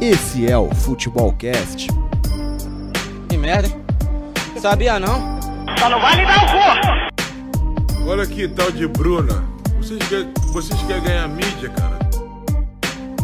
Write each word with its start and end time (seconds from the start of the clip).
Esse 0.00 0.48
é 0.48 0.56
o 0.56 0.72
Futebolcast. 0.72 1.88
Que 3.28 3.36
merda, 3.36 3.66
hein? 3.66 3.74
Sabia 4.60 4.98
não? 5.00 5.38
Só 5.78 5.90
não 5.90 6.00
vai 6.00 6.16
me 6.16 6.24
dar 6.24 6.44
o 6.44 6.46
cu! 6.46 8.08
Olha 8.08 8.22
aqui, 8.22 8.46
tal 8.46 8.70
de 8.70 8.86
Bruna. 8.86 9.44
Vocês 9.76 9.98
querem, 10.08 10.32
vocês 10.52 10.80
querem 10.82 11.02
ganhar 11.02 11.28
mídia, 11.28 11.68
cara? 11.70 11.98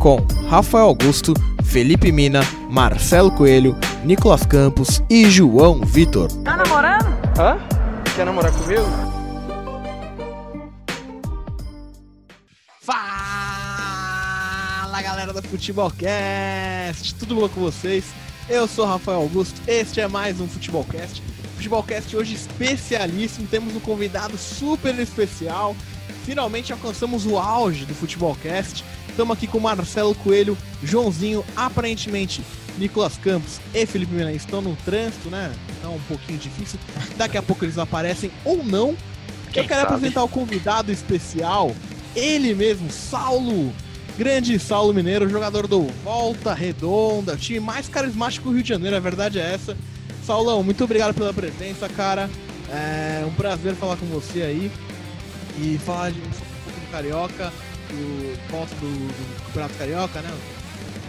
Com 0.00 0.26
Rafael 0.48 0.86
Augusto, 0.86 1.32
Felipe 1.62 2.10
Mina, 2.10 2.40
Marcelo 2.68 3.30
Coelho, 3.30 3.76
Nicolas 4.04 4.44
Campos 4.44 5.02
e 5.08 5.30
João 5.30 5.80
Vitor. 5.80 6.28
Tá 6.42 6.56
namorando? 6.56 7.06
Hã? 7.38 7.56
Quer 8.16 8.26
namorar 8.26 8.52
comigo? 8.52 9.13
Do 15.34 15.42
Futebolcast, 15.42 17.12
tudo 17.16 17.34
bom 17.34 17.48
com 17.48 17.60
vocês? 17.60 18.04
Eu 18.48 18.68
sou 18.68 18.86
Rafael 18.86 19.18
Augusto, 19.18 19.60
este 19.66 20.00
é 20.00 20.06
mais 20.06 20.40
um 20.40 20.46
Futebolcast. 20.46 21.20
Futebolcast 21.56 22.16
hoje 22.16 22.34
especialíssimo, 22.34 23.48
temos 23.48 23.74
um 23.74 23.80
convidado 23.80 24.38
super 24.38 24.96
especial. 24.96 25.74
Finalmente 26.24 26.72
alcançamos 26.72 27.26
o 27.26 27.36
auge 27.36 27.84
do 27.84 27.92
Futebolcast. 27.96 28.84
Estamos 29.08 29.36
aqui 29.36 29.48
com 29.48 29.58
Marcelo 29.58 30.14
Coelho, 30.14 30.56
Joãozinho, 30.84 31.44
aparentemente 31.56 32.40
Nicolas 32.78 33.18
Campos 33.18 33.60
e 33.74 33.84
Felipe 33.86 34.14
Mina 34.14 34.32
estão 34.32 34.62
no 34.62 34.76
trânsito, 34.84 35.28
né? 35.30 35.52
Então 35.78 35.96
um 35.96 36.00
pouquinho 36.02 36.38
difícil. 36.38 36.78
Daqui 37.16 37.36
a 37.36 37.42
pouco 37.42 37.64
eles 37.64 37.76
aparecem 37.76 38.30
ou 38.44 38.62
não. 38.64 38.96
Quem 39.52 39.64
Eu 39.64 39.68
quero 39.68 39.80
sabe? 39.80 39.94
apresentar 39.94 40.22
o 40.22 40.28
convidado 40.28 40.92
especial, 40.92 41.74
ele 42.14 42.54
mesmo, 42.54 42.88
Saulo. 42.88 43.74
Grande 44.16 44.60
Saulo 44.60 44.94
Mineiro, 44.94 45.28
jogador 45.28 45.66
do 45.66 45.88
Volta 46.04 46.54
Redonda, 46.54 47.32
o 47.32 47.36
time 47.36 47.58
mais 47.58 47.88
carismático 47.88 48.48
do 48.48 48.54
Rio 48.54 48.62
de 48.62 48.68
Janeiro, 48.68 48.96
a 48.96 49.00
verdade 49.00 49.40
é 49.40 49.54
essa. 49.54 49.76
Saulão, 50.24 50.62
muito 50.62 50.84
obrigado 50.84 51.14
pela 51.14 51.34
presença, 51.34 51.88
cara. 51.88 52.30
É 52.70 53.24
um 53.26 53.34
prazer 53.34 53.74
falar 53.74 53.96
com 53.96 54.06
você 54.06 54.42
aí 54.42 54.70
e 55.58 55.78
falar 55.78 56.12
de 56.12 56.20
um 56.20 56.22
pouco 56.22 56.80
do 56.80 56.90
Carioca, 56.92 57.52
do 57.90 58.50
volta 58.52 58.74
do, 58.76 58.86
do 58.86 59.44
Campeonato 59.46 59.74
Carioca, 59.74 60.22
né? 60.22 60.30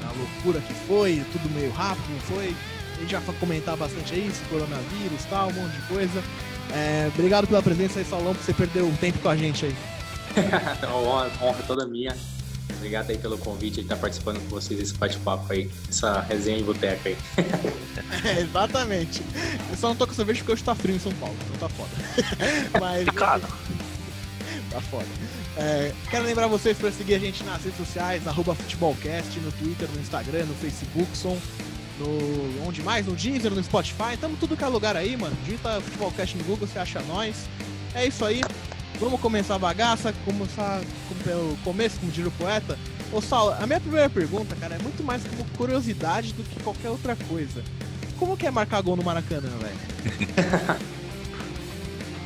A 0.04 0.12
loucura 0.18 0.60
que 0.62 0.74
foi, 0.74 1.24
tudo 1.32 1.48
meio 1.54 1.72
rápido, 1.74 2.12
não 2.12 2.20
foi? 2.22 2.56
A 2.96 3.00
gente 3.02 3.12
já 3.12 3.20
vai 3.20 3.36
comentar 3.36 3.78
bastante 3.78 4.16
aí, 4.16 4.32
coronavírus 4.50 5.24
e 5.24 5.28
tal, 5.30 5.50
um 5.50 5.54
monte 5.54 5.74
de 5.74 5.82
coisa. 5.84 6.24
É, 6.74 7.12
obrigado 7.14 7.46
pela 7.46 7.62
presença 7.62 8.00
aí, 8.00 8.06
Saulão, 8.06 8.34
por 8.34 8.44
você 8.44 8.54
perder 8.54 8.82
um 8.82 8.96
tempo 8.96 9.20
com 9.20 9.30
a 9.30 9.36
gente 9.38 9.66
aí. 9.68 9.76
honra, 10.92 11.32
honra 11.40 11.64
toda 11.68 11.86
minha. 11.86 12.16
Obrigado 12.76 13.10
aí 13.10 13.18
pelo 13.18 13.38
convite 13.38 13.76
de 13.76 13.82
estar 13.82 13.96
participando 13.96 14.40
com 14.42 14.50
vocês 14.50 14.80
desse 14.80 14.94
bate-papo 14.94 15.52
aí, 15.52 15.70
essa 15.90 16.22
resenha 16.22 16.58
de 16.58 16.64
boteca 16.64 17.10
aí. 17.10 17.18
É, 18.24 18.42
exatamente. 18.42 19.22
Eu 19.70 19.78
só 19.78 19.90
não 19.90 19.96
tô 19.96 20.08
com 20.08 20.14
cerveja 20.14 20.40
porque 20.40 20.54
hoje 20.54 20.64
tá 20.64 20.76
frio 20.76 20.96
em 20.96 21.00
São 21.00 21.12
Paulo, 21.14 21.36
então 21.46 21.68
tá 21.68 21.76
foda. 21.76 21.90
Mas. 22.80 23.06
Picado. 23.06 23.48
Tá 24.72 24.82
foda. 24.82 25.06
É, 25.58 25.94
quero 26.10 26.26
lembrar 26.26 26.48
vocês 26.48 26.78
para 26.78 26.92
seguir 26.92 27.16
a 27.16 27.20
gente 27.20 27.44
nas 27.46 27.64
redes 27.64 27.78
sociais, 27.78 28.28
arroba 28.28 28.54
futebolcast, 28.54 29.40
no 29.40 29.52
Twitter, 29.54 29.88
no 29.94 30.02
Instagram, 30.02 30.46
no 30.46 30.54
Facebook, 30.56 31.18
som, 31.18 31.38
no. 31.98 32.68
Onde 32.68 32.82
mais? 32.84 33.06
No 33.06 33.16
Deezer, 33.16 33.52
no 33.52 33.64
Spotify. 33.64 34.18
Tamo 34.20 34.36
tudo 34.38 34.58
que 34.58 34.64
é 34.64 34.68
lugar 34.68 34.98
aí, 34.98 35.16
mano. 35.16 35.36
Digita 35.46 35.80
futebolcast 35.82 36.38
no 36.38 36.44
Google, 36.44 36.68
você 36.68 36.80
acha 36.80 37.00
nós. 37.04 37.48
É 37.94 38.06
isso 38.06 38.26
aí. 38.26 38.42
Vamos 39.00 39.20
começar 39.20 39.56
a 39.56 39.60
bagaça, 39.60 40.14
começar 40.24 40.82
com- 41.10 41.16
pelo 41.24 41.58
começo, 41.64 42.00
como 42.00 42.12
diria 42.12 42.30
o 42.30 42.32
poeta. 42.32 42.78
Ô 43.12 43.22
Saulo, 43.22 43.54
a 43.60 43.68
minha 43.68 43.80
primeira 43.80 44.10
pergunta, 44.10 44.56
cara, 44.56 44.76
é 44.76 44.80
muito 44.80 45.04
mais 45.04 45.22
como 45.24 45.46
curiosidade 45.58 46.34
do 46.34 46.44
que 46.44 46.60
qualquer 46.64 46.90
outra 46.90 47.16
coisa. 47.28 47.62
Como 48.18 48.38
que 48.38 48.48
é 48.48 48.52
marcar 48.52 48.82
gol 48.82 48.96
no 48.96 49.04
Maracanã, 49.04 49.50
velho? 49.62 50.80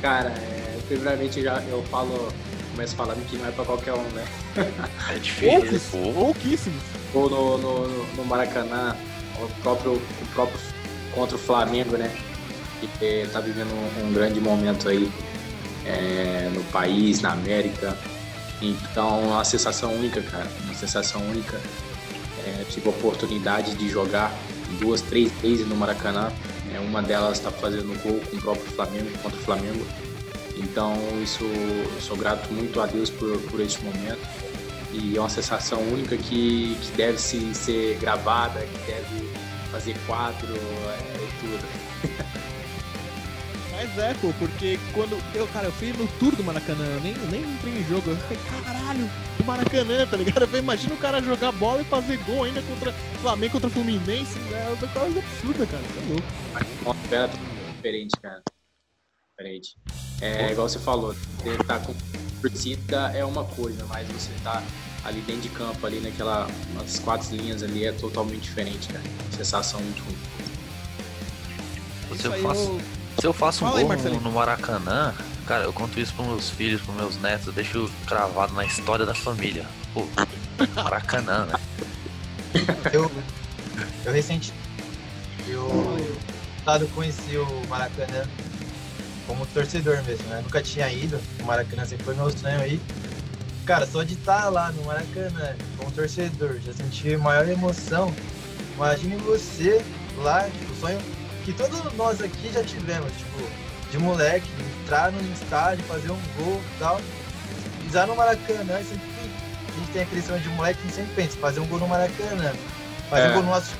Cara, 0.00 0.28
é, 0.30 0.78
primeiramente 0.88 1.42
já 1.42 1.60
eu 1.68 1.82
falo, 1.90 2.32
começo 2.70 2.94
falando 2.96 3.26
que 3.28 3.36
não 3.36 3.46
é 3.48 3.50
pra 3.50 3.64
qualquer 3.64 3.92
um, 3.92 4.02
né? 4.14 4.24
É 5.10 5.18
difícil. 5.18 5.80
Pô. 5.90 6.12
pouquíssimos. 6.12 6.82
Ou 7.12 7.28
no, 7.28 7.58
no, 7.58 7.88
no- 7.88 8.06
no 8.16 8.24
Maracanã, 8.24 8.96
o 9.42 9.46
próprio, 9.62 9.92
o 9.96 10.26
próprio 10.32 10.58
contra 11.14 11.36
o 11.36 11.38
Flamengo, 11.38 11.96
né? 11.98 12.10
Que 12.80 12.88
eh, 13.04 13.28
tá 13.30 13.40
vivendo 13.40 13.68
um, 13.74 14.06
um 14.08 14.12
grande 14.14 14.40
momento 14.40 14.88
aí 14.88 15.10
é, 15.90 16.50
no 16.54 16.62
país, 16.64 17.20
na 17.20 17.32
América. 17.32 17.96
Então, 18.62 19.20
uma 19.28 19.44
sensação 19.44 19.92
única, 19.94 20.22
cara. 20.22 20.46
Uma 20.64 20.74
sensação 20.74 21.20
única. 21.22 21.60
É, 22.46 22.64
tive 22.70 22.88
a 22.88 22.90
oportunidade 22.90 23.74
de 23.74 23.88
jogar 23.88 24.32
duas, 24.78 25.00
três 25.00 25.32
vezes 25.40 25.66
no 25.66 25.76
Maracanã. 25.76 26.32
É, 26.72 26.78
uma 26.78 27.02
delas 27.02 27.38
está 27.38 27.50
fazendo 27.50 28.00
gol 28.02 28.20
com 28.30 28.36
o 28.36 28.40
próprio 28.40 28.66
Flamengo, 28.66 29.10
contra 29.22 29.38
o 29.38 29.42
Flamengo. 29.42 29.86
Então, 30.56 30.94
isso 31.22 31.44
sou 32.00 32.16
grato 32.16 32.52
muito 32.52 32.80
a 32.80 32.86
Deus 32.86 33.10
por, 33.10 33.38
por 33.50 33.60
este 33.60 33.82
momento. 33.82 34.20
E 34.92 35.16
é 35.16 35.20
uma 35.20 35.28
sensação 35.28 35.80
única 35.80 36.16
que, 36.16 36.76
que 36.80 36.92
deve 36.96 37.18
se 37.18 37.54
ser 37.54 37.96
gravada, 37.98 38.60
que 38.60 38.92
deve 38.92 39.30
fazer 39.70 39.96
quadro 40.06 40.52
é, 40.52 41.16
e 41.16 41.28
tudo. 41.40 42.26
É, 44.00 44.14
porque 44.38 44.78
quando 44.94 45.16
eu, 45.34 45.46
cara, 45.48 45.66
eu 45.66 45.72
fui 45.72 45.92
no 45.92 46.06
tour 46.18 46.34
do 46.34 46.42
Maracanã, 46.42 46.84
eu 46.84 47.00
nem, 47.00 47.14
nem 47.30 47.42
entrei 47.42 47.74
em 47.78 47.84
jogo, 47.84 48.10
eu 48.10 48.16
fiquei, 48.16 48.38
caralho, 48.64 49.10
do 49.38 49.44
Maracanã, 49.44 50.06
tá 50.06 50.16
ligado? 50.16 50.42
Eu 50.42 50.46
falei, 50.48 50.62
imagina 50.62 50.94
o 50.94 50.98
cara 50.98 51.22
jogar 51.22 51.52
bola 51.52 51.82
e 51.82 51.84
fazer 51.84 52.16
gol 52.24 52.44
ainda 52.44 52.62
contra 52.62 52.92
Flamengo, 53.20 53.52
contra 53.52 53.68
Fluminense, 53.70 54.38
é 54.52 54.68
uma 54.68 54.88
coisa 54.88 55.18
absurda, 55.18 55.66
cara, 55.66 55.82
tá 55.82 56.00
louco. 56.08 56.24
Uma 56.50 56.92
atmosfera 56.92 57.30
diferente, 57.76 58.16
cara. 58.22 58.42
Diferente. 59.38 59.76
É 60.20 60.52
igual 60.52 60.68
você 60.68 60.78
falou, 60.78 61.14
você 61.14 61.56
tá 61.64 61.78
com 61.78 61.94
torcida 62.40 63.12
é 63.14 63.24
uma 63.24 63.44
coisa, 63.44 63.84
mas 63.86 64.08
você 64.08 64.32
tá 64.42 64.62
ali 65.04 65.20
dentro 65.22 65.42
de 65.42 65.48
campo, 65.50 65.86
ali 65.86 66.00
naquela, 66.00 66.46
nas 66.74 66.98
quatro 66.98 67.34
linhas 67.36 67.62
ali, 67.62 67.84
é 67.84 67.92
totalmente 67.92 68.42
diferente, 68.42 68.88
cara. 68.88 69.04
Sensação 69.36 69.80
muito 69.80 70.02
ruim. 70.04 70.16
É 72.10 72.14
isso 72.14 72.26
eu 72.26 72.32
aí, 72.32 72.42
faço- 72.42 72.60
eu- 72.62 72.99
Se 73.18 73.26
eu 73.26 73.32
faço 73.32 73.64
um 73.64 73.68
Fala 73.68 73.80
aí, 73.80 73.84
gol 73.84 74.20
no, 74.20 74.32
Maracanã, 74.32 75.14
cara, 75.46 75.64
eu 75.64 75.72
conto 75.72 75.98
isso 75.98 76.14
pros 76.14 76.26
meus 76.26 76.50
filhos, 76.50 76.80
pros 76.82 76.96
meus 76.96 77.20
netos, 77.20 77.46
eu 77.46 77.52
deixo 77.52 77.90
cravado 78.06 78.54
na 78.54 78.64
história 78.64 79.04
da 79.04 79.14
família. 79.14 79.66
Pô, 79.92 80.06
Maracanã, 80.74 81.46
né? 81.46 81.60
Eu, 82.92 83.10
eu 84.04 84.12
recente, 84.12 84.52
eu 85.48 85.68
eu 86.66 86.88
conheci 86.88 87.36
o 87.36 87.68
Maracanã 87.68 88.24
como 89.26 89.44
torcedor 89.46 90.02
mesmo, 90.04 90.26
né? 90.28 90.40
Nunca 90.42 90.62
tinha 90.62 90.90
ido, 90.92 91.20
o 91.40 91.44
Maracanã 91.44 91.84
sempre 91.84 92.04
foi 92.04 92.14
meu 92.14 92.30
sonho 92.30 92.60
aí. 92.60 92.80
Cara, 93.64 93.86
só 93.86 94.02
de 94.02 94.14
estar 94.14 94.48
lá 94.48 94.70
no 94.72 94.84
Maracanã 94.84 95.56
como 95.76 95.90
torcedor, 95.90 96.58
já 96.64 96.72
senti 96.72 97.16
maior 97.16 97.48
emoção. 97.48 98.14
Imagine 98.76 99.16
você 99.16 99.84
lá, 100.18 100.44
tipo, 100.44 100.72
o 100.72 100.76
sonho 100.76 101.00
que 101.50 101.56
todos 101.56 101.92
nós 101.94 102.20
aqui 102.20 102.50
já 102.52 102.62
tivemos, 102.62 103.10
tipo, 103.12 103.42
de 103.90 103.98
moleque, 103.98 104.48
entrar 104.84 105.10
no 105.10 105.20
estádio, 105.32 105.84
fazer 105.84 106.10
um 106.10 106.20
gol 106.38 106.60
e 106.76 106.78
tal. 106.78 107.00
Pisar 107.84 108.06
no 108.06 108.14
Maracanã, 108.14 108.78
sempre 108.84 109.00
a 109.68 109.78
gente 109.78 109.90
tem 109.92 110.02
aquele 110.02 110.22
sonho 110.22 110.40
de 110.40 110.48
moleque, 110.50 110.78
a 110.80 110.82
gente 110.84 110.94
sempre 110.94 111.14
pensa, 111.14 111.36
fazer 111.38 111.60
um 111.60 111.66
gol 111.66 111.80
no 111.80 111.88
Maracanã. 111.88 112.52
Fazer 113.08 113.22
É. 113.22 113.30
um 113.30 113.32
gol 113.34 113.42
no 113.42 113.50
nosso 113.50 113.72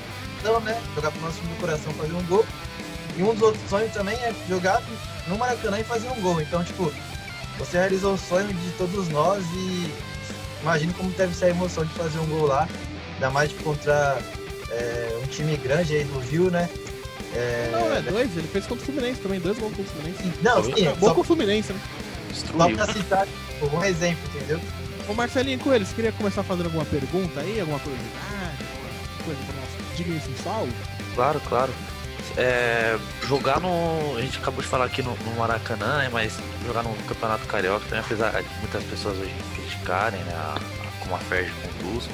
não, 0.43 0.59
né? 0.61 0.81
Jogar 0.95 1.11
pro 1.11 1.21
nosso 1.21 1.37
time 1.37 1.53
do 1.53 1.59
coração, 1.61 1.93
fazer 1.93 2.13
um 2.13 2.23
gol. 2.23 2.45
E 3.15 3.23
um 3.23 3.33
dos 3.33 3.43
outros 3.43 3.69
sonhos 3.69 3.93
também 3.93 4.15
é 4.15 4.33
jogar 4.49 4.81
no 5.27 5.37
Maracanã 5.37 5.79
e 5.79 5.83
fazer 5.83 6.09
um 6.09 6.19
gol. 6.21 6.41
Então, 6.41 6.63
tipo, 6.63 6.91
você 7.59 7.77
realizou 7.77 8.15
o 8.15 8.17
sonho 8.17 8.51
de 8.51 8.71
todos 8.71 9.07
nós 9.09 9.43
e 9.53 9.93
imagino 10.61 10.93
como 10.95 11.09
deve 11.11 11.33
ser 11.35 11.45
a 11.45 11.49
emoção 11.49 11.85
de 11.85 11.93
fazer 11.93 12.17
um 12.19 12.25
gol 12.25 12.47
lá. 12.47 12.67
Ainda 13.13 13.29
mais 13.29 13.51
tipo, 13.51 13.63
contra 13.63 14.17
é, 14.71 15.19
um 15.23 15.27
time 15.27 15.55
grande 15.57 15.95
aí 15.95 16.03
do 16.03 16.19
Rio, 16.19 16.49
né? 16.49 16.67
É, 17.33 17.69
Não, 17.71 17.93
é 17.95 18.01
dois, 18.01 18.35
ele 18.37 18.47
fez 18.47 18.65
contra 18.65 18.83
o 18.83 18.85
Fluminense 18.85 19.21
também, 19.21 19.39
dois 19.39 19.57
gols 19.57 19.73
contra 19.75 19.91
o 19.91 19.95
Fluminense. 19.95 20.31
não, 20.41 20.63
sim, 20.63 20.87
Acabou 20.87 21.09
só, 21.09 21.15
com 21.15 21.21
o 21.21 21.23
Fluminense, 21.23 21.73
né? 21.73 21.79
só 22.27 22.33
Destruiu. 22.33 22.75
pra 22.77 22.93
citar 22.93 23.25
tipo, 23.27 23.75
um 23.77 23.83
exemplo, 23.83 24.21
entendeu? 24.35 24.59
Ô 25.07 25.13
Marcelinho 25.13 25.59
Coelho, 25.59 25.85
você 25.85 25.93
queria 25.95 26.11
começar 26.11 26.43
fazendo 26.43 26.65
alguma 26.65 26.85
pergunta 26.85 27.39
aí, 27.39 27.59
alguma 27.59 27.79
curiosidade, 27.79 28.57
alguma 28.61 29.23
coisa 29.25 29.39
pra 29.45 29.55
nosso 29.61 29.95
digníssimo 29.95 30.37
Saulo? 30.43 30.73
Claro, 31.15 31.41
claro. 31.47 31.73
É, 32.37 32.97
jogar 33.27 33.59
no. 33.59 34.15
A 34.17 34.21
gente 34.21 34.37
acabou 34.37 34.61
de 34.61 34.67
falar 34.67 34.85
aqui 34.85 35.01
no, 35.03 35.15
no 35.17 35.35
Maracanã, 35.35 35.97
né? 35.97 36.09
Mas 36.11 36.37
jogar 36.65 36.81
no 36.83 36.93
Campeonato 37.07 37.45
Carioca 37.45 37.83
também, 37.85 37.99
apesar 37.99 38.41
de 38.41 38.49
muitas 38.59 38.83
pessoas 38.85 39.17
hoje 39.17 39.33
criticarem, 39.55 40.19
né? 40.21 40.33
A, 40.33 40.55
a, 40.57 41.01
como 41.01 41.15
a 41.15 41.19
Ferg 41.19 41.51
conduz. 41.79 42.07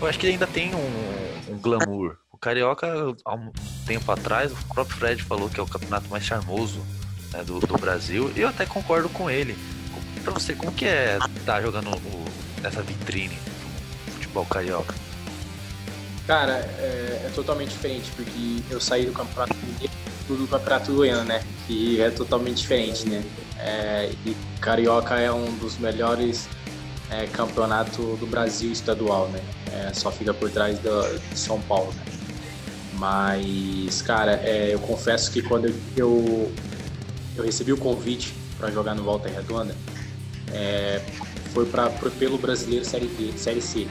Eu 0.00 0.06
acho 0.06 0.18
que 0.18 0.26
ainda 0.28 0.46
tem 0.46 0.72
um, 0.74 1.52
um 1.52 1.58
glamour. 1.58 2.16
O 2.34 2.36
Carioca, 2.36 2.88
há 3.24 3.34
um 3.36 3.52
tempo 3.86 4.10
atrás, 4.10 4.50
o 4.50 4.56
próprio 4.74 4.96
Fred 4.98 5.22
falou 5.22 5.48
que 5.48 5.60
é 5.60 5.62
o 5.62 5.66
campeonato 5.68 6.08
mais 6.10 6.24
charmoso 6.24 6.80
né, 7.32 7.44
do, 7.44 7.60
do 7.60 7.78
Brasil. 7.78 8.28
E 8.34 8.40
eu 8.40 8.48
até 8.48 8.66
concordo 8.66 9.08
com 9.08 9.30
ele. 9.30 9.56
Pra 10.24 10.32
você, 10.32 10.52
como 10.52 10.72
que 10.72 10.84
é 10.84 11.16
estar 11.38 11.62
jogando 11.62 11.90
o- 11.94 12.24
nessa 12.60 12.82
vitrine 12.82 13.36
do 13.36 14.12
futebol 14.14 14.44
carioca? 14.46 14.92
Cara, 16.26 16.54
é, 16.80 17.22
é 17.26 17.30
totalmente 17.32 17.70
diferente, 17.70 18.10
porque 18.16 18.60
eu 18.68 18.80
saí 18.80 19.06
do 19.06 19.12
campeonato 19.12 19.54
mineiro 19.64 19.92
do 20.28 20.48
campeonato 20.48 20.92
goiano, 20.92 21.24
né? 21.24 21.44
Que 21.68 22.00
é 22.00 22.10
totalmente 22.10 22.56
diferente, 22.56 23.08
né? 23.08 23.22
É, 23.60 24.10
e 24.26 24.36
Carioca 24.60 25.20
é 25.20 25.30
um 25.30 25.44
dos 25.58 25.78
melhores 25.78 26.48
é, 27.10 27.26
campeonatos 27.28 28.18
do 28.18 28.26
Brasil 28.26 28.72
estadual, 28.72 29.28
né? 29.28 29.40
É, 29.72 29.92
só 29.94 30.10
fica 30.10 30.34
por 30.34 30.50
trás 30.50 30.80
do, 30.80 31.16
de 31.30 31.38
São 31.38 31.60
Paulo, 31.60 31.92
né? 31.94 32.02
Mas, 32.98 34.02
cara, 34.02 34.40
é, 34.42 34.72
eu 34.72 34.78
confesso 34.78 35.30
que 35.30 35.42
quando 35.42 35.72
eu, 35.96 36.52
eu 37.36 37.44
recebi 37.44 37.72
o 37.72 37.76
convite 37.76 38.34
para 38.58 38.70
jogar 38.70 38.94
no 38.94 39.02
Volta 39.02 39.28
Redonda, 39.28 39.74
é, 40.52 41.00
foi 41.52 41.66
pra, 41.66 41.90
pelo 41.90 42.38
Brasileiro 42.38 42.84
Série 42.84 43.06
B, 43.06 43.32
Série 43.36 43.60
C, 43.60 43.86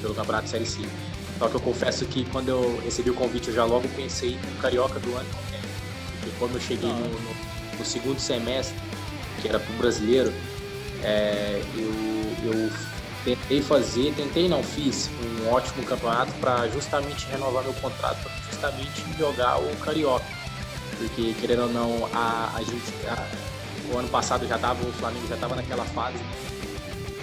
pelo 0.00 0.14
Campeonato 0.14 0.48
Série 0.48 0.66
C. 0.66 0.80
Só 1.38 1.48
que 1.48 1.54
eu 1.54 1.60
confesso 1.60 2.04
que 2.06 2.24
quando 2.26 2.48
eu 2.48 2.80
recebi 2.84 3.10
o 3.10 3.14
convite, 3.14 3.48
eu 3.48 3.54
já 3.54 3.64
logo 3.64 3.88
pensei 3.88 4.32
no 4.32 4.60
Carioca 4.60 4.98
do 5.00 5.14
ano. 5.14 5.28
Né? 5.52 5.60
Porque 6.12 6.36
quando 6.38 6.54
eu 6.54 6.60
cheguei 6.60 6.90
no, 6.90 7.08
no, 7.08 7.30
no 7.78 7.84
segundo 7.84 8.20
semestre, 8.20 8.76
que 9.40 9.48
era 9.48 9.58
pro 9.58 9.72
brasileiro, 9.74 10.32
é, 11.02 11.62
eu, 11.74 12.52
eu 12.52 12.70
tentei 13.24 13.62
fazer, 13.62 14.12
tentei 14.14 14.48
não, 14.48 14.62
fiz 14.62 15.10
um 15.22 15.50
ótimo 15.50 15.84
campeonato 15.84 16.32
para 16.40 16.68
justamente 16.68 17.26
renovar 17.26 17.62
meu 17.62 17.74
contrato, 17.74 18.22
para 18.22 18.32
justamente 18.50 19.04
jogar 19.18 19.58
o 19.58 19.76
Carioca. 19.76 20.24
Porque, 20.96 21.34
querendo 21.40 21.62
ou 21.62 21.68
não, 21.68 22.08
a, 22.12 22.52
a 22.54 22.62
gente, 22.62 22.92
a, 23.06 23.26
o 23.92 23.98
ano 23.98 24.08
passado 24.08 24.46
já 24.46 24.58
tava, 24.58 24.86
o 24.86 24.92
Flamengo 24.92 25.26
já 25.28 25.34
estava 25.34 25.56
naquela 25.56 25.84
fase, 25.84 26.18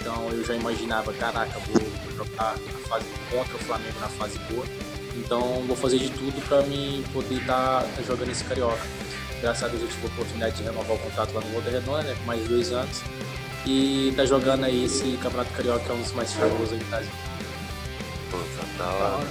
então 0.00 0.28
eu 0.30 0.44
já 0.44 0.54
imaginava, 0.54 1.12
caraca, 1.12 1.58
vou, 1.60 1.80
vou 1.80 2.26
jogar 2.26 2.54
a 2.54 2.88
fase 2.88 3.06
contra 3.30 3.56
o 3.56 3.58
Flamengo 3.60 4.00
na 4.00 4.08
fase 4.08 4.38
boa, 4.50 4.64
então 5.16 5.62
vou 5.66 5.76
fazer 5.76 5.98
de 5.98 6.10
tudo 6.10 6.40
para 6.48 6.62
me 6.62 7.04
poder 7.12 7.36
estar 7.36 7.82
tá, 7.82 7.88
tá 7.96 8.02
jogando 8.02 8.30
esse 8.30 8.44
Carioca. 8.44 8.82
Graças 9.40 9.62
a 9.62 9.68
Deus 9.68 9.82
eu 9.82 9.88
tive 9.88 10.02
a 10.02 10.10
oportunidade 10.10 10.56
de 10.56 10.62
renovar 10.64 10.96
o 10.96 10.98
contrato 10.98 11.32
lá 11.32 11.40
no 11.40 11.48
Volta 11.50 11.70
Redonda, 11.70 12.02
né, 12.02 12.16
mais 12.26 12.48
dois 12.48 12.72
anos 12.72 13.02
e 13.66 14.12
tá 14.16 14.24
jogando 14.24 14.64
aí 14.64 14.84
esse 14.84 15.16
Campeonato 15.22 15.52
Carioca, 15.52 15.80
que 15.80 15.90
é 15.90 15.94
um 15.94 16.02
dos 16.02 16.12
mais 16.12 16.32
famosos 16.32 16.72
aí 16.72 16.78
do 16.78 16.84
Brasil. 16.86 17.12
Puta, 18.30 18.78
da 18.78 18.90
hora. 18.90 19.26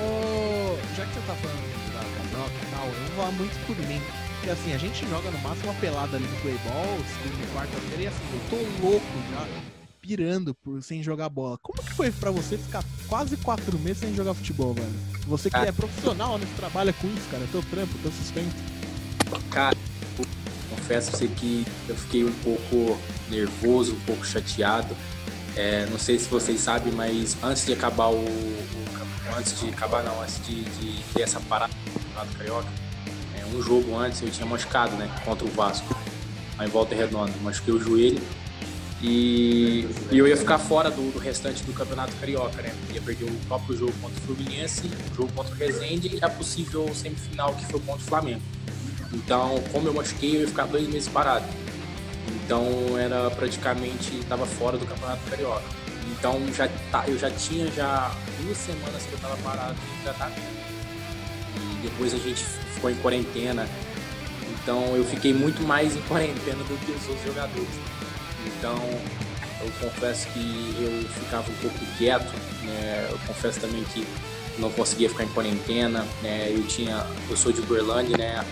Ô, 0.00 0.78
já 0.96 1.04
que 1.06 1.14
você 1.14 1.20
tá 1.26 1.34
falando 1.34 1.86
jogar 1.86 2.04
Carioca 2.16 2.54
e 2.62 2.74
tal, 2.74 2.86
eu 2.86 2.92
vou 2.92 3.16
falar 3.16 3.32
muito 3.32 3.66
por 3.66 3.76
mim. 3.86 4.00
Porque 4.36 4.50
assim, 4.50 4.72
a 4.72 4.78
gente 4.78 5.06
joga 5.06 5.30
no 5.30 5.38
máximo 5.40 5.70
uma 5.70 5.80
pelada 5.80 6.16
ali 6.16 6.26
no 6.26 6.36
Playball, 6.40 6.98
segunda 7.22 7.46
quarta-feira, 7.54 8.02
e 8.02 8.06
assim, 8.06 8.24
eu 8.32 8.40
tô 8.48 8.86
louco 8.86 9.06
já, 9.32 9.46
pirando 10.00 10.54
por 10.54 10.82
sem 10.82 11.02
jogar 11.02 11.28
bola. 11.28 11.58
Como 11.58 11.82
que 11.82 11.92
foi 11.92 12.10
pra 12.10 12.30
você 12.30 12.56
ficar 12.56 12.82
quase 13.06 13.36
quatro 13.36 13.78
meses 13.78 13.98
sem 13.98 14.14
jogar 14.14 14.32
futebol, 14.32 14.72
velho? 14.72 14.88
Você 15.26 15.50
que 15.50 15.56
é 15.56 15.70
profissional, 15.70 16.38
né? 16.38 16.46
Você 16.46 16.56
trabalha 16.56 16.92
com 16.92 17.06
isso, 17.08 17.28
cara, 17.30 17.46
teu 17.52 17.62
trampo, 17.64 17.98
teu 17.98 18.10
sustento. 18.10 18.56
Cara, 19.50 19.76
confesso 20.90 21.12
você 21.12 21.28
que 21.28 21.64
eu 21.88 21.94
fiquei 21.94 22.24
um 22.24 22.32
pouco 22.32 22.98
nervoso, 23.30 23.92
um 23.92 24.00
pouco 24.00 24.26
chateado. 24.26 24.96
É, 25.56 25.86
não 25.86 25.98
sei 25.98 26.18
se 26.18 26.28
vocês 26.28 26.60
sabem, 26.60 26.92
mas 26.92 27.36
antes 27.44 27.64
de 27.64 27.72
acabar 27.72 28.08
o, 28.08 28.24
o 28.24 29.38
antes 29.38 29.60
de 29.60 29.68
acabar 29.68 30.02
não, 30.02 30.20
antes 30.20 30.44
de, 30.44 30.64
de 30.64 31.02
ter 31.14 31.22
essa 31.22 31.38
parada 31.40 31.72
do 31.72 32.36
Carioca, 32.36 32.68
é, 33.38 33.56
um 33.56 33.62
jogo 33.62 33.96
antes 33.96 34.20
eu 34.20 34.30
tinha 34.30 34.46
machucado, 34.46 34.96
né, 34.96 35.08
contra 35.24 35.46
o 35.46 35.50
Vasco, 35.50 35.96
aí 36.58 36.66
em 36.66 36.70
Volta 36.70 36.94
Redonda, 36.94 37.32
machuquei 37.40 37.72
o 37.72 37.80
joelho 37.80 38.20
e, 39.00 39.86
e 40.10 40.18
eu 40.18 40.26
ia 40.26 40.36
ficar 40.36 40.58
fora 40.58 40.90
do, 40.90 41.12
do, 41.12 41.18
restante 41.20 41.62
do 41.62 41.72
Campeonato 41.72 42.12
Carioca, 42.16 42.60
né, 42.62 42.74
ia 42.92 43.00
perder 43.00 43.26
o 43.26 43.34
próprio 43.46 43.76
jogo 43.76 43.92
contra 44.00 44.18
o 44.18 44.22
Fluminense, 44.22 44.90
o 45.12 45.14
jogo 45.14 45.32
contra 45.34 45.54
o 45.54 45.56
Resende 45.56 46.16
e 46.16 46.24
a 46.24 46.28
possível 46.28 46.92
semifinal 46.94 47.54
que 47.54 47.64
foi 47.66 47.80
contra 47.80 48.02
o 48.02 48.06
Flamengo. 48.06 48.42
Então, 49.12 49.62
como 49.72 49.88
eu 49.88 49.94
machuquei, 49.94 50.36
eu 50.36 50.40
ia 50.42 50.48
ficar 50.48 50.66
dois 50.66 50.88
meses 50.88 51.08
parado. 51.08 51.46
Então, 52.28 52.98
era 52.98 53.30
praticamente, 53.30 54.16
estava 54.18 54.46
fora 54.46 54.78
do 54.78 54.86
Campeonato 54.86 55.20
Carioca. 55.28 55.62
Então, 56.12 56.40
já 56.54 56.68
tá, 56.90 57.04
eu 57.08 57.18
já 57.18 57.30
tinha 57.30 57.70
já 57.70 58.12
duas 58.40 58.56
semanas 58.56 59.02
que 59.04 59.12
eu 59.12 59.16
estava 59.16 59.36
parado 59.38 59.76
em 59.98 60.02
tratamento. 60.02 60.40
E 61.56 61.82
depois 61.82 62.14
a 62.14 62.18
gente 62.18 62.44
ficou 62.74 62.90
em 62.90 62.94
quarentena. 62.96 63.66
Então, 64.62 64.96
eu 64.96 65.04
fiquei 65.04 65.32
muito 65.32 65.62
mais 65.62 65.96
em 65.96 66.00
quarentena 66.02 66.62
do 66.64 66.78
que 66.84 66.92
os 66.92 67.08
outros 67.08 67.26
jogadores. 67.26 67.68
Então, 68.46 68.78
eu 69.60 69.70
confesso 69.80 70.28
que 70.28 70.74
eu 70.80 71.08
ficava 71.08 71.50
um 71.50 71.54
pouco 71.56 71.78
quieto. 71.98 72.32
Né? 72.64 73.08
Eu 73.10 73.18
confesso 73.26 73.60
também 73.60 73.82
que 73.84 74.06
não 74.58 74.70
conseguia 74.70 75.08
ficar 75.08 75.24
em 75.24 75.28
quarentena. 75.28 76.06
Né? 76.22 76.52
Eu 76.52 76.62
tinha, 76.66 77.06
eu 77.28 77.36
sou 77.36 77.50
de 77.50 77.60
Uberlândia, 77.60 78.16
né? 78.16 78.44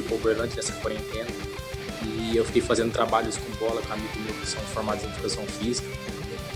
Para 0.00 0.14
Uberlândia 0.14 0.56
nessa 0.56 0.72
quarentena 0.74 1.28
e 2.04 2.36
eu 2.36 2.44
fiquei 2.44 2.62
fazendo 2.62 2.92
trabalhos 2.92 3.36
com 3.36 3.50
bola 3.64 3.82
com 3.82 3.92
amigos 3.92 4.16
meus 4.16 4.36
que 4.38 4.46
são 4.46 4.60
formados 4.62 5.04
em 5.04 5.06
educação 5.06 5.46
física. 5.46 5.88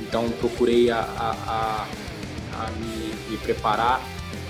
Então 0.01 0.31
procurei 0.31 0.91
a, 0.91 1.01
a, 1.01 1.31
a, 1.47 2.67
a 2.67 2.71
me, 2.73 3.15
me, 3.31 3.37
preparar 3.39 4.01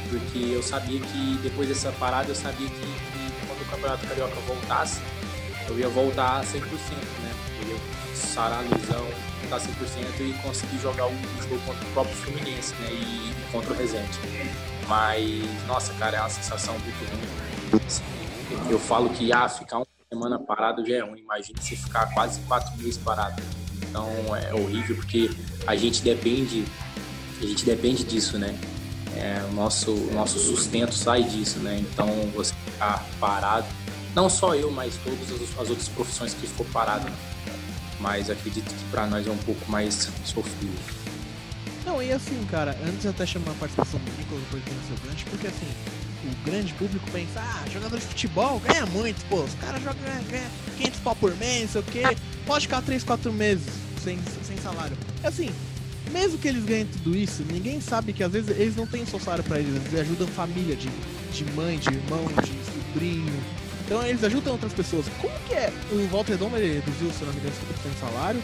porque 0.09 0.39
eu 0.39 0.63
sabia 0.63 1.01
que 1.01 1.39
depois 1.43 1.69
dessa 1.69 1.91
parada 1.93 2.31
eu 2.31 2.35
sabia 2.35 2.69
que, 2.69 2.75
que 2.75 3.47
quando 3.47 3.61
o 3.61 3.65
Campeonato 3.71 4.07
Carioca 4.07 4.37
voltasse, 4.47 5.01
eu 5.69 5.79
ia 5.79 5.89
voltar 5.89 6.45
100%, 6.45 6.61
né? 7.23 7.35
Eu 7.63 7.69
ia 7.69 7.77
sarar 8.15 8.61
a 8.61 8.63
lesão, 8.63 9.07
estar 9.43 9.59
100% 9.59 9.67
e 10.21 10.33
conseguir 10.43 10.79
jogar 10.79 11.07
o 11.07 11.13
jogo 11.43 11.61
contra 11.67 11.85
o 11.85 11.93
próprio 11.93 12.17
Fluminense, 12.17 12.75
né? 12.77 12.89
E, 12.93 12.95
e 12.95 13.51
contra 13.51 13.73
o 13.73 13.77
Resende. 13.77 14.19
Mas, 14.87 15.67
nossa, 15.67 15.93
cara, 15.95 16.19
é 16.19 16.21
uma 16.21 16.31
sensação 16.31 16.75
muito 16.79 17.05
ruim. 17.11 18.16
Eu 18.71 18.79
falo 18.79 19.11
que 19.11 19.33
ah, 19.33 19.49
ficar 19.49 19.79
uma 19.79 19.87
semana 20.13 20.39
parado 20.39 20.87
já 20.87 20.97
é 20.97 21.01
ruim. 21.01 21.21
Imagina 21.21 21.61
se 21.61 21.77
ficar 21.77 22.07
quase 22.15 22.41
quatro 22.43 22.77
meses 22.77 22.97
parado. 22.97 23.43
Então 23.89 24.09
é 24.37 24.55
horrível 24.55 24.97
porque 24.97 25.31
a 25.67 25.75
gente 25.75 26.03
depende, 26.03 26.65
a 27.41 27.47
gente 27.47 27.65
depende 27.65 28.05
disso, 28.05 28.39
né? 28.39 28.57
É, 29.17 29.43
o 29.51 29.55
nosso, 29.55 29.93
nosso 30.13 30.39
sustento 30.39 30.93
sai 30.93 31.23
disso, 31.23 31.59
né? 31.61 31.79
Então 31.81 32.07
você 32.35 32.55
ficar 32.67 33.05
parado, 33.19 33.67
não 34.15 34.29
só 34.29 34.55
eu, 34.55 34.71
mas 34.71 34.95
todas 35.03 35.31
as, 35.33 35.59
as 35.59 35.71
outras 35.71 35.89
profissões 35.89 36.35
que 36.35 36.47
ficou 36.47 36.67
parado. 36.67 37.05
Né? 37.05 37.17
Mas 37.99 38.29
acredito 38.29 38.67
que 38.67 38.85
para 38.91 39.07
nós 39.07 39.27
é 39.27 39.31
um 39.31 39.39
pouco 39.39 39.71
mais 39.71 40.11
sofrido. 40.25 40.79
Não, 41.87 42.03
e 42.03 42.13
assim, 42.13 42.45
cara, 42.51 42.77
antes 42.87 43.07
até 43.07 43.25
chamar 43.25 43.53
a 43.53 43.55
participação 43.55 43.99
do 44.01 44.11
Nicolas 44.19 44.43
depois 44.45 44.63
do 44.65 44.89
seu 44.89 45.09
gancho, 45.09 45.25
porque 45.31 45.47
assim, 45.47 45.67
o 46.27 46.45
grande 46.45 46.73
público 46.75 47.11
pensa, 47.11 47.41
ah, 47.41 47.65
jogador 47.73 47.99
de 47.99 48.05
futebol 48.05 48.61
ganha 48.61 48.87
muito, 48.87 49.25
pô, 49.27 49.43
os 49.43 49.55
caras 49.55 49.83
jogam, 49.83 50.01
ganha 50.31 50.51
500 50.79 51.01
pau 51.01 51.17
por 51.17 51.37
mês, 51.37 51.63
não 51.63 51.69
sei 51.69 51.81
o 51.81 51.85
quê, 51.85 52.03
pode 52.45 52.67
ficar 52.67 52.83
3, 52.83 53.03
4 53.05 53.33
meses 53.33 53.67
sem, 54.03 54.19
sem 54.45 54.57
salário. 54.59 54.97
É 55.23 55.29
assim, 55.29 55.51
mesmo 56.13 56.39
que 56.39 56.49
eles 56.49 56.65
ganhem 56.65 56.87
tudo 56.87 57.17
isso, 57.17 57.45
ninguém 57.51 57.81
sabe 57.81 58.13
que 58.13 58.23
às 58.23 58.33
vezes 58.33 58.51
eles 58.57 58.77
não 58.77 58.87
têm 58.87 59.03
um 59.03 59.07
salário 59.07 59.45
para 59.45 59.59
eles, 59.59 59.75
eles 59.75 60.01
ajudam 60.01 60.27
família 60.29 60.77
de, 60.77 60.89
de 61.33 61.45
mãe, 61.53 61.79
de 61.79 61.89
irmão, 61.89 62.27
de 62.43 62.53
sobrinho. 62.73 63.43
Então 63.85 64.03
eles 64.05 64.23
ajudam 64.25 64.53
outras 64.53 64.73
pessoas. 64.73 65.07
Como 65.21 65.33
que 65.47 65.55
é? 65.55 65.73
O 65.93 66.09
Walter 66.09 66.33
Redondo 66.33 66.57
reduziu, 66.57 67.11
se 67.13 67.25
não 67.25 67.33
me 67.33 67.41
engano, 67.41 67.55
50% 67.85 67.93
de 67.93 68.01
salário, 68.01 68.43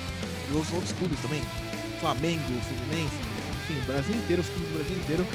e 0.51 0.57
os 0.57 0.73
outros 0.73 0.93
clubes 0.93 1.19
também. 1.21 1.43
Flamengo, 2.01 2.43
Fluminense, 2.43 3.15
enfim, 3.63 3.81
o 3.81 3.87
Brasil 3.87 4.15
inteiro, 4.17 4.43
os 4.43 4.49
clubes 4.49 4.69
do 4.69 4.79
Brasil 4.79 4.97
inteiro 4.97 5.27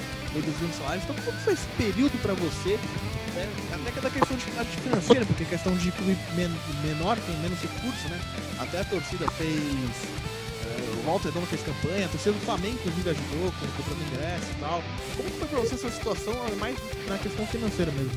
Então, 1.03 1.15
como 1.23 1.37
foi 1.39 1.53
esse 1.53 1.67
período 1.77 2.21
para 2.21 2.33
você? 2.33 2.77
Né? 3.35 3.49
Até 3.71 3.91
que 3.91 3.99
é 3.99 4.01
da 4.01 4.09
questão 4.09 4.37
de 4.37 4.43
financeira, 4.77 5.25
porque 5.25 5.43
a 5.43 5.47
questão 5.47 5.75
de 5.75 5.91
clube 5.91 6.17
men 6.35 6.49
menor 6.83 7.17
tem 7.17 7.35
menos 7.37 7.59
recurso, 7.59 8.07
né? 8.09 8.19
Até 8.59 8.81
a 8.81 8.85
torcida 8.85 9.29
fez. 9.31 9.53
Uh, 9.53 10.99
o 10.99 11.03
Walter 11.05 11.31
Dono 11.31 11.45
fez 11.45 11.61
campanha, 11.61 12.05
a 12.05 12.09
torcida 12.09 12.33
do 12.33 12.41
Flamengo, 12.41 12.75
inclusive, 12.75 13.09
ajudou 13.09 13.51
com 13.51 13.67
comprando 13.67 14.07
ingresso 14.11 14.45
e 14.51 14.59
tal. 14.59 14.83
Como 15.15 15.29
foi 15.29 15.47
pra 15.47 15.59
você 15.59 15.75
essa 15.75 15.89
situação, 15.89 16.33
mais 16.59 16.77
na 17.07 17.17
questão 17.17 17.45
financeira 17.47 17.91
mesmo? 17.91 18.11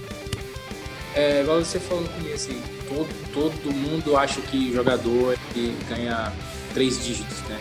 É, 1.14 1.42
igual 1.42 1.58
você 1.58 1.80
falou 1.80 2.04
no 2.04 2.08
começo, 2.10 2.50
assim, 2.50 2.62
todo, 2.88 3.32
todo 3.32 3.74
mundo 3.74 4.16
acha 4.16 4.40
que 4.40 4.72
jogador 4.72 5.36
que 5.52 5.76
ganha 5.88 6.32
três 6.72 7.04
dígitos, 7.04 7.38
né? 7.48 7.60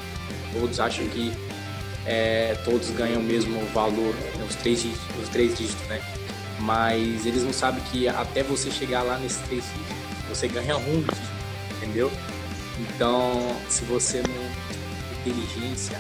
Todos 0.54 0.80
acham 0.80 1.08
que 1.10 1.32
é, 2.06 2.56
todos 2.66 2.90
ganham 2.92 3.22
o 3.22 3.24
mesmo 3.24 3.60
valor, 3.68 4.14
né, 4.14 4.46
os 4.48 4.56
três, 4.56 4.86
os 5.22 5.30
três 5.30 5.58
dígitos, 5.58 5.86
né? 5.88 6.02
Mas 6.60 7.26
eles 7.26 7.44
não 7.44 7.54
sabem 7.54 7.82
que 7.86 8.08
até 8.08 8.44
você 8.44 8.70
chegar 8.70 9.04
lá 9.04 9.18
nesses 9.18 9.42
três 9.48 9.64
dígitos, 9.64 10.30
você 10.30 10.48
ganha 10.48 10.78
um 10.78 11.02
dígito, 11.02 11.32
entendeu? 11.78 12.12
Então, 12.80 13.56
se 13.70 13.84
você 13.86 14.22
não 14.22 14.70
inteligência, 15.20 15.98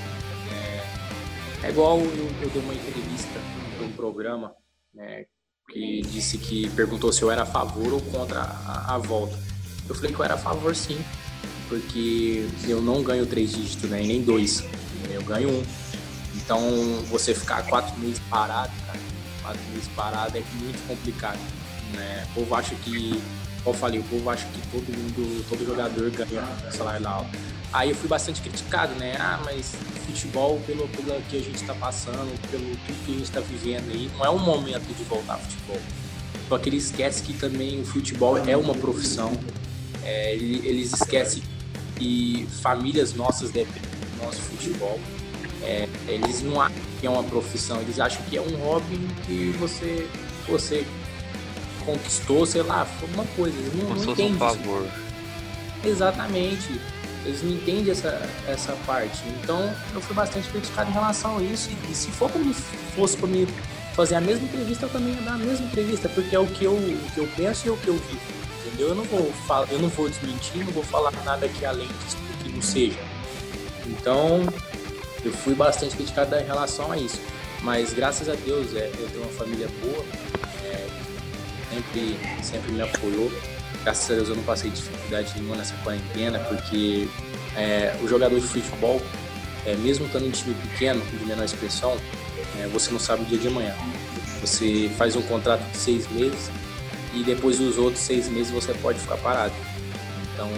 é, 0.52 1.68
é 1.68 1.70
igual 1.70 2.00
eu, 2.00 2.30
eu 2.42 2.50
dei 2.50 2.62
uma 2.62 2.74
entrevista 2.74 3.40
para 3.78 3.86
um 3.86 3.92
programa 3.92 4.54
né, 4.94 5.26
que 5.70 6.02
disse 6.02 6.38
que 6.38 6.70
perguntou 6.72 7.12
se 7.12 7.22
eu 7.22 7.30
era 7.30 7.44
a 7.44 7.46
favor 7.46 7.94
ou 7.94 8.02
contra 8.02 8.42
a, 8.42 8.96
a 8.96 8.98
volta. 8.98 9.38
Eu 9.88 9.96
falei 9.96 10.14
que 10.14 10.20
eu 10.20 10.26
era 10.26 10.36
a 10.36 10.38
favor 10.38 10.76
sim, 10.76 10.98
porque 11.68 12.48
eu 12.68 12.82
não 12.82 13.04
ganho 13.04 13.26
três 13.26 13.52
dígitos, 13.52 13.90
né, 13.90 14.02
nem 14.02 14.22
dois, 14.22 14.64
eu 15.10 15.24
ganho 15.24 15.50
um. 15.50 15.64
Então, 16.36 16.62
você 17.10 17.34
ficar 17.34 17.64
quatro 17.64 17.98
meses 18.00 18.22
parado, 18.30 18.72
cara, 18.86 19.00
quatro 19.42 19.62
meses 19.72 19.90
parado 19.96 20.38
é 20.38 20.44
muito 20.60 20.88
complicado. 20.88 21.40
Né? 21.94 22.26
O 22.32 22.42
povo 22.42 22.56
acha 22.56 22.76
que, 22.76 23.22
como 23.64 23.76
eu 23.76 23.80
falei, 23.80 24.00
o 24.00 24.04
povo 24.04 24.30
acha 24.30 24.46
que 24.48 24.62
todo 24.70 24.86
mundo, 24.96 25.46
todo 25.50 25.66
jogador 25.66 26.10
ganha 26.12 26.44
salário 26.72 27.08
aula. 27.08 27.30
Aí 27.72 27.90
eu 27.90 27.96
fui 27.96 28.10
bastante 28.10 28.42
criticado, 28.42 28.96
né? 28.96 29.16
Ah, 29.20 29.40
mas 29.46 29.76
futebol, 30.06 30.60
pelo, 30.66 30.88
pelo 30.88 31.22
que 31.30 31.38
a 31.38 31.40
gente 31.40 31.62
está 31.62 31.76
passando, 31.76 32.36
pelo 32.50 32.64
tudo 32.64 33.06
que 33.06 33.12
a 33.12 33.16
gente 33.16 33.24
está 33.24 33.40
vivendo 33.42 33.92
aí, 33.92 34.10
não 34.18 34.26
é 34.26 34.30
um 34.30 34.40
momento 34.40 34.88
de 34.88 35.04
voltar 35.04 35.34
ao 35.34 35.40
futebol. 35.40 35.80
Só 36.48 36.58
que 36.58 36.68
ele 36.68 36.78
esquece 36.78 37.22
que 37.22 37.34
também 37.34 37.80
o 37.82 37.86
futebol 37.86 38.38
é 38.38 38.58
uma 38.58 38.74
profissão. 38.74 39.32
É, 40.04 40.34
eles 40.34 40.94
esquecem 40.94 41.44
que 41.96 42.48
famílias 42.62 43.14
nossas 43.14 43.52
dependem 43.52 43.89
do 44.20 44.26
nosso 44.26 44.42
futebol. 44.42 45.00
É, 45.62 45.88
eles 46.08 46.42
não 46.42 46.62
acham 46.62 46.78
que 47.00 47.08
é 47.08 47.10
uma 47.10 47.24
profissão, 47.24 47.82
eles 47.82 48.00
acham 48.00 48.22
que 48.30 48.38
é 48.38 48.42
um 48.42 48.56
hobby 48.58 48.98
que 49.26 49.52
você, 49.60 50.08
você 50.48 50.86
conquistou, 51.86 52.46
sei 52.46 52.62
lá, 52.62 52.86
foi 52.86 53.10
uma 53.14 53.26
coisa. 53.36 53.58
Eles 53.58 53.74
não, 53.74 53.88
Como 53.88 53.96
não 54.02 54.08
um 54.08 54.12
entendem. 54.12 54.32
isso. 54.32 54.40
favor. 54.40 54.88
Exatamente. 55.84 56.80
Eles 57.26 57.44
não 57.44 57.52
entendem 57.52 57.92
essa, 57.92 58.22
essa 58.48 58.74
parte. 58.86 59.22
Então, 59.44 59.74
eu 59.94 60.00
fui 60.00 60.16
bastante 60.16 60.48
criticado 60.50 60.90
em 60.90 60.94
relação 60.94 61.38
a 61.38 61.44
isso. 61.44 61.70
E 61.90 61.94
se 61.94 62.10
for 62.12 62.34
mim, 62.38 62.54
fosse 62.96 63.18
para 63.18 63.28
mim 63.28 63.46
fazer 63.94 64.16
a 64.16 64.22
mesma 64.22 64.46
entrevista, 64.46 64.86
eu 64.86 64.90
também 64.90 65.14
ia 65.14 65.22
dar 65.22 65.34
a 65.34 65.38
mesma 65.38 65.66
entrevista, 65.66 66.08
porque 66.08 66.34
é 66.34 66.40
o 66.40 66.48
que 66.48 66.64
eu, 66.64 66.74
o 66.74 67.12
que 67.14 67.18
eu 67.18 67.28
penso 67.36 67.66
e 67.66 67.70
é 67.70 67.72
o 67.74 67.78
que 67.78 67.88
eu 67.90 67.96
vivo. 67.96 68.22
Entendeu? 68.66 68.90
Eu 68.90 68.96
não 68.96 69.04
vou 69.04 69.32
falar, 69.46 69.70
eu 69.72 69.80
não 69.80 69.90
vou 69.90 70.08
desmentir, 70.10 70.64
não 70.64 70.72
vou 70.72 70.84
falar 70.84 71.12
nada 71.26 71.50
que 71.50 71.66
além 71.66 71.88
disso 71.88 72.18
que 72.42 72.50
não 72.50 72.62
seja. 72.62 73.00
Então, 73.90 74.42
eu 75.24 75.32
fui 75.32 75.54
bastante 75.54 75.96
criticado 75.96 76.36
em 76.36 76.46
relação 76.46 76.92
a 76.92 76.98
isso. 76.98 77.20
Mas 77.62 77.94
graças 77.94 78.30
a 78.30 78.36
Deus, 78.36 78.74
é, 78.76 78.90
eu 79.00 79.10
tenho 79.10 79.24
uma 79.24 79.32
família 79.34 79.68
boa, 79.82 80.06
é, 80.64 80.88
sempre, 81.70 82.18
sempre 82.42 82.72
me 82.72 82.82
apoiou. 82.82 83.32
Graças 83.84 84.12
a 84.12 84.16
Deus 84.16 84.30
eu 84.30 84.36
não 84.36 84.44
passei 84.44 84.70
dificuldade 84.70 85.34
nenhuma 85.36 85.58
nessa 85.58 85.76
quarentena, 85.84 86.40
porque 86.40 87.08
é, 87.56 87.98
o 88.02 88.08
jogador 88.08 88.40
de 88.40 88.48
futebol, 88.48 89.02
é, 89.66 89.76
mesmo 89.76 90.06
estando 90.06 90.26
em 90.26 90.32
time 90.32 90.56
pequeno, 90.56 91.02
de 91.06 91.26
menor 91.26 91.44
expressão, 91.44 91.98
é, 92.62 92.68
você 92.68 92.92
não 92.92 93.00
sabe 93.00 93.24
o 93.24 93.26
dia 93.26 93.38
de 93.38 93.48
amanhã. 93.48 93.76
Você 94.42 94.90
faz 94.98 95.16
um 95.16 95.22
contrato 95.24 95.62
de 95.72 95.78
seis 95.78 96.10
meses 96.12 96.50
e 97.14 97.24
depois 97.24 97.58
dos 97.58 97.78
outros 97.78 98.02
seis 98.02 98.30
meses 98.30 98.52
você 98.52 98.74
pode 98.76 99.00
ficar 99.00 99.18
parado. 99.18 99.54
Então 100.40 100.50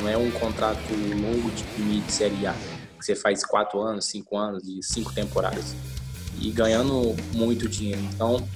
não 0.00 0.08
é 0.08 0.18
um 0.18 0.30
contrato 0.32 0.92
longo 0.92 1.50
de 1.50 1.64
de 2.02 2.12
Série 2.12 2.46
A, 2.46 2.52
que 2.52 3.06
você 3.06 3.16
faz 3.16 3.42
quatro 3.42 3.80
anos, 3.80 4.04
cinco 4.04 4.36
anos, 4.36 4.62
de 4.62 4.82
cinco 4.82 5.14
temporadas. 5.14 5.74
E 6.38 6.50
ganhando 6.50 7.16
muito 7.32 7.66
dinheiro. 7.66 8.02
Então, 8.12 8.46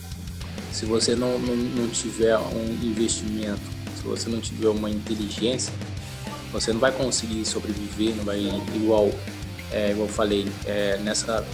se 0.70 0.84
você 0.84 1.16
não, 1.16 1.38
não, 1.38 1.56
não 1.56 1.88
tiver 1.88 2.36
um 2.36 2.78
investimento, 2.82 3.62
se 3.96 4.02
você 4.02 4.28
não 4.28 4.40
tiver 4.40 4.68
uma 4.68 4.90
inteligência, 4.90 5.72
você 6.52 6.70
não 6.70 6.80
vai 6.80 6.92
conseguir 6.92 7.46
sobreviver, 7.46 8.14
não 8.16 8.24
vai 8.24 8.40
igual, 8.74 9.10
é, 9.72 9.92
igual 9.92 10.06
eu 10.06 10.12
falei, 10.12 10.46
é, 10.66 10.98
nessa 10.98 11.46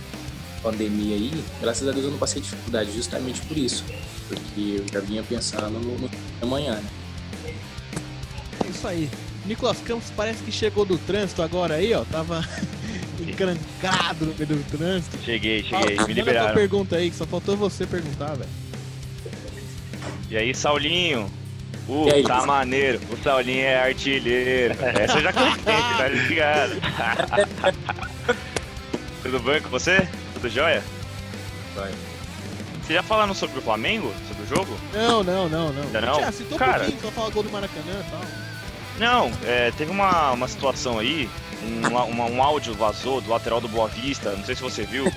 pandemia 0.61 1.15
aí, 1.15 1.45
graças 1.61 1.87
a 1.87 1.93
Deus 1.93 2.07
eu 2.07 2.11
não 2.11 2.19
passei 2.19 2.43
dificuldade 2.43 2.91
justamente 2.91 3.41
por 3.43 3.57
isso, 3.57 3.85
porque 4.27 4.79
eu 4.79 4.87
já 4.93 5.01
vinha 5.01 5.23
pensando 5.23 5.79
no, 5.79 5.99
no 5.99 6.11
amanhã. 6.43 6.75
Né? 6.75 7.04
É 8.75 8.77
isso 8.77 8.89
aí. 8.89 9.11
Nicolas 9.47 9.79
Campos 9.81 10.11
parece 10.17 10.43
que 10.43 10.51
chegou 10.51 10.85
do 10.85 10.99
trânsito 10.99 11.43
agora 11.43 11.75
aí, 11.75 11.95
ó. 11.95 12.05
Tava 12.05 12.45
encrancado 13.21 14.27
no 14.27 14.35
meio 14.35 14.47
do 14.47 14.77
trânsito. 14.77 15.17
Cheguei, 15.25 15.63
Fala, 15.63 15.83
cheguei, 15.83 15.97
me 15.97 16.01
manda 16.01 16.07
tua 16.07 16.15
liberaram. 16.15 16.55
pergunta 16.55 16.97
aí, 16.97 17.11
que 17.11 17.17
só 17.17 17.25
faltou 17.27 17.57
você 17.57 17.87
perguntar, 17.87 18.35
velho. 18.35 18.51
E 20.31 20.37
aí, 20.37 20.55
Saulinho? 20.55 21.31
Uh, 21.89 22.11
aí? 22.13 22.23
tá 22.23 22.45
maneiro. 22.47 22.99
O 23.11 23.17
Saulinho 23.23 23.61
é 23.63 23.85
artilheiro. 23.85 24.75
Essa 24.81 25.19
eu 25.19 25.23
já 25.23 25.33
contei, 25.33 25.75
tá 25.99 26.09
ligado? 26.09 26.73
Tudo 29.23 29.39
bem 29.41 29.61
com 29.61 29.69
você? 29.69 30.09
Tudo 30.35 30.49
jóia? 30.49 30.83
Vai. 31.77 31.93
Você 32.83 32.95
já 32.95 33.03
falando 33.03 33.35
sobre 33.35 33.59
o 33.59 33.63
Flamengo? 33.63 34.13
Sobre 34.29 34.43
o 34.43 34.47
jogo? 34.47 34.77
Não, 34.93 35.23
não, 35.23 35.49
não, 35.49 35.73
não. 35.73 35.83
Ainda 35.85 36.01
não? 36.01 36.21
Já 36.21 36.33
citou 36.33 36.57
um 36.57 36.59
Cara. 36.59 36.81
pouquinho, 36.81 37.01
só 37.01 37.11
fala 37.11 37.31
gol 37.31 37.43
do 37.43 37.51
Maracanã 37.51 38.03
e 38.07 38.11
tal. 38.11 38.44
Não, 38.99 39.31
é, 39.45 39.71
teve 39.77 39.91
uma, 39.91 40.33
uma 40.33 40.49
situação 40.49 40.99
aí, 40.99 41.29
um, 41.63 41.89
uma- 41.89 42.25
um 42.27 42.43
áudio 42.43 42.75
vazou 42.75 43.21
do 43.21 43.31
lateral 43.31 43.61
do 43.61 43.69
Boa 43.69 43.89
Vista, 43.89 44.31
não 44.31 44.45
sei 44.45 44.55
se 44.55 44.63
você 44.63 44.85
viu, 44.85 45.13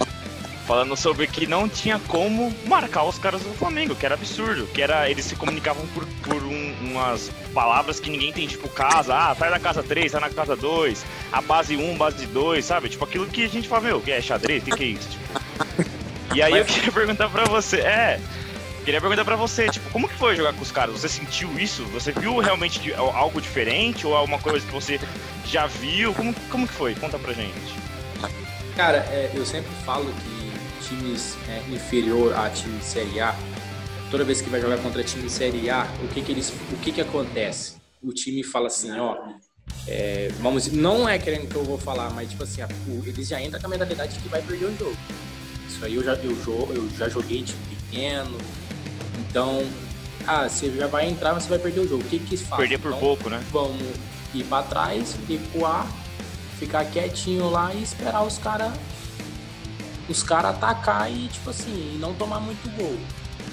falando 0.66 0.98
sobre 0.98 1.28
que 1.28 1.46
não 1.46 1.70
tinha 1.70 2.00
como 2.08 2.52
marcar 2.66 3.04
os 3.04 3.18
caras 3.20 3.42
do 3.42 3.54
Flamengo, 3.54 3.96
que 3.96 4.06
era 4.06 4.16
absurdo, 4.16 4.66
que 4.68 4.82
era 4.82 5.10
eles 5.10 5.26
se 5.26 5.36
comunicavam 5.36 5.86
por, 5.88 6.06
por 6.24 6.44
um- 6.44 6.74
umas 6.82 7.30
palavras 7.54 8.00
que 8.00 8.10
ninguém 8.10 8.34
tem, 8.34 8.48
tipo 8.48 8.68
casa, 8.68 9.16
ah, 9.16 9.36
sai 9.36 9.50
da 9.52 9.60
casa 9.60 9.84
3, 9.84 10.12
sai 10.12 10.22
na 10.22 10.30
casa 10.30 10.56
2, 10.56 11.06
a 11.32 11.42
base 11.42 11.78
1, 11.78 11.98
base 11.98 12.26
2, 12.26 12.66
sabe? 12.66 12.90
Tipo 12.90 13.06
aquilo 13.06 13.28
que 13.28 13.46
a 13.46 13.50
gente 13.50 13.68
fala, 13.68 13.82
meu, 13.82 14.02
que 14.02 14.12
é 14.12 14.20
xadrez, 14.22 14.64
o 14.64 14.66
que, 14.66 14.72
que 14.76 14.84
é 14.84 14.88
isso? 14.88 15.08
Tipo. 15.10 15.88
E 16.36 16.42
aí 16.42 16.58
eu 16.58 16.66
queria 16.66 16.92
perguntar 16.92 17.30
pra 17.30 17.46
você, 17.46 17.78
é, 17.78 18.20
Queria 18.88 19.02
perguntar 19.02 19.26
pra 19.26 19.36
você, 19.36 19.68
tipo, 19.70 19.90
como 19.90 20.08
que 20.08 20.14
foi 20.16 20.34
jogar 20.38 20.54
com 20.54 20.62
os 20.62 20.72
caras? 20.72 20.98
Você 21.02 21.10
sentiu 21.10 21.60
isso? 21.60 21.84
Você 21.88 22.14
viu 22.14 22.38
realmente 22.38 22.94
algo 22.94 23.42
diferente 23.42 24.08
ou 24.08 24.16
alguma 24.16 24.40
coisa 24.40 24.66
que 24.66 24.72
você 24.72 24.98
já 25.46 25.68
viu? 25.68 26.14
Como, 26.14 26.34
como 26.50 26.66
que 26.66 26.72
foi? 26.74 26.96
Conta 26.96 27.20
pra 27.20 27.34
gente. 27.34 27.52
Cara, 28.78 29.00
é, 29.12 29.30
eu 29.34 29.46
sempre 29.46 29.70
falo 29.86 30.06
que 30.06 30.88
times 30.88 31.36
é, 31.50 31.62
inferior 31.70 32.34
a 32.34 32.50
time 32.50 32.78
de 32.78 32.86
Série 32.86 33.20
A, 33.20 33.36
toda 34.10 34.24
vez 34.24 34.40
que 34.40 34.50
vai 34.50 34.62
jogar 34.62 34.78
contra 34.78 35.04
time 35.04 35.24
de 35.26 35.34
Série 35.34 35.70
A, 35.70 35.86
o 36.02 36.08
que 36.08 36.22
que 36.22 36.32
eles, 36.32 36.54
o 36.72 36.78
que 36.78 36.94
que 36.94 37.02
acontece? 37.02 37.76
O 38.02 38.14
time 38.14 38.42
fala 38.42 38.68
assim, 38.68 38.98
ó, 38.98 39.18
é, 39.86 40.30
vamos, 40.40 40.72
não 40.72 41.10
é 41.10 41.20
querendo 41.20 41.50
que 41.50 41.56
eu 41.58 41.64
vou 41.66 41.78
falar, 41.78 42.10
mas 42.12 42.30
tipo 42.30 42.42
assim, 42.42 42.62
a- 42.62 42.70
o- 42.88 43.04
eles 43.06 43.28
já 43.28 43.42
entram 43.42 43.60
com 43.60 43.68
a 43.68 43.70
mentalidade 43.70 44.14
de 44.14 44.20
que 44.22 44.30
vai 44.30 44.42
perder 44.42 44.64
o 44.68 44.78
jogo. 44.78 44.96
Isso 45.68 45.84
aí 45.84 45.96
eu 45.96 46.04
já, 46.06 46.14
eu, 46.14 46.32
eu 46.74 46.90
já 46.98 47.10
joguei 47.10 47.44
time 47.44 47.60
pequeno, 47.70 48.38
então, 49.20 49.64
ah, 50.26 50.48
você 50.48 50.70
já 50.72 50.88
vai 50.88 51.08
entrar, 51.08 51.34
mas 51.34 51.44
você 51.44 51.50
vai 51.50 51.60
perder 51.60 51.82
o 51.82 51.88
jogo. 51.88 52.04
O 52.04 52.08
que 52.08 52.20
que 52.20 52.36
eles 52.36 52.42
fazem? 52.48 52.68
Perder 52.68 52.80
por 52.80 52.90
Então, 52.90 53.00
pouco, 53.00 53.30
né? 53.30 53.42
vamos 53.52 53.82
ir 54.34 54.44
pra 54.44 54.64
trás, 54.64 55.16
recuar, 55.28 55.88
ficar 56.60 56.86
quietinho 56.86 57.50
lá 57.50 57.74
e 57.74 57.82
esperar 57.84 58.24
os 58.26 58.38
caras 58.38 58.72
os 60.10 60.24
cara 60.24 60.50
atacar 60.52 61.12
e, 61.12 61.28
tipo 61.28 61.50
assim, 61.50 61.98
não 62.00 62.14
tomar 62.14 62.40
muito 62.40 62.70
gol. 62.78 62.96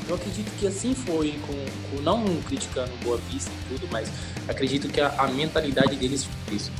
Eu 0.08 0.14
acredito 0.14 0.48
que 0.58 0.66
assim 0.68 0.94
foi, 0.94 1.36
com, 1.46 1.96
com- 1.96 2.02
não 2.02 2.24
criticando 2.42 2.92
Boa 3.02 3.18
Vista 3.30 3.50
e 3.50 3.74
tudo, 3.74 3.88
mas 3.90 4.08
acredito 4.46 4.86
que 4.88 5.00
a, 5.00 5.08
a 5.18 5.26
mentalidade 5.26 5.96
deles 5.96 6.24
foi 6.46 6.54
isso. 6.56 6.70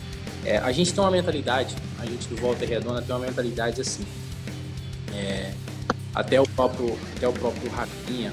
É, 0.45 0.59
a 0.59 0.71
gente 0.71 0.93
tem 0.95 1.03
uma 1.03 1.11
mentalidade, 1.11 1.75
a 1.99 2.07
gente 2.07 2.29
do 2.29 2.37
Volta 2.37 2.65
Redonda 2.65 3.03
tem 3.03 3.17
uma 3.17 3.27
mentalidade 3.27 3.81
assim. 3.81 4.05
É, 5.13 5.53
até 6.15 6.41
o 6.41 6.47
próprio, 6.47 6.97
até 7.17 7.27
o 7.27 7.33
próprio 7.33 7.69
Rafinha, 7.71 8.33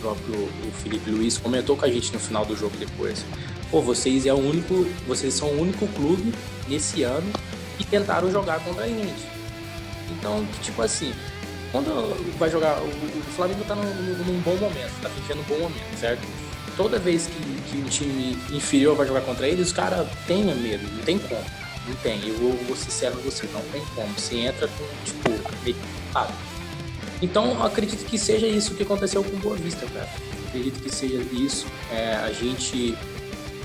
próprio 0.00 0.34
o 0.34 0.72
Felipe 0.82 1.10
Luiz 1.10 1.38
comentou 1.38 1.76
com 1.76 1.84
a 1.84 1.90
gente 1.90 2.12
no 2.12 2.18
final 2.18 2.44
do 2.44 2.56
jogo 2.56 2.76
depois. 2.78 3.24
Pô, 3.70 3.80
vocês 3.80 4.26
é 4.26 4.32
o 4.32 4.38
único, 4.38 4.86
vocês 5.06 5.34
são 5.34 5.48
o 5.48 5.60
único 5.60 5.86
clube 5.88 6.34
nesse 6.68 7.02
ano 7.02 7.30
que 7.78 7.86
tentaram 7.86 8.30
jogar 8.30 8.60
contra 8.60 8.84
a 8.84 8.88
gente. 8.88 9.28
Então, 10.10 10.44
tipo 10.62 10.82
assim, 10.82 11.12
quando 11.70 12.36
vai 12.38 12.50
jogar, 12.50 12.80
o, 12.82 13.22
Flamengo 13.36 13.64
tá 13.64 13.74
num, 13.74 13.84
num- 13.84 14.40
bom 14.40 14.56
momento, 14.56 14.90
tá 15.00 15.08
vivendo 15.08 15.40
um 15.40 15.44
bom 15.44 15.58
momento, 15.60 15.98
certo? 15.98 16.26
Toda 16.76 16.98
vez 16.98 17.26
que, 17.26 17.70
que 17.70 17.78
um 17.78 17.84
time 17.84 18.36
inferior 18.50 18.96
vai 18.96 19.06
jogar 19.06 19.20
contra 19.20 19.46
ele, 19.46 19.62
os 19.62 19.72
caras 19.72 20.06
têm 20.26 20.44
medo, 20.44 20.82
não 20.92 21.04
tem 21.04 21.18
como. 21.18 21.44
Não 21.86 21.94
tem, 21.96 22.20
eu 22.26 22.36
vou, 22.66 22.76
ser 22.76 22.84
sincero 22.90 23.16
com 23.16 23.22
você, 23.30 23.48
não 23.52 23.62
tem 23.72 23.82
como. 23.94 24.12
Você 24.14 24.36
entra 24.36 24.68
com, 24.68 24.84
tipo, 25.04 25.30
meio? 25.64 25.76
Então, 27.22 27.62
acredito 27.62 28.04
que 28.06 28.18
seja 28.18 28.46
isso 28.46 28.74
que 28.74 28.82
aconteceu 28.82 29.22
com 29.22 29.36
Boa 29.38 29.56
Vista, 29.56 29.86
cara. 29.86 30.08
Acredito 30.48 30.82
que 30.82 30.94
seja 30.94 31.22
isso. 31.32 31.66
É, 31.92 32.14
a 32.14 32.32
gente 32.32 32.96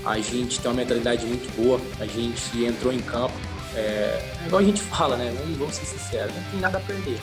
a 0.06 0.20
gente 0.20 0.60
tem 0.60 0.70
uma 0.70 0.76
mentalidade 0.76 1.26
muito 1.26 1.50
boa, 1.56 1.80
a 1.98 2.06
gente 2.06 2.64
entrou 2.64 2.92
em 2.92 3.00
campo. 3.00 3.34
É, 3.74 4.22
é 4.40 4.46
igual 4.46 4.62
a 4.62 4.64
gente 4.64 4.80
fala, 4.80 5.16
né? 5.16 5.34
Vamos, 5.36 5.58
vamos 5.58 5.74
ser 5.74 5.84
sinceros, 5.84 6.32
não 6.32 6.42
tem 6.44 6.60
nada 6.60 6.78
a 6.78 6.80
perder. 6.80 7.18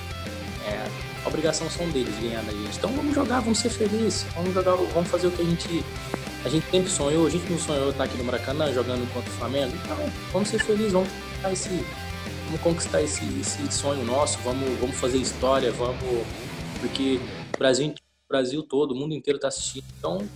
É, 0.67 0.85
a 1.23 1.27
obrigação 1.29 1.69
são 1.69 1.89
deles 1.89 2.13
ganhar 2.19 2.43
da 2.43 2.51
gente. 2.51 2.77
Então 2.77 2.91
vamos 2.91 3.15
jogar, 3.15 3.39
vamos 3.39 3.59
ser 3.59 3.69
felizes, 3.69 4.25
vamos 4.35 4.53
jogar, 4.53 4.75
vamos 4.75 5.09
fazer 5.09 5.27
o 5.27 5.31
que 5.31 5.41
a 5.41 5.45
gente. 5.45 5.83
A 6.43 6.49
gente 6.49 6.69
sempre 6.69 6.91
sonhou, 6.91 7.25
a 7.25 7.29
gente 7.29 7.49
não 7.49 7.57
sonhou 7.57 7.89
estar 7.89 8.03
aqui 8.03 8.17
no 8.17 8.25
Maracanã 8.25 8.71
jogando 8.73 9.09
contra 9.13 9.29
o 9.29 9.33
Flamengo. 9.33 9.71
Então, 9.81 9.97
vamos 10.33 10.49
ser 10.49 10.59
felizes, 10.59 10.91
vamos 10.91 11.07
conquistar 11.07 11.53
esse, 11.53 11.85
vamos 12.53 12.61
conquistar 12.61 13.01
esse, 13.01 13.23
esse 13.39 13.71
sonho 13.71 14.05
nosso, 14.05 14.37
vamos, 14.39 14.79
vamos 14.79 14.95
fazer 14.97 15.17
história, 15.17 15.71
vamos. 15.71 15.97
Porque 16.79 17.19
o 17.55 17.57
Brasil, 17.57 17.93
Brasil 18.29 18.61
todo, 18.61 18.91
o 18.91 18.95
mundo 18.95 19.13
inteiro 19.13 19.37
está 19.37 19.47
assistindo. 19.47 19.85
Então, 19.97 20.27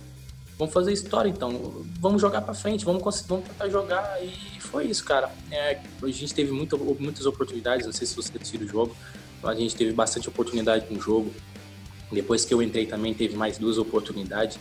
vamos 0.58 0.74
fazer 0.74 0.92
história 0.92 1.28
então. 1.28 1.84
Vamos 2.00 2.20
jogar 2.20 2.40
para 2.40 2.54
frente, 2.54 2.84
vamos, 2.84 3.02
vamos 3.22 3.46
tentar 3.46 3.68
jogar. 3.68 4.20
E 4.22 4.60
foi 4.60 4.86
isso, 4.86 5.04
cara. 5.04 5.30
É, 5.50 5.80
a 6.02 6.08
gente 6.08 6.34
teve 6.34 6.50
muita, 6.50 6.76
muitas 6.76 7.24
oportunidades, 7.24 7.86
não 7.86 7.92
sei 7.92 8.06
se 8.06 8.16
você 8.16 8.32
assistiu 8.36 8.62
o 8.62 8.68
jogo. 8.68 8.96
A 9.44 9.54
gente 9.54 9.76
teve 9.76 9.92
bastante 9.92 10.28
oportunidade 10.28 10.92
no 10.92 11.00
jogo. 11.00 11.32
Depois 12.10 12.44
que 12.44 12.52
eu 12.52 12.60
entrei 12.62 12.86
também 12.86 13.14
teve 13.14 13.36
mais 13.36 13.58
duas 13.58 13.78
oportunidades. 13.78 14.58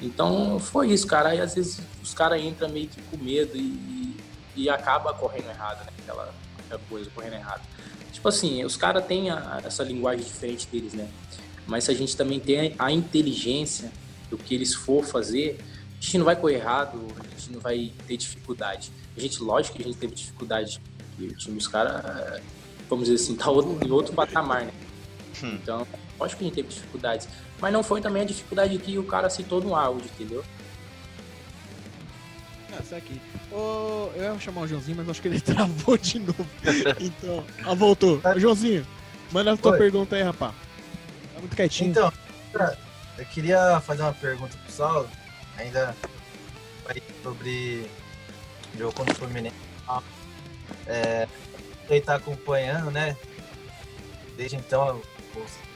Então 0.00 0.60
foi 0.60 0.92
isso, 0.92 1.06
cara. 1.06 1.30
Aí 1.30 1.40
às 1.40 1.54
vezes 1.54 1.80
os 2.00 2.14
caras 2.14 2.40
entram 2.40 2.68
meio 2.68 2.86
que 2.86 3.02
com 3.02 3.16
medo 3.16 3.56
e, 3.56 4.16
e 4.54 4.68
acaba 4.68 5.12
correndo 5.14 5.48
errado, 5.48 5.84
né? 5.84 5.92
Aquela, 6.02 6.32
aquela 6.72 6.80
coisa 6.88 7.10
correndo 7.10 7.34
errado. 7.34 7.62
Tipo 8.12 8.28
assim, 8.28 8.64
os 8.64 8.76
caras 8.76 9.04
têm 9.06 9.30
a, 9.30 9.60
essa 9.64 9.82
linguagem 9.82 10.24
diferente 10.24 10.66
deles, 10.70 10.94
né? 10.94 11.08
Mas 11.66 11.84
se 11.84 11.90
a 11.90 11.94
gente 11.94 12.16
também 12.16 12.40
tem 12.40 12.74
a 12.78 12.90
inteligência 12.90 13.90
do 14.30 14.36
que 14.36 14.54
eles 14.54 14.74
for 14.74 15.04
fazer, 15.04 15.58
a 15.98 16.02
gente 16.02 16.18
não 16.18 16.24
vai 16.24 16.36
correr 16.36 16.56
errado, 16.56 17.06
a 17.18 17.38
gente 17.38 17.52
não 17.52 17.60
vai 17.60 17.92
ter 18.06 18.16
dificuldade. 18.16 18.90
A 19.16 19.20
gente, 19.20 19.42
lógico 19.42 19.76
que 19.76 19.82
a 19.82 19.86
gente 19.86 19.98
teve 19.98 20.14
dificuldade. 20.14 20.80
E 21.18 21.26
o 21.26 21.36
time 21.36 21.56
dos 21.56 21.68
caras, 21.68 22.40
vamos 22.88 23.08
dizer 23.08 23.22
assim, 23.22 23.36
tá 23.36 23.46
em 23.84 23.90
outro 23.90 24.12
patamar, 24.12 24.64
né? 24.64 24.72
Hum. 25.42 25.58
Então, 25.62 25.86
lógico 26.18 26.38
que 26.38 26.44
a 26.44 26.48
gente 26.48 26.54
teve 26.56 26.68
dificuldades. 26.68 27.28
Mas 27.60 27.72
não 27.72 27.82
foi 27.82 28.00
também 28.00 28.22
a 28.22 28.24
dificuldade 28.24 28.76
que 28.78 28.98
o 28.98 29.04
cara 29.04 29.30
citou 29.30 29.60
no 29.60 29.76
áudio, 29.76 30.10
entendeu? 30.14 30.44
Essa 32.92 32.98
aqui. 32.98 33.18
Oh, 33.50 34.10
eu 34.14 34.34
ia 34.34 34.38
chamar 34.38 34.62
o 34.62 34.68
Joãozinho, 34.68 34.98
mas 34.98 35.08
acho 35.08 35.22
que 35.22 35.28
ele 35.28 35.40
travou 35.40 35.96
de 35.96 36.18
novo. 36.18 36.46
Então, 37.00 37.42
ah, 37.64 37.74
voltou. 37.74 38.20
Ô, 38.22 38.38
Joãozinho, 38.38 38.86
manda 39.30 39.54
a 39.54 39.56
tua 39.56 39.72
Oi. 39.72 39.78
pergunta 39.78 40.14
aí, 40.14 40.22
rapaz. 40.22 40.52
Tá 41.32 41.40
muito 41.40 41.56
quietinho. 41.56 41.90
Então, 41.90 42.12
eu 43.18 43.24
queria 43.26 43.80
fazer 43.80 44.02
uma 44.02 44.12
pergunta 44.12 44.58
pro 44.58 44.72
Saulo, 44.72 45.08
ainda 45.56 45.96
sobre 47.22 47.88
o 48.74 48.78
jogo 48.78 48.92
contra 48.92 49.14
o 49.14 49.16
Fluminense. 49.16 49.56
É, 50.86 51.26
ele 51.88 52.00
tá 52.02 52.16
acompanhando, 52.16 52.90
né? 52.90 53.16
Desde 54.36 54.56
então, 54.56 55.00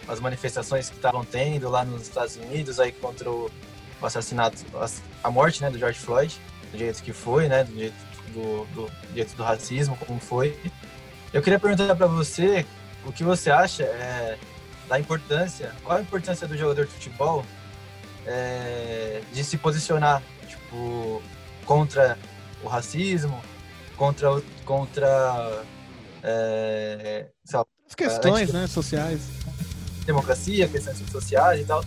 as 0.06 0.20
manifestações 0.20 0.90
que 0.90 0.96
estavam 0.96 1.24
tendo 1.24 1.70
lá 1.70 1.82
nos 1.82 2.02
Estados 2.02 2.36
Unidos 2.36 2.78
aí 2.78 2.92
contra 2.92 3.30
o 3.30 3.50
assassinato, 4.02 4.58
a 5.24 5.30
morte, 5.30 5.62
né, 5.62 5.70
do 5.70 5.78
George 5.78 5.98
Floyd, 5.98 6.38
do 6.72 6.78
jeito 6.78 7.02
que 7.02 7.12
foi, 7.12 7.48
né, 7.48 7.64
do 7.64 7.74
jeito 7.74 7.94
do, 8.32 8.66
do, 8.66 8.86
do 8.86 9.14
jeito 9.14 9.34
do 9.36 9.42
racismo, 9.42 9.96
como 9.96 10.20
foi. 10.20 10.58
Eu 11.32 11.42
queria 11.42 11.58
perguntar 11.58 11.94
para 11.96 12.06
você 12.06 12.66
o 13.04 13.12
que 13.12 13.24
você 13.24 13.50
acha 13.50 13.84
é, 13.84 14.38
da 14.88 14.98
importância, 14.98 15.72
qual 15.82 15.98
a 15.98 16.02
importância 16.02 16.46
do 16.46 16.56
jogador 16.56 16.86
de 16.86 16.92
futebol 16.92 17.44
é, 18.26 19.22
de 19.32 19.44
se 19.44 19.56
posicionar, 19.56 20.22
tipo, 20.46 21.22
contra 21.64 22.18
o 22.62 22.68
racismo, 22.68 23.40
contra, 23.96 24.42
contra 24.64 25.62
é, 26.22 27.26
as 27.88 27.94
questões, 27.94 28.52
né, 28.52 28.66
sociais, 28.66 29.28
democracia, 30.04 30.68
questões 30.68 30.98
sociais 31.10 31.60
e 31.60 31.64
tal. 31.64 31.84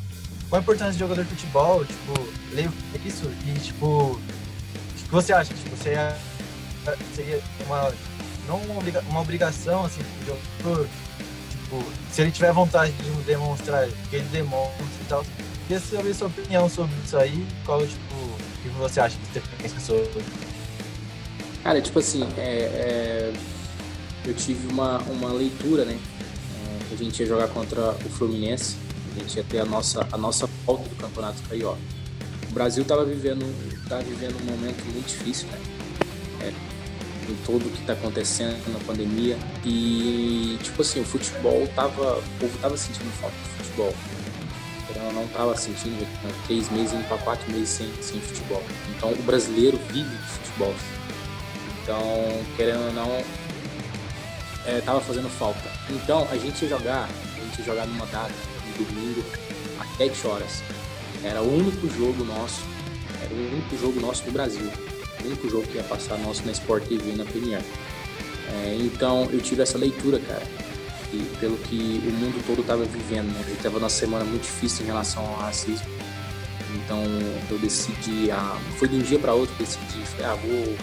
Qual 0.50 0.60
a 0.60 0.62
importância 0.62 0.94
de 0.94 1.00
jogador 1.00 1.24
de 1.24 1.30
futebol, 1.30 1.86
tipo, 1.86 2.14
ler 2.54 2.70
isso 3.06 3.30
e, 3.46 3.60
tipo, 3.60 4.20
você 5.12 5.34
acha? 5.34 5.54
Tipo, 5.54 5.76
seria, 5.78 6.18
seria 7.16 7.42
uma, 7.66 7.92
não 8.48 8.58
uma, 8.58 8.82
uma 9.10 9.22
obrigação, 9.22 9.86
assim, 9.86 10.02
do 10.02 10.26
jogador, 10.26 10.88
tipo, 11.50 11.84
se 12.12 12.22
ele 12.22 12.32
tiver 12.32 12.52
vontade 12.54 12.92
de 12.92 13.10
demonstrar, 13.24 13.88
que 14.10 14.16
ele 14.16 14.28
demonstre 14.32 14.84
e 15.02 15.06
tal. 15.08 15.26
Queria 15.68 15.80
saber 15.80 16.14
sua 16.14 16.28
opinião 16.28 16.70
sobre 16.70 16.96
isso 17.06 17.18
aí, 17.18 17.46
qual, 17.66 17.86
tipo, 17.86 18.16
o 18.16 18.38
que 18.62 18.70
você 18.70 19.00
acha 19.00 19.18
que 19.18 19.40
você 19.40 19.42
pensa 19.58 19.80
sobre? 19.80 20.24
Cara, 21.64 21.82
tipo 21.82 22.00
assim, 22.00 22.28
é, 22.38 22.42
é, 22.42 23.34
eu 24.26 24.34
tive 24.34 24.68
uma, 24.72 25.00
uma 25.00 25.32
leitura, 25.32 25.86
né? 25.86 26.00
É, 26.66 26.94
a 26.94 26.98
gente 26.98 27.20
ia 27.20 27.28
jogar 27.28 27.48
contra 27.50 27.92
o 27.92 28.10
Fluminense, 28.10 28.78
a 29.16 29.20
gente 29.20 29.36
ia 29.36 29.44
ter 29.44 29.60
a 29.60 29.66
nossa, 29.66 30.08
a 30.12 30.18
nossa 30.18 30.48
volta 30.66 30.88
do 30.90 30.96
Campeonato 30.96 31.42
Carioca. 31.44 31.99
O 32.50 32.54
Brasil 32.54 32.84
estava 32.84 33.06
vivendo, 33.06 33.46
tá 33.88 33.98
vivendo 34.00 34.36
um 34.42 34.46
momento 34.46 34.84
muito 34.92 35.08
difícil, 35.08 35.48
né? 35.50 35.60
É, 36.42 36.54
em 37.32 37.36
tudo 37.46 37.68
o 37.68 37.70
que 37.70 37.82
está 37.82 37.94
acontecendo 37.94 38.74
na 38.74 38.80
pandemia. 38.80 39.38
E, 39.64 40.58
tipo 40.64 40.82
assim, 40.82 41.02
o 41.02 41.06
futebol 41.06 41.68
tava. 41.76 42.18
O 42.18 42.40
povo 42.40 42.58
tava 42.60 42.76
sentindo 42.76 43.12
falta 43.22 43.36
do 43.36 43.64
futebol. 43.64 43.94
Eu 44.96 45.14
não 45.14 45.24
estava 45.26 45.56
sentindo 45.56 46.02
né, 46.02 46.34
três 46.48 46.70
meses, 46.72 46.94
indo 46.94 47.08
para 47.08 47.18
quatro 47.20 47.52
meses 47.52 47.70
sem, 47.70 47.94
sem 48.02 48.20
futebol. 48.20 48.64
Então 48.96 49.12
o 49.12 49.24
brasileiro 49.24 49.80
vive 49.92 50.10
de 50.10 50.24
futebol. 50.24 50.74
Então, 51.84 52.02
querendo 52.58 52.88
ou 52.88 52.94
não, 52.94 53.24
é, 54.66 54.82
tava 54.82 55.00
fazendo 55.00 55.30
falta. 55.30 55.72
Então 55.90 56.28
a 56.32 56.38
gente 56.38 56.64
ia 56.64 56.70
jogar, 56.70 57.08
a 57.08 57.40
gente 57.40 57.60
ia 57.60 57.66
jogar 57.66 57.86
numa 57.86 58.06
data, 58.08 58.34
no 58.78 58.86
domingo, 58.86 59.24
às 59.80 59.98
7 59.98 60.28
horas. 60.28 60.64
Era 61.24 61.42
o 61.42 61.58
único 61.58 61.90
jogo 61.90 62.24
nosso, 62.24 62.62
era 63.22 63.34
o 63.34 63.38
único 63.38 63.78
jogo 63.78 64.00
nosso 64.00 64.24
do 64.24 64.32
Brasil. 64.32 64.70
O 65.22 65.26
único 65.26 65.50
jogo 65.50 65.68
que 65.68 65.78
ia 65.78 65.84
passar 65.84 66.18
nosso 66.18 66.46
na 66.46 66.52
Sport 66.52 66.86
TV 66.86 67.14
na 67.14 67.26
Premier. 67.26 67.62
É, 68.52 68.78
então 68.80 69.30
eu 69.32 69.42
tive 69.42 69.62
essa 69.62 69.78
leitura, 69.78 70.20
cara 70.20 70.44
e 71.14 71.38
pelo 71.40 71.58
que 71.58 72.02
o 72.06 72.12
mundo 72.12 72.44
todo 72.46 72.62
estava 72.62 72.84
vivendo. 72.86 73.28
Né? 73.28 73.40
A 73.40 73.44
gente 73.44 73.58
estava 73.58 73.80
numa 73.80 73.90
semana 73.90 74.24
muito 74.26 74.44
difícil 74.44 74.84
em 74.84 74.88
relação 74.88 75.26
ao 75.26 75.36
racismo. 75.36 75.88
Então 76.76 77.04
eu 77.50 77.58
decidi, 77.58 78.30
ah, 78.32 78.58
foi 78.78 78.88
de 78.88 78.96
um 78.96 79.02
dia 79.02 79.18
para 79.18 79.34
outro, 79.34 79.54
decidi, 79.58 80.06
falei, 80.06 80.26
ah, 80.26 80.36
vou 80.36 80.76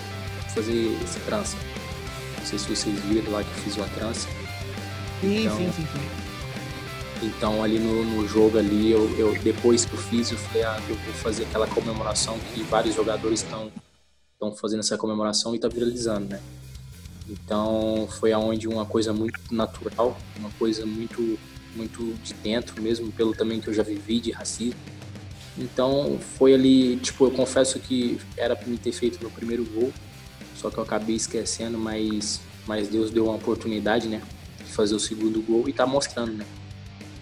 fazer 0.55 0.99
esse 1.05 1.19
trança. 1.21 1.57
Não 2.39 2.47
sei 2.47 2.59
se 2.59 2.69
vocês 2.69 2.99
viram 3.05 3.33
lá 3.33 3.43
que 3.43 3.51
eu 3.51 3.63
fiz 3.63 3.77
uma 3.77 3.89
trança. 3.89 4.29
Sim, 5.21 5.43
então, 5.43 5.57
sim, 5.57 5.73
sim, 5.77 5.87
sim. 5.93 6.09
Então 7.23 7.63
ali 7.63 7.79
no, 7.79 8.05
no 8.05 8.29
jogo 8.29 8.59
ali, 8.59 8.91
eu, 8.91 9.09
eu, 9.19 9.39
depois 9.43 9.85
que 9.85 9.95
eu 9.95 9.99
fiz, 9.99 10.31
eu 10.31 10.39
falei, 10.39 10.65
ah, 10.65 10.81
eu 10.89 10.95
vou 10.95 11.15
fazer 11.15 11.45
aquela 11.45 11.67
comemoração 11.67 12.39
que 12.53 12.63
vários 12.63 12.95
jogadores 12.95 13.43
estão 13.43 13.71
estão 14.33 14.55
fazendo 14.55 14.81
essa 14.81 14.99
comemoração 14.99 15.55
e 15.55 15.57
está 15.57 15.67
viralizando, 15.67 16.29
né? 16.29 16.41
Então 17.29 18.07
foi 18.21 18.33
aonde 18.33 18.69
uma 18.69 18.85
coisa 18.85 19.13
muito 19.13 19.41
natural, 19.51 20.17
uma 20.39 20.51
coisa 20.59 20.85
muito 20.85 21.39
muito 21.75 22.15
de 22.23 22.33
dentro 22.35 22.81
mesmo, 22.81 23.13
pelo 23.13 23.35
também 23.35 23.61
que 23.61 23.69
eu 23.69 23.75
já 23.75 23.83
vivi 23.83 24.21
de 24.21 24.31
racismo. 24.31 24.79
Então 25.59 26.19
foi 26.39 26.55
ali, 26.55 26.97
tipo, 26.97 27.27
eu 27.27 27.31
confesso 27.31 27.79
que 27.79 28.19
era 28.37 28.55
para 28.55 28.67
me 28.67 28.79
ter 28.79 28.93
feito 28.93 29.19
meu 29.21 29.31
primeiro 29.31 29.65
gol, 29.65 29.93
só 30.55 30.71
que 30.71 30.79
eu 30.79 30.83
acabei 30.83 31.17
esquecendo, 31.17 31.79
mas 31.79 32.41
mas 32.67 32.89
Deus 32.89 33.11
deu 33.11 33.27
uma 33.27 33.37
oportunidade, 33.37 34.09
né, 34.09 34.21
de 34.59 34.73
fazer 34.73 34.95
o 34.95 35.01
segundo 35.01 35.41
gol 35.41 35.69
e 35.69 35.73
tá 35.73 35.87
mostrando, 35.87 36.33
né. 36.33 36.47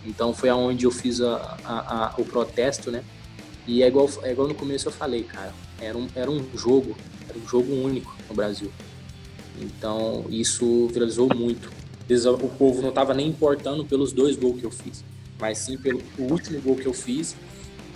Então 0.04 0.34
foi 0.34 0.48
aonde 0.48 0.84
eu 0.84 0.90
fiz 0.90 1.20
a, 1.20 1.56
a, 1.64 2.06
a, 2.06 2.14
o 2.18 2.24
protesto, 2.24 2.90
né? 2.90 3.02
E 3.66 3.82
é 3.82 3.88
igual, 3.88 4.08
é 4.22 4.32
igual 4.32 4.48
no 4.48 4.54
começo 4.54 4.88
eu 4.88 4.92
falei, 4.92 5.24
cara, 5.24 5.54
era 5.80 5.96
um, 5.96 6.06
era 6.14 6.30
um 6.30 6.44
jogo, 6.54 6.96
era 7.28 7.38
um 7.38 7.48
jogo 7.48 7.72
único 7.72 8.14
no 8.28 8.34
Brasil. 8.34 8.70
Então 9.60 10.26
isso 10.28 10.88
viralizou 10.88 11.28
muito. 11.34 11.72
O 12.42 12.48
povo 12.48 12.82
não 12.82 12.90
estava 12.90 13.14
nem 13.14 13.28
importando 13.28 13.84
pelos 13.84 14.12
dois 14.12 14.36
gols 14.36 14.60
que 14.60 14.66
eu 14.66 14.70
fiz, 14.70 15.02
mas 15.40 15.58
sim 15.58 15.78
pelo 15.78 16.02
último 16.18 16.60
gol 16.60 16.76
que 16.76 16.86
eu 16.86 16.92
fiz 16.92 17.34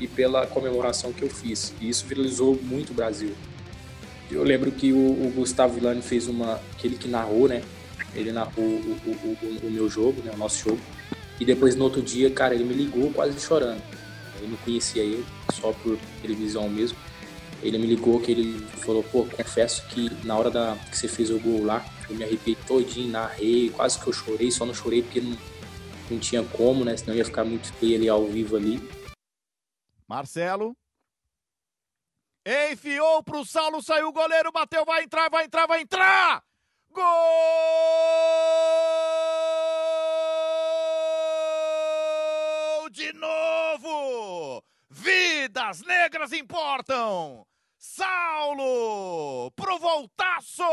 e 0.00 0.06
pela 0.06 0.46
comemoração 0.46 1.12
que 1.12 1.22
eu 1.22 1.28
fiz. 1.28 1.74
E 1.80 1.90
isso 1.90 2.06
viralizou 2.06 2.58
muito 2.62 2.90
o 2.90 2.94
Brasil. 2.94 3.34
Eu 4.30 4.42
lembro 4.42 4.70
que 4.70 4.92
o, 4.92 4.96
o 4.96 5.32
Gustavo 5.34 5.74
Villani 5.74 6.02
fez 6.02 6.26
uma. 6.26 6.60
aquele 6.72 6.96
que 6.96 7.08
narrou, 7.08 7.48
né? 7.48 7.62
Ele 8.14 8.32
narrou 8.32 8.64
o, 8.64 8.96
o, 9.06 9.66
o, 9.66 9.70
meu 9.70 9.88
jogo, 9.88 10.22
né? 10.22 10.32
O 10.34 10.36
nosso 10.36 10.68
jogo. 10.68 10.80
E 11.40 11.44
depois 11.44 11.76
no 11.76 11.84
outro 11.84 12.02
dia, 12.02 12.30
cara, 12.30 12.54
ele 12.54 12.64
me 12.64 12.74
ligou 12.74 13.12
quase 13.12 13.38
chorando. 13.40 13.82
Eu 14.40 14.48
não 14.48 14.56
conhecia 14.58 15.02
ele, 15.02 15.24
só 15.52 15.72
por 15.72 15.98
televisão 16.20 16.68
mesmo. 16.68 16.98
Ele 17.62 17.78
me 17.78 17.86
ligou 17.86 18.20
que 18.20 18.32
ele 18.32 18.60
falou, 18.78 19.02
pô, 19.02 19.24
confesso 19.24 19.86
que 19.88 20.10
na 20.24 20.36
hora 20.36 20.50
da, 20.50 20.76
que 20.90 20.96
você 20.96 21.08
fez 21.08 21.30
o 21.30 21.38
gol 21.38 21.64
lá, 21.64 21.84
eu 22.08 22.14
me 22.16 22.24
arrepiei 22.24 22.56
todinho, 22.66 23.10
narrei, 23.10 23.70
quase 23.70 24.00
que 24.00 24.06
eu 24.06 24.12
chorei, 24.12 24.50
só 24.50 24.64
não 24.64 24.74
chorei 24.74 25.02
porque 25.02 25.20
não, 25.20 25.36
não 26.10 26.18
tinha 26.18 26.42
como, 26.44 26.84
né? 26.84 26.96
Senão 26.96 27.16
ia 27.16 27.24
ficar 27.24 27.44
muito 27.44 27.72
feio 27.74 27.96
ali 27.96 28.08
ao 28.08 28.26
vivo 28.26 28.56
ali. 28.56 28.80
Marcelo. 30.06 30.76
Enfiou 32.46 33.22
pro 33.22 33.44
Saulo, 33.44 33.82
saiu 33.82 34.08
o 34.08 34.12
goleiro, 34.12 34.50
bateu, 34.50 34.84
vai 34.84 35.04
entrar, 35.04 35.28
vai 35.28 35.44
entrar, 35.44 35.66
vai 35.66 35.82
entrar! 35.82 36.42
Gol 36.90 38.87
de 42.98 43.12
novo! 43.12 44.62
Vidas 44.90 45.82
negras 45.82 46.32
importam! 46.32 47.46
Saulo 47.78 49.52
pro 49.52 49.78
voltaço! 49.78 50.64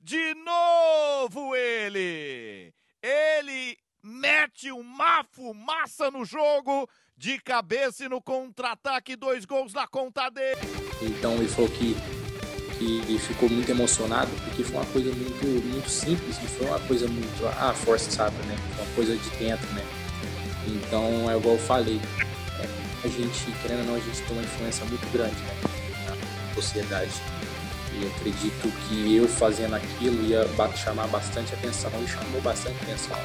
De 0.00 0.34
novo 0.34 1.54
ele! 1.54 2.74
Ele 3.00 3.78
mete 4.02 4.72
uma 4.72 5.22
fumaça 5.30 6.10
no 6.10 6.24
jogo, 6.24 6.88
de 7.16 7.38
cabeça 7.38 8.06
e 8.06 8.08
no 8.08 8.20
contra-ataque, 8.20 9.14
dois 9.14 9.44
gols 9.44 9.72
na 9.72 9.86
conta 9.86 10.28
dele. 10.28 10.60
Então 11.00 11.34
ele 11.34 11.46
falou 11.46 11.70
que, 11.70 11.94
que 12.84 13.18
ficou 13.18 13.48
muito 13.48 13.68
emocionado, 13.70 14.30
porque 14.44 14.62
foi 14.62 14.76
uma 14.76 14.86
coisa 14.86 15.10
muito, 15.10 15.46
muito 15.66 15.88
simples, 15.88 16.36
não 16.38 16.48
foi 16.48 16.66
uma 16.66 16.80
coisa 16.80 17.08
muito, 17.08 17.46
ah, 17.46 17.72
força, 17.72 18.10
sabe, 18.10 18.36
né? 18.46 18.56
Foi 18.74 18.84
uma 18.84 18.94
coisa 18.94 19.16
de 19.16 19.30
dentro, 19.30 19.66
né? 19.72 19.84
Então, 20.66 21.30
é 21.30 21.36
igual 21.36 21.54
eu 21.54 21.58
falei, 21.60 22.00
é, 22.60 23.06
a 23.06 23.08
gente, 23.08 23.52
querendo 23.62 23.80
ou 23.80 23.86
não, 23.86 23.94
a 23.94 24.00
gente 24.00 24.22
tem 24.22 24.36
uma 24.36 24.42
influência 24.42 24.84
muito 24.86 25.12
grande, 25.12 25.36
né? 25.36 25.54
Na 26.08 26.54
sociedade. 26.54 27.12
E 27.92 28.06
acredito 28.06 28.72
que 28.88 29.16
eu 29.16 29.28
fazendo 29.28 29.74
aquilo 29.74 30.26
ia 30.26 30.44
chamar 30.76 31.06
bastante 31.08 31.54
atenção 31.54 31.90
e 32.02 32.08
chamou 32.08 32.40
bastante 32.40 32.76
atenção. 32.82 33.16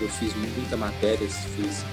Eu 0.00 0.08
fiz 0.08 0.34
muita 0.34 0.76
matéria, 0.76 1.28
fiz, 1.28 1.84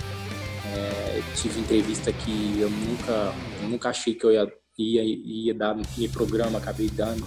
é, 0.75 1.21
tive 1.35 1.59
entrevista 1.59 2.11
que 2.11 2.59
eu 2.59 2.69
nunca, 2.69 3.33
eu 3.61 3.69
nunca 3.69 3.89
achei 3.89 4.13
que 4.13 4.23
eu 4.25 4.31
ia, 4.31 4.51
ia, 4.81 5.03
ia 5.03 5.53
dar 5.53 5.75
no 5.75 6.09
programa, 6.09 6.57
acabei 6.57 6.89
dando. 6.89 7.25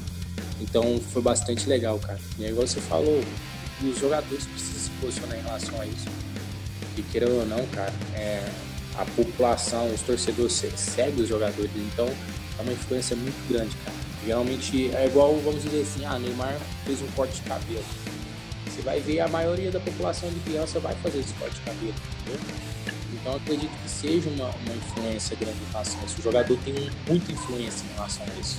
Então 0.61 1.01
foi 1.13 1.23
bastante 1.23 1.69
legal, 1.69 1.99
cara. 1.99 2.19
E 2.39 2.45
aí, 2.45 2.51
igual 2.51 2.67
você 2.67 2.81
falou, 2.81 3.23
os 3.83 3.99
jogadores 3.99 4.47
precisam 4.47 4.81
se 4.81 4.91
posicionar 5.01 5.39
em 5.39 5.43
relação 5.43 5.81
a 5.81 5.87
isso. 5.87 6.07
E 6.97 7.03
querendo 7.03 7.41
ou 7.41 7.47
não, 7.47 7.67
cara, 7.69 7.93
é, 8.15 8.45
a 8.97 9.05
população, 9.05 9.93
os 9.93 10.01
torcedores 10.03 10.63
seguem 10.77 11.23
os 11.23 11.29
jogadores, 11.29 11.71
então 11.77 12.07
é 12.07 12.63
uma 12.63 12.73
influência 12.73 13.17
muito 13.17 13.49
grande, 13.49 13.75
cara. 13.85 13.97
Geralmente 14.25 14.95
é 14.95 15.07
igual, 15.07 15.37
vamos 15.45 15.63
dizer 15.63 15.83
assim, 15.83 16.05
ah, 16.05 16.19
Neymar 16.19 16.57
fez 16.87 17.03
um 17.03 17.07
corte 17.09 17.35
de 17.35 17.43
cabelo. 17.43 17.85
Você 18.67 18.81
vai 18.83 19.01
ver 19.01 19.21
a 19.21 19.29
maioria 19.29 19.71
da 19.71 19.81
população 19.81 20.31
de 20.31 20.41
criança 20.41 20.81
vai 20.81 20.95
fazer 20.97 21.21
esse 21.21 21.33
corte 21.35 21.57
de 21.57 21.61
cabelo, 21.63 21.95
entendeu? 22.23 22.41
Então 23.13 23.37
acredito 23.37 23.71
que 23.83 23.89
seja 23.89 24.29
uma, 24.31 24.47
uma 24.47 24.75
influência 24.75 25.37
grande 25.37 25.59
em 25.59 25.73
relação 25.73 26.01
a 26.01 26.05
isso. 26.05 26.19
O 26.19 26.23
jogador 26.23 26.59
tem 26.65 26.75
muita 27.07 27.33
influência 27.33 27.85
em 27.91 27.95
relação 27.95 28.25
a 28.25 28.41
isso. 28.41 28.59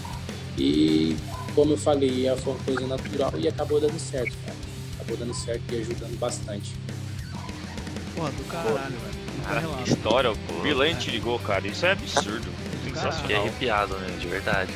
E 0.58 1.16
como 1.54 1.74
eu 1.74 1.78
falei, 1.78 2.26
foi 2.38 2.54
uma 2.54 2.64
coisa 2.64 2.88
natural 2.88 3.34
e 3.38 3.48
acabou 3.48 3.80
dando 3.80 4.00
certo, 4.00 4.36
cara. 4.46 4.58
Acabou 4.96 5.18
dando 5.18 5.34
certo 5.34 5.64
e 5.72 5.82
ajudando 5.82 6.20
bastante. 6.20 6.74
Pô, 8.16 8.24
do 8.24 8.48
caralho, 8.48 8.96
velho. 8.98 9.26
Cara, 9.46 9.84
que 9.84 9.90
história, 9.90 10.32
pô. 10.48 10.54
O 10.54 10.64
Milan 10.64 10.96
te 10.96 11.12
ligou, 11.12 11.38
cara. 11.40 11.68
Isso 11.68 11.86
é 11.86 11.92
absurdo. 11.92 12.48
Fiquei 13.22 13.36
arrepiado, 13.36 13.96
né? 13.98 14.18
De 14.20 14.28
verdade. 14.28 14.72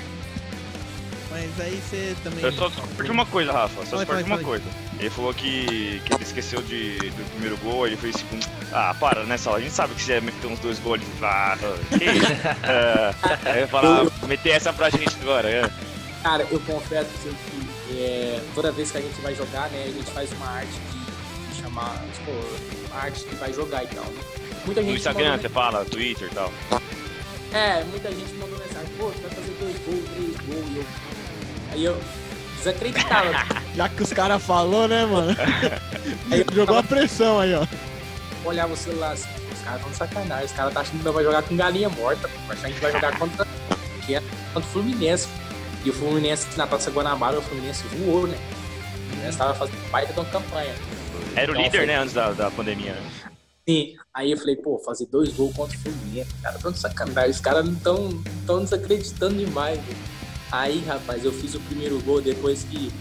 Mas 1.29 1.59
aí 1.59 1.79
você 1.81 2.15
também. 2.23 2.43
Eu 2.43 2.51
só 2.51 2.69
perdi 2.97 3.11
uma 3.11 3.25
coisa, 3.25 3.51
Rafa. 3.51 3.85
Só 3.85 4.05
perdi 4.05 4.23
uma 4.23 4.39
coisa. 4.39 4.65
Ele 4.99 5.09
falou 5.09 5.33
que, 5.33 6.01
que 6.03 6.13
ele 6.13 6.23
esqueceu 6.23 6.61
de, 6.61 6.97
do 6.97 7.31
primeiro 7.31 7.57
gol, 7.57 7.83
aí 7.83 7.91
ele 7.91 8.01
fez 8.01 8.15
segundo. 8.15 8.45
Ah, 8.71 8.95
para, 8.99 9.23
né, 9.23 9.37
Sala? 9.37 9.57
A 9.57 9.61
gente 9.61 9.73
sabe 9.73 9.93
que 9.93 10.01
você 10.01 10.13
ia 10.13 10.21
meter 10.21 10.47
uns 10.47 10.59
dois 10.59 10.79
gols. 10.79 11.01
Ah, 11.21 11.57
que 11.89 12.03
isso? 12.03 12.31
é, 13.45 13.51
aí 13.51 13.67
falar, 13.67 14.05
meter 14.27 14.49
essa 14.49 14.73
pra 14.73 14.89
gente 14.89 15.15
agora. 15.21 15.49
É. 15.49 15.69
Cara, 16.23 16.45
eu 16.49 16.59
confesso 16.61 17.09
que 17.19 17.97
é, 17.97 18.41
toda 18.53 18.71
vez 18.71 18.91
que 18.91 18.97
a 18.97 19.01
gente 19.01 19.21
vai 19.21 19.33
jogar, 19.33 19.69
né, 19.69 19.83
a 19.83 19.91
gente 19.91 20.11
faz 20.11 20.31
uma 20.33 20.47
arte 20.47 20.71
de, 20.71 21.55
de 21.55 21.61
chamar, 21.61 21.97
tipo, 22.13 22.31
uma 22.87 23.01
arte 23.01 23.23
que 23.23 23.35
vai 23.35 23.53
jogar 23.53 23.83
e 23.83 23.87
tal. 23.87 24.05
Muita 24.65 24.81
gente 24.81 24.91
no 24.91 24.97
Instagram, 24.97 25.37
você 25.37 25.49
fala, 25.49 25.85
Twitter 25.85 26.27
e 26.29 26.35
tal. 26.35 26.51
É, 27.53 27.83
muita 27.85 28.11
gente 28.11 28.31
mandou 28.33 28.59
mensagem, 28.59 28.89
pô, 28.97 29.07
você 29.07 29.21
vai 29.21 29.31
fazer 29.31 29.51
dois 29.59 29.77
gols, 29.79 30.09
três 30.13 30.37
gols, 30.45 30.71
e 30.71 30.77
eu 30.77 30.85
Aí 31.71 31.83
eu 31.83 31.99
desacreditava. 32.57 33.31
Já 33.75 33.89
que 33.89 34.03
os 34.03 34.13
caras 34.13 34.43
falou, 34.43 34.87
né, 34.87 35.05
mano? 35.05 35.35
Aí 36.31 36.45
jogou 36.51 36.75
tava... 36.75 36.79
a 36.79 36.83
pressão 36.83 37.39
aí, 37.39 37.53
ó. 37.53 37.65
Olhava 38.43 38.73
o 38.73 38.77
celular 38.77 39.13
assim, 39.13 39.29
os 39.53 39.61
caras 39.61 39.79
estão 39.81 39.93
sacanagem, 39.93 40.45
os 40.45 40.51
caras 40.51 40.73
tá 40.73 40.81
achando 40.81 41.03
que 41.03 41.09
vai 41.09 41.23
jogar 41.23 41.43
com 41.43 41.55
galinha 41.55 41.89
morta, 41.89 42.27
pô. 42.27 42.51
Achando 42.51 42.73
que 42.73 42.79
vai 42.79 42.91
jogar 42.91 43.17
contra, 43.17 43.47
que 44.05 44.15
é 44.15 44.21
contra 44.53 44.69
o 44.69 44.71
Fluminense. 44.71 45.27
E 45.85 45.89
o 45.89 45.93
Fluminense 45.93 46.47
na 46.57 46.67
Taça 46.67 46.91
Guanabara, 46.91 47.37
o 47.37 47.41
Fluminense 47.41 47.83
voou, 47.87 48.27
né? 48.27 48.37
O 48.37 49.09
Fluminense 49.09 49.37
tava 49.37 49.53
fazendo 49.53 49.91
baita 49.91 50.13
de 50.13 50.19
uma 50.19 50.25
campanha. 50.29 50.75
Era 51.35 51.51
o 51.51 51.55
então, 51.55 51.63
líder, 51.63 51.87
né, 51.87 51.97
antes 51.97 52.13
da, 52.13 52.31
da 52.31 52.51
pandemia, 52.51 52.93
né? 52.93 53.09
Sim, 53.67 53.95
aí 54.13 54.31
eu 54.31 54.37
falei, 54.37 54.55
pô, 54.55 54.79
fazer 54.79 55.05
dois 55.05 55.31
gols 55.31 55.55
contra 55.55 55.77
o 55.77 55.79
Fluminense, 55.79 56.33
cara, 56.41 56.57
tão 56.57 56.73
sacanagem, 56.73 57.31
os 57.31 57.39
caras 57.39 57.65
não 57.65 57.73
estão 57.73 58.23
tão 58.45 58.63
desacreditando 58.63 59.35
demais, 59.35 59.79
velho. 59.79 60.18
Aí, 60.51 60.83
rapaz, 60.85 61.23
eu 61.23 61.31
fiz 61.31 61.53
o 61.53 61.59
primeiro 61.61 61.99
gol 62.01 62.21
depois 62.21 62.63
que, 62.63 62.91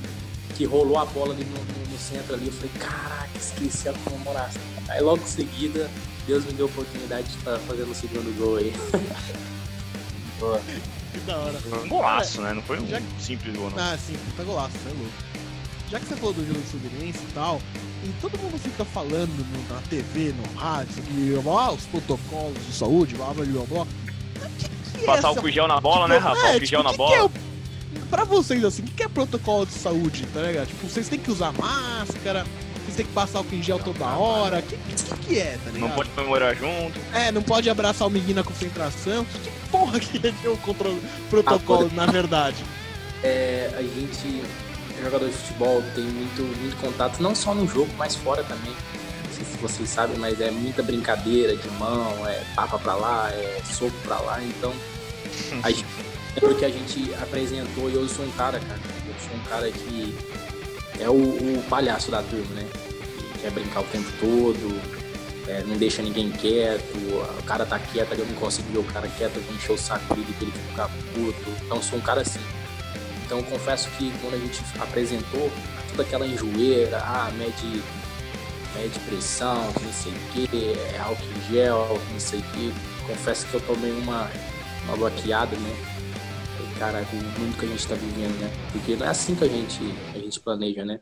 que 0.54 0.64
rolou 0.64 0.98
a 0.98 1.06
bola 1.06 1.32
ali 1.32 1.44
no, 1.44 1.52
no, 1.52 1.90
no 1.90 1.98
centro 1.98 2.34
ali. 2.34 2.46
Eu 2.46 2.52
falei, 2.52 2.70
caraca, 2.78 3.30
esqueci 3.36 3.88
a 3.88 3.92
comemoração. 3.92 4.60
Aí 4.88 5.00
logo 5.00 5.22
em 5.22 5.26
seguida, 5.26 5.90
Deus 6.26 6.44
me 6.44 6.52
deu 6.52 6.66
a 6.66 6.68
oportunidade 6.68 7.28
de 7.28 7.36
fazer 7.38 7.82
o 7.82 7.94
segundo 7.94 8.36
gol 8.38 8.56
aí. 8.56 8.72
Boa. 10.38 10.60
Que 11.12 11.20
da 11.20 11.36
hora. 11.38 11.58
Foi 11.58 11.84
um 11.84 11.88
golaço, 11.88 12.42
né? 12.42 12.52
Não 12.52 12.62
foi 12.62 12.80
um 12.80 12.86
Já... 12.86 13.00
simples 13.18 13.56
gol, 13.56 13.70
não. 13.70 13.78
Ah, 13.78 13.96
sim, 13.96 14.14
puta 14.26 14.44
golaço, 14.44 14.76
é 14.86 14.92
louco. 14.92 15.12
Já 15.90 15.98
que 15.98 16.06
você 16.06 16.16
falou 16.16 16.34
do 16.34 16.46
jogo 16.46 16.60
Fluminense 16.66 17.18
e 17.18 17.32
tal, 17.32 17.62
e 18.04 18.08
todo 18.20 18.38
mundo 18.38 18.58
fica 18.58 18.84
falando 18.84 19.30
no, 19.30 19.74
na 19.74 19.80
TV, 19.88 20.34
no 20.34 20.60
rádio, 20.60 20.94
sobre 20.96 21.50
ah, 21.50 21.72
os 21.72 21.86
protocolos 21.86 22.66
de 22.66 22.72
saúde, 22.74 23.14
blá 23.14 23.32
blá 23.32 23.44
blá 23.46 23.64
blá 23.64 23.86
Passar 25.04 25.30
essa... 25.30 25.40
o 25.40 25.50
gel 25.50 25.68
na 25.68 25.80
bola, 25.80 26.06
tipo, 26.06 26.08
né, 26.08 26.18
Rafa? 26.18 26.46
É, 26.48 26.56
o 26.56 26.64
gel 26.64 26.80
tipo, 26.80 26.82
na 26.82 26.92
bola. 26.92 27.16
É 27.16 27.22
o... 27.22 27.30
Pra 28.10 28.24
vocês, 28.24 28.64
assim, 28.64 28.82
o 28.82 28.86
que 28.86 29.02
é 29.02 29.08
protocolo 29.08 29.66
de 29.66 29.72
saúde, 29.72 30.26
tá 30.32 30.40
ligado? 30.40 30.68
Tipo, 30.68 30.88
vocês 30.88 31.08
têm 31.08 31.18
que 31.18 31.30
usar 31.30 31.52
máscara, 31.52 32.44
vocês 32.84 32.96
têm 32.96 33.06
que 33.06 33.12
passar 33.12 33.40
o 33.40 33.46
em 33.52 33.62
gel 33.62 33.78
toda 33.78 34.06
hora. 34.06 34.58
O 34.58 34.62
que, 34.62 34.76
que, 34.76 35.16
que 35.26 35.38
é, 35.38 35.58
tá 35.62 35.70
ligado? 35.70 35.88
Não 35.88 35.90
pode 35.90 36.10
comemorar 36.10 36.54
junto. 36.56 36.98
É, 37.12 37.30
não 37.30 37.42
pode 37.42 37.68
abraçar 37.68 38.08
o 38.08 38.10
menino 38.10 38.36
na 38.36 38.44
concentração. 38.44 39.24
Que, 39.24 39.38
que 39.38 39.50
porra 39.70 40.00
que 40.00 40.20
é 40.44 40.48
o 40.48 40.56
controle, 40.56 41.02
protocolo, 41.28 41.90
na 41.92 42.06
verdade? 42.06 42.64
É, 43.22 43.70
a 43.76 43.82
gente, 43.82 44.42
jogador 45.02 45.28
de 45.28 45.34
futebol, 45.34 45.82
tem 45.94 46.04
muito, 46.04 46.42
muito 46.42 46.76
contato, 46.80 47.20
não 47.20 47.34
só 47.34 47.54
no 47.54 47.66
jogo, 47.66 47.90
mas 47.98 48.14
fora 48.14 48.42
também 48.44 48.72
sei 49.38 49.46
se 49.46 49.56
vocês 49.58 49.88
sabem, 49.88 50.18
mas 50.18 50.40
é 50.40 50.50
muita 50.50 50.82
brincadeira 50.82 51.56
de 51.56 51.68
mão, 51.72 52.26
é 52.26 52.44
tapa 52.54 52.78
pra 52.78 52.94
lá, 52.94 53.30
é 53.30 53.62
soco 53.64 53.96
pra 54.02 54.18
lá, 54.20 54.42
então 54.42 54.72
a 55.62 55.70
gente, 55.70 55.86
é 56.36 56.40
porque 56.40 56.64
a 56.64 56.70
gente 56.70 57.14
apresentou 57.14 57.90
e 57.90 57.94
eu 57.94 58.08
sou 58.08 58.24
um 58.24 58.30
cara, 58.32 58.58
cara, 58.58 58.80
eu 59.06 59.14
sou 59.28 59.36
um 59.36 59.44
cara 59.44 59.70
que 59.70 60.14
é 61.00 61.08
o, 61.08 61.14
o 61.14 61.64
palhaço 61.68 62.10
da 62.10 62.22
turma, 62.22 62.54
né? 62.54 62.66
Que 63.32 63.40
quer 63.40 63.50
brincar 63.52 63.80
o 63.80 63.84
tempo 63.84 64.10
todo, 64.18 64.80
é, 65.46 65.62
não 65.62 65.76
deixa 65.76 66.02
ninguém 66.02 66.30
quieto, 66.30 66.96
o 67.38 67.42
cara 67.44 67.64
tá 67.64 67.78
quieto 67.78 68.12
ali, 68.12 68.20
eu 68.20 68.26
não 68.26 68.34
consigo 68.34 68.70
ver 68.72 68.78
o 68.78 68.84
cara 68.84 69.08
quieto, 69.08 69.36
eu 69.36 69.42
vou 69.42 69.54
encher 69.54 69.72
o 69.72 69.78
saco 69.78 70.14
dele 70.14 70.34
que 70.38 70.44
ele 70.44 70.52
fica 70.52 70.88
puto. 71.14 71.50
Então 71.64 71.76
eu 71.78 71.82
sou 71.82 71.98
um 71.98 72.02
cara 72.02 72.20
assim. 72.20 72.40
Então 73.24 73.42
confesso 73.42 73.88
que 73.90 74.12
quando 74.20 74.34
a 74.34 74.38
gente 74.38 74.62
apresentou 74.78 75.50
toda 75.90 76.02
aquela 76.02 76.26
enjoeira, 76.26 76.98
ah, 76.98 77.30
mede 77.36 77.82
mede 78.74 78.98
pressão, 79.00 79.62
não 79.80 79.92
sei 79.92 80.12
o 80.12 80.32
que, 80.32 80.78
é 80.94 80.98
álcool 80.98 81.24
em 81.24 81.52
gel, 81.52 82.00
não 82.12 82.20
sei 82.20 82.40
o 82.40 82.42
que. 82.42 82.72
Confesso 83.06 83.46
que 83.46 83.54
eu 83.54 83.60
tomei 83.60 83.92
uma, 83.92 84.30
uma 84.84 84.96
bloqueada, 84.96 85.56
né? 85.56 85.98
Cara, 86.78 87.04
o 87.12 87.16
mundo 87.16 87.58
que 87.58 87.64
a 87.64 87.68
gente 87.68 87.80
está 87.80 87.94
vivendo, 87.94 88.38
né? 88.40 88.50
Porque 88.72 88.94
não 88.94 89.06
é 89.06 89.08
assim 89.08 89.34
que 89.34 89.44
a 89.44 89.48
gente, 89.48 89.80
a 90.14 90.18
gente 90.18 90.38
planeja, 90.40 90.84
né? 90.84 91.00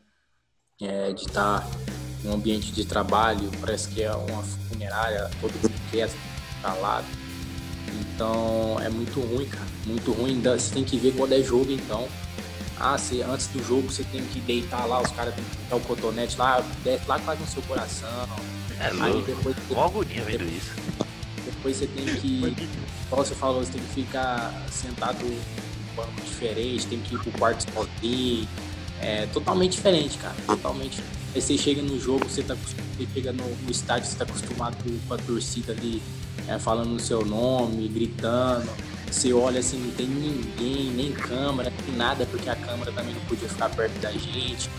É, 0.81 1.11
de 1.11 1.23
estar 1.23 1.61
tá 1.61 1.67
num 2.23 2.33
ambiente 2.33 2.71
de 2.71 2.85
trabalho, 2.85 3.51
parece 3.59 3.89
que 3.89 4.01
é 4.01 4.11
uma 4.11 4.43
funerária, 4.43 5.29
todo 5.39 5.53
mundo 5.53 5.81
quer, 5.91 6.09
calado. 6.61 7.05
Então 7.99 8.79
é 8.79 8.89
muito 8.89 9.19
ruim, 9.21 9.47
cara. 9.47 9.67
Muito 9.85 10.11
ruim. 10.11 10.41
Você 10.41 10.73
tem 10.73 10.83
que 10.83 10.97
ver 10.97 11.15
quando 11.15 11.33
é 11.33 11.41
jogo, 11.41 11.71
então. 11.71 12.07
Ah, 12.79 12.97
se 12.97 13.21
antes 13.21 13.47
do 13.47 13.63
jogo 13.63 13.91
você 13.91 14.03
tem 14.03 14.23
que 14.25 14.39
deitar 14.41 14.85
lá, 14.85 15.01
os 15.01 15.11
caras 15.11 15.33
têm 15.33 15.43
que 15.43 15.57
botar 15.57 15.75
o 15.75 15.79
cotonete 15.81 16.37
lá, 16.37 16.63
desce 16.83 17.07
lá 17.07 17.19
quase 17.19 17.41
no 17.41 17.47
seu 17.47 17.61
coração. 17.63 18.27
É 18.79 18.89
louco. 18.89 19.03
Aí 19.03 19.21
depois 19.23 19.55
você, 19.55 19.79
agonia 19.79 20.23
vendo 20.23 20.43
isso. 20.43 20.71
Depois 21.43 21.77
você 21.77 21.87
tem 21.87 22.05
que, 22.05 22.55
como 23.09 23.25
você 23.25 23.33
falou, 23.33 23.63
você 23.63 23.71
tem 23.71 23.81
que 23.81 23.93
ficar 23.93 24.53
sentado 24.71 25.25
em 25.25 25.31
um 25.31 25.95
banco 25.95 26.21
diferente, 26.23 26.85
tem 26.85 26.99
que 26.99 27.15
ir 27.15 27.19
pro 27.19 27.31
quarto 27.31 27.65
sozinho. 27.71 28.47
É 29.01 29.27
totalmente 29.27 29.73
diferente, 29.73 30.17
cara. 30.17 30.35
Totalmente. 30.45 31.01
Aí 31.33 31.41
você 31.41 31.57
chega 31.57 31.81
no 31.81 31.99
jogo, 31.99 32.27
você, 32.29 32.43
tá, 32.43 32.55
você 32.55 33.07
chega 33.13 33.31
no, 33.31 33.43
no 33.43 33.71
estádio, 33.71 34.07
você 34.07 34.17
tá 34.17 34.23
acostumado 34.23 34.77
com 35.07 35.13
a 35.13 35.17
torcida 35.17 35.71
ali 35.71 36.01
é, 36.47 36.59
falando 36.59 36.95
o 36.95 36.99
seu 36.99 37.25
nome, 37.25 37.87
gritando 37.87 38.69
você 39.11 39.33
olha 39.33 39.59
assim, 39.59 39.79
não 39.79 39.91
tem 39.91 40.05
ninguém, 40.05 40.91
nem 40.91 41.11
câmera, 41.11 41.71
nem 41.87 41.95
nada, 41.95 42.25
porque 42.25 42.49
a 42.49 42.55
câmera 42.55 42.91
também 42.91 43.13
não 43.13 43.21
podia 43.21 43.47
ficar 43.47 43.69
perto 43.69 43.97
da 43.99 44.11
gente. 44.11 44.69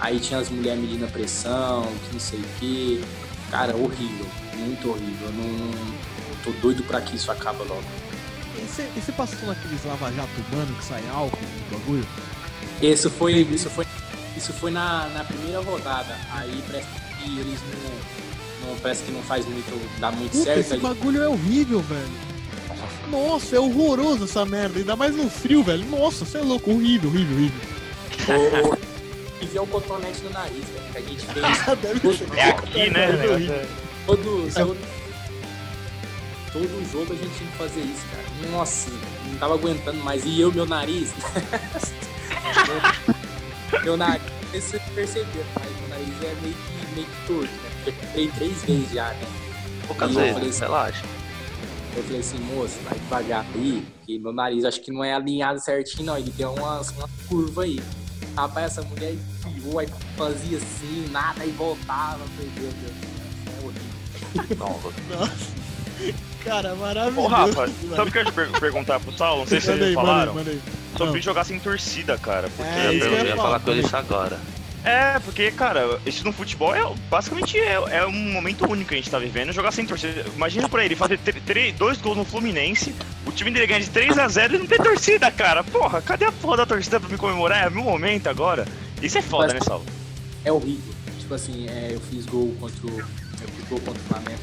Aí 0.00 0.18
tinha 0.18 0.40
as 0.40 0.50
mulheres 0.50 0.80
medindo 0.80 1.04
a 1.04 1.08
pressão, 1.08 1.84
que 1.84 2.12
não 2.12 2.20
sei 2.20 2.40
o 2.40 2.44
que. 2.58 3.04
Cara, 3.50 3.76
horrível, 3.76 4.26
muito 4.56 4.90
horrível. 4.90 5.28
Eu 5.28 5.32
não, 5.32 5.70
eu 5.70 6.36
tô 6.44 6.50
doido 6.60 6.82
pra 6.84 7.00
que 7.00 7.16
isso 7.16 7.30
acabe 7.30 7.58
logo. 7.60 7.82
E 8.56 9.00
você 9.00 9.12
passou 9.12 9.46
naqueles 9.46 9.84
lava-jato 9.84 10.30
humano 10.50 10.74
que 10.76 10.84
sai 10.84 11.02
álcool 11.10 11.38
no 11.40 11.78
bagulho? 11.78 12.06
Isso 12.80 13.10
foi, 13.10 13.42
isso 13.42 13.70
foi, 13.70 13.86
isso 14.36 14.52
foi 14.52 14.70
na, 14.70 15.08
na 15.08 15.24
primeira 15.24 15.60
rodada. 15.60 16.16
Aí 16.32 16.62
parece 16.66 16.86
que 17.18 17.38
eles 17.38 17.60
não, 17.62 18.70
não 18.70 18.78
parece 18.78 19.04
que 19.04 19.12
não 19.12 19.22
faz 19.22 19.46
muito, 19.46 20.00
dá 20.00 20.10
muito 20.10 20.32
Puta, 20.32 20.44
certo. 20.44 20.60
Esse 20.60 20.76
bagulho 20.78 21.22
é 21.22 21.28
horrível, 21.28 21.80
velho. 21.80 22.31
Nossa, 23.12 23.56
é 23.56 23.60
horroroso 23.60 24.24
essa 24.24 24.46
merda. 24.46 24.78
Ainda 24.78 24.96
mais 24.96 25.14
no 25.14 25.28
frio, 25.28 25.62
velho. 25.62 25.84
Nossa, 25.84 26.24
você 26.24 26.38
é 26.38 26.40
louco. 26.40 26.70
Horrível, 26.70 27.10
horrível, 27.10 27.36
horrível. 27.36 28.78
E 29.42 29.46
ver 29.46 29.58
o 29.58 29.66
cotonete 29.66 30.22
no 30.22 30.30
nariz, 30.30 30.64
velho. 30.64 30.92
Que 30.92 30.98
a 30.98 31.00
gente 31.00 31.26
fez. 31.26 31.44
É 32.38 32.50
aqui, 32.50 32.90
né? 32.90 33.06
Deve 33.06 33.18
ser 33.18 33.32
horrível. 33.32 33.66
Todo, 34.06 34.54
todo, 34.54 34.76
todo 36.52 36.92
jogo 36.92 37.12
a 37.12 37.16
gente 37.16 37.36
tinha 37.36 37.50
que 37.50 37.56
fazer 37.58 37.80
isso, 37.80 38.06
cara. 38.10 38.50
Nossa, 38.52 38.90
não 39.26 39.38
tava 39.38 39.54
aguentando 39.54 39.98
mais. 40.04 40.24
E 40.24 40.40
eu, 40.40 40.52
meu 40.52 40.64
nariz. 40.64 41.12
meu, 43.84 43.96
nariz, 43.96 44.22
vocês 44.52 44.82
perceberam, 44.94 45.46
mas 45.56 45.70
meu 45.80 45.88
nariz 45.88 46.22
é 46.22 46.34
meio 46.40 46.54
que, 46.54 46.94
meio 46.94 47.06
que 47.06 47.26
torto, 47.26 47.52
né? 47.52 47.70
Porque 47.74 47.90
eu 47.90 47.94
comprei 47.94 48.28
três 48.28 48.62
vezes 48.62 48.92
já, 48.92 49.08
né? 49.10 49.26
Poucas 49.88 50.10
eu 50.10 50.16
vezes, 50.16 50.32
falei 50.34 50.48
assim, 50.48 50.60
relaxa. 50.60 51.21
Eu 51.94 52.02
falei 52.04 52.20
assim, 52.20 52.38
moço, 52.38 52.78
vai 52.84 52.98
devagar 52.98 53.44
aí, 53.54 53.84
que 54.06 54.18
meu 54.18 54.32
nariz 54.32 54.64
acho 54.64 54.80
que 54.80 54.90
não 54.90 55.04
é 55.04 55.12
alinhado 55.14 55.60
certinho, 55.60 56.06
não. 56.06 56.16
Ele 56.16 56.30
tem 56.30 56.46
umas, 56.46 56.88
uma 56.90 57.08
curva 57.28 57.64
aí. 57.64 57.80
Rapaz, 58.36 58.66
essa 58.78 58.82
mulher 58.88 59.12
enfiou, 59.12 59.78
aí 59.78 59.86
fazia 60.16 60.56
assim, 60.56 61.06
nada, 61.10 61.44
e 61.44 61.50
voltava. 61.50 62.18
Meu 62.38 62.48
Deus, 62.56 62.74
é 64.50 64.54
Nossa. 65.14 65.52
Cara, 66.44 66.74
maravilhoso. 66.74 67.20
Ô, 67.20 67.28
Rafa, 67.28 67.68
sabe 67.94 68.08
o 68.08 68.12
que 68.12 68.18
eu 68.18 68.24
ia 68.24 68.32
per- 68.32 68.60
perguntar 68.60 68.98
pro 68.98 69.12
Saulo? 69.16 69.40
Não 69.40 69.46
sei 69.46 69.60
se 69.60 69.68
Manda 69.70 69.82
vocês 69.84 69.94
falaram. 69.94 70.34
manda 70.34 70.50
aí. 70.50 70.60
Sobre 70.96 71.14
Não. 71.14 71.20
jogar 71.22 71.44
sem 71.44 71.60
torcida, 71.60 72.18
cara. 72.18 72.48
Porque. 72.56 72.70
É, 72.70 72.86
eu 72.86 73.00
que 73.00 73.06
eu 73.06 73.12
ia, 73.12 73.24
ia 73.26 73.36
falar 73.36 73.60
com 73.60 73.70
ele 73.70 73.80
isso 73.82 73.96
agora. 73.96 74.38
É, 74.84 75.18
porque, 75.20 75.50
cara, 75.52 76.00
isso 76.04 76.24
no 76.24 76.32
futebol 76.32 76.74
é 76.74 76.82
basicamente 77.08 77.56
é, 77.58 77.74
é 77.90 78.06
um 78.06 78.32
momento 78.32 78.68
único 78.68 78.88
que 78.88 78.94
a 78.94 78.98
gente 78.98 79.10
tá 79.10 79.18
vivendo. 79.18 79.52
Jogar 79.52 79.70
sem 79.70 79.86
torcida. 79.86 80.24
Imagina 80.34 80.68
pra 80.68 80.84
ele 80.84 80.96
fazer 80.96 81.18
dois 81.78 81.98
gols 81.98 82.16
no 82.16 82.24
Fluminense, 82.24 82.94
o 83.24 83.30
time 83.30 83.50
dele 83.50 83.66
ganha 83.66 83.80
de 83.80 83.90
3x0 83.90 84.54
e 84.54 84.58
não 84.58 84.66
tem 84.66 84.78
torcida, 84.78 85.30
cara. 85.30 85.62
Porra, 85.62 86.02
cadê 86.02 86.24
a 86.24 86.32
porra 86.32 86.58
da 86.58 86.66
torcida 86.66 86.98
pra 86.98 87.08
me 87.08 87.16
comemorar? 87.16 87.66
É 87.66 87.70
meu 87.70 87.84
momento 87.84 88.26
agora. 88.28 88.66
Isso 89.00 89.18
é 89.18 89.22
foda, 89.22 89.54
né, 89.54 89.60
Saulo? 89.60 89.84
É 90.44 90.50
horrível. 90.50 90.92
Tipo 91.18 91.34
assim, 91.34 91.68
é, 91.68 91.94
eu 91.94 92.00
fiz 92.00 92.26
gol 92.26 92.54
contra 92.58 92.86
o. 92.86 92.98
Eu 92.98 93.48
fiz 93.56 93.68
gol 93.68 93.80
contra 93.80 94.02
o 94.02 94.04
Flamengo. 94.06 94.40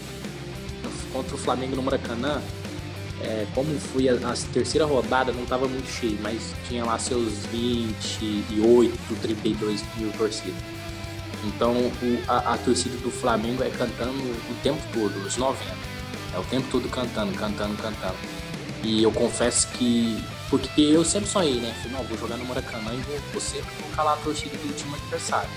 Contra 1.11 1.35
o 1.35 1.37
Flamengo 1.37 1.75
no 1.75 1.83
Maracanã. 1.83 2.41
É, 3.21 3.45
como 3.53 3.77
foi 3.79 4.07
a, 4.07 4.13
a 4.13 4.33
terceira 4.53 4.85
rodada, 4.85 5.31
não 5.33 5.45
tava 5.45 5.67
muito 5.67 5.89
cheio, 5.89 6.17
mas 6.21 6.53
tinha 6.67 6.85
lá 6.85 6.97
seus 6.97 7.45
28, 7.51 8.97
32 9.21 9.83
mil 9.97 10.11
torcidas. 10.13 10.55
Então 11.45 11.73
o- 11.73 12.23
a, 12.27 12.53
a 12.53 12.57
torcida 12.57 12.97
do 12.97 13.11
Flamengo 13.11 13.63
é 13.63 13.69
cantando 13.69 14.11
o 14.13 14.55
tempo 14.63 14.81
todo, 14.93 15.15
os 15.25 15.37
90. 15.37 15.63
É 16.33 16.37
o 16.39 16.43
tempo 16.43 16.67
todo 16.71 16.87
cantando, 16.89 17.33
cantando, 17.33 17.75
cantando. 17.77 18.15
E 18.83 19.03
eu 19.03 19.11
confesso 19.11 19.67
que. 19.71 20.23
Porque 20.49 20.81
eu 20.81 21.03
sempre 21.05 21.29
sonhei, 21.29 21.59
né? 21.59 21.73
Falei, 21.83 21.97
não, 21.97 22.03
vou 22.05 22.17
jogar 22.17 22.37
no 22.37 22.45
Maracanã 22.45 22.93
e 22.93 22.97
vou, 23.01 23.19
vou 23.33 23.41
sempre 23.41 23.67
vou 23.81 23.89
calar 23.95 24.13
a 24.13 24.17
torcida 24.17 24.55
do 24.57 24.75
time 24.75 24.93
adversário. 24.95 25.49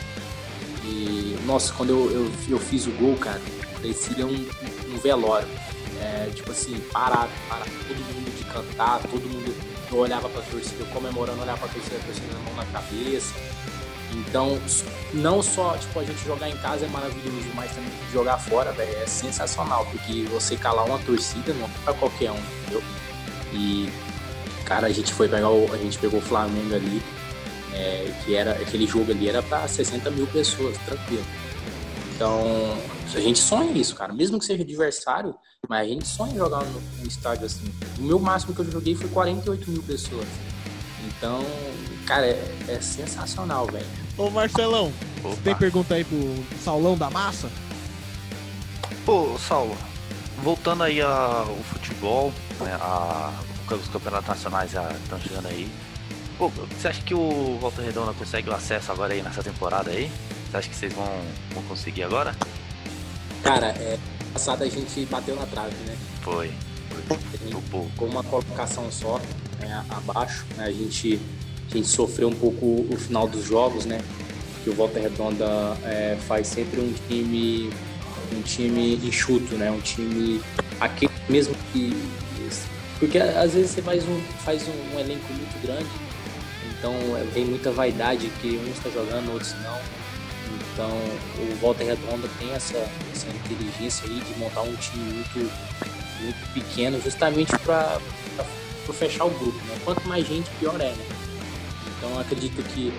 E, 0.84 1.36
nossa, 1.46 1.72
quando 1.74 1.90
eu, 1.90 2.10
eu, 2.10 2.32
eu 2.48 2.58
fiz 2.58 2.86
o 2.86 2.90
gol, 2.92 3.16
cara, 3.16 3.40
parecia 3.74 4.26
um, 4.26 4.46
um 4.92 4.98
velório. 4.98 5.48
É, 6.02 6.30
tipo 6.34 6.50
assim, 6.50 6.78
parado, 6.92 7.30
parado, 7.48 7.70
todo 7.86 7.96
mundo 7.96 8.36
de 8.36 8.44
cantar, 8.44 9.00
todo 9.02 9.22
mundo. 9.22 9.54
Eu 9.90 9.98
olhava 9.98 10.28
pra 10.28 10.42
torcida, 10.42 10.82
eu 10.82 10.86
comemorando, 10.86 11.40
olhava 11.40 11.58
pra 11.58 11.68
torcida, 11.68 11.96
a 11.96 12.00
torcida 12.00 12.26
na 12.32 12.40
mão 12.40 12.54
na 12.54 12.64
cabeça. 12.66 13.34
Então, 14.14 14.58
não 15.14 15.42
só, 15.42 15.76
tipo, 15.76 15.98
a 16.00 16.04
gente 16.04 16.22
jogar 16.24 16.48
em 16.48 16.56
casa 16.56 16.84
é 16.84 16.88
maravilhoso, 16.88 17.48
mas 17.54 17.70
também 17.72 17.90
jogar 18.12 18.38
fora, 18.38 18.72
velho, 18.72 18.94
é 18.96 19.06
sensacional, 19.06 19.86
porque 19.86 20.24
você 20.24 20.56
calar 20.56 20.84
uma 20.84 20.98
torcida 20.98 21.54
não 21.54 21.66
é 21.66 21.70
pra 21.84 21.94
qualquer 21.94 22.30
um, 22.30 22.38
entendeu? 22.62 22.82
E, 23.52 23.90
cara, 24.64 24.86
a 24.88 24.90
gente 24.90 25.12
foi 25.14 25.28
pegar 25.28 25.50
o, 25.50 25.72
a 25.72 25.76
gente 25.78 25.98
pegou 25.98 26.20
o 26.20 26.22
Flamengo 26.22 26.74
ali, 26.74 27.02
é, 27.72 28.12
que 28.24 28.34
era, 28.34 28.52
aquele 28.52 28.86
jogo 28.86 29.12
ali 29.12 29.28
era 29.28 29.42
pra 29.42 29.66
60 29.66 30.10
mil 30.10 30.26
pessoas, 30.26 30.76
tranquilo. 30.84 31.24
Então, 32.14 32.76
a 33.14 33.20
gente 33.20 33.38
sonha 33.38 33.72
isso, 33.72 33.94
cara, 33.94 34.12
mesmo 34.12 34.38
que 34.38 34.44
seja 34.44 34.62
adversário, 34.62 35.34
mas 35.68 35.86
a 35.86 35.88
gente 35.88 36.06
sonha 36.06 36.34
jogar 36.34 36.64
no, 36.64 36.80
no 36.80 37.06
estádio 37.06 37.46
assim. 37.46 37.72
O 37.98 38.02
meu 38.02 38.18
máximo 38.18 38.54
que 38.54 38.60
eu 38.60 38.70
joguei 38.70 38.94
foi 38.94 39.08
48 39.08 39.70
mil 39.70 39.82
pessoas. 39.82 40.26
Então, 41.06 41.44
cara, 42.06 42.26
é, 42.26 42.64
é 42.68 42.80
sensacional, 42.80 43.66
velho. 43.66 43.86
Ô 44.16 44.30
Marcelão, 44.30 44.92
Opa. 45.22 45.36
tem 45.42 45.54
pergunta 45.54 45.94
aí 45.94 46.04
pro 46.04 46.18
Saulão 46.58 46.96
da 46.96 47.10
Massa? 47.10 47.50
Pô, 49.04 49.36
Saulo, 49.38 49.76
voltando 50.42 50.82
aí 50.82 51.00
ao 51.00 51.56
futebol, 51.64 52.32
né, 52.60 52.76
a, 52.80 53.32
os 53.70 53.88
campeonatos 53.88 54.28
nacionais 54.28 54.70
já 54.70 54.90
estão 54.92 55.20
chegando 55.20 55.48
aí. 55.48 55.70
Pô, 56.38 56.48
você 56.48 56.88
acha 56.88 57.02
que 57.02 57.14
o 57.14 57.58
Volta 57.60 57.82
Redonda 57.82 58.12
consegue 58.14 58.48
o 58.48 58.54
acesso 58.54 58.90
agora 58.92 59.12
aí 59.12 59.22
nessa 59.22 59.42
temporada 59.42 59.90
aí? 59.90 60.10
Você 60.50 60.56
acha 60.56 60.68
que 60.68 60.76
vocês 60.76 60.92
vão, 60.92 61.08
vão 61.54 61.62
conseguir 61.64 62.02
agora? 62.02 62.34
Cara, 63.42 63.68
é, 63.68 63.98
passada 64.32 64.64
a 64.64 64.68
gente 64.68 65.04
bateu 65.06 65.34
na 65.36 65.46
trave, 65.46 65.74
né? 65.86 65.96
Foi. 66.22 66.52
Ficou 67.46 68.08
uma 68.08 68.22
colocação 68.22 68.90
só, 68.90 69.20
né, 69.60 69.84
abaixo. 69.90 70.44
né? 70.56 70.66
A, 70.66 70.72
gente, 70.72 71.20
a 71.70 71.74
gente 71.74 71.88
sofreu 71.88 72.28
um 72.28 72.34
pouco 72.34 72.86
o 72.90 72.96
final 72.96 73.26
dos 73.26 73.44
jogos, 73.44 73.84
né? 73.84 74.00
Que 74.62 74.70
o 74.70 74.74
Volta 74.74 75.00
Redonda 75.00 75.46
é, 75.84 76.16
faz 76.26 76.46
sempre 76.46 76.80
um 76.80 76.92
time 77.08 77.70
um 78.32 78.42
time 78.42 78.94
enxuto, 79.04 79.54
né? 79.56 79.70
Um 79.70 79.80
time 79.80 80.40
aquele 80.80 81.12
mesmo 81.28 81.54
que 81.72 81.92
porque 83.02 83.18
às 83.18 83.52
vezes 83.52 83.72
você 83.72 83.82
faz 83.82 84.04
um 84.08 84.20
faz 84.44 84.62
um, 84.68 84.94
um 84.94 85.00
elenco 85.00 85.26
muito 85.32 85.60
grande, 85.60 85.88
então 86.78 86.94
é, 87.16 87.24
vem 87.34 87.44
muita 87.44 87.72
vaidade 87.72 88.30
que 88.40 88.56
uns 88.56 88.76
está 88.76 88.90
jogando, 88.90 89.32
outros 89.32 89.54
não. 89.54 90.01
Então 90.82 91.44
o 91.44 91.56
Volta 91.60 91.84
Redonda 91.84 92.28
tem 92.40 92.52
essa, 92.52 92.76
essa 93.12 93.28
inteligência 93.28 94.08
aí 94.08 94.20
de 94.20 94.38
montar 94.38 94.62
um 94.62 94.74
time 94.74 95.12
muito 95.12 95.72
muito 96.22 96.52
pequeno, 96.54 97.00
justamente 97.00 97.56
para 97.58 98.00
fechar 98.92 99.24
o 99.24 99.30
grupo. 99.30 99.58
Né? 99.64 99.78
Quanto 99.84 100.06
mais 100.08 100.26
gente, 100.26 100.50
pior 100.58 100.80
é. 100.80 100.90
Né? 100.90 101.06
Então 101.86 102.18
acredito 102.20 102.62
que 102.74 102.92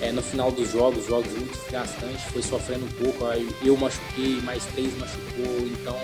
é, 0.00 0.12
no 0.12 0.22
final 0.22 0.50
dos 0.50 0.70
jogos, 0.72 1.06
jogos 1.06 1.30
muito 1.32 1.58
desgastantes, 1.58 2.22
foi 2.24 2.42
sofrendo 2.42 2.86
um 2.86 3.04
pouco. 3.04 3.24
Eu 3.62 3.76
machuquei, 3.76 4.40
mais 4.42 4.64
três 4.66 4.96
machucou. 4.98 5.66
Então, 5.66 5.96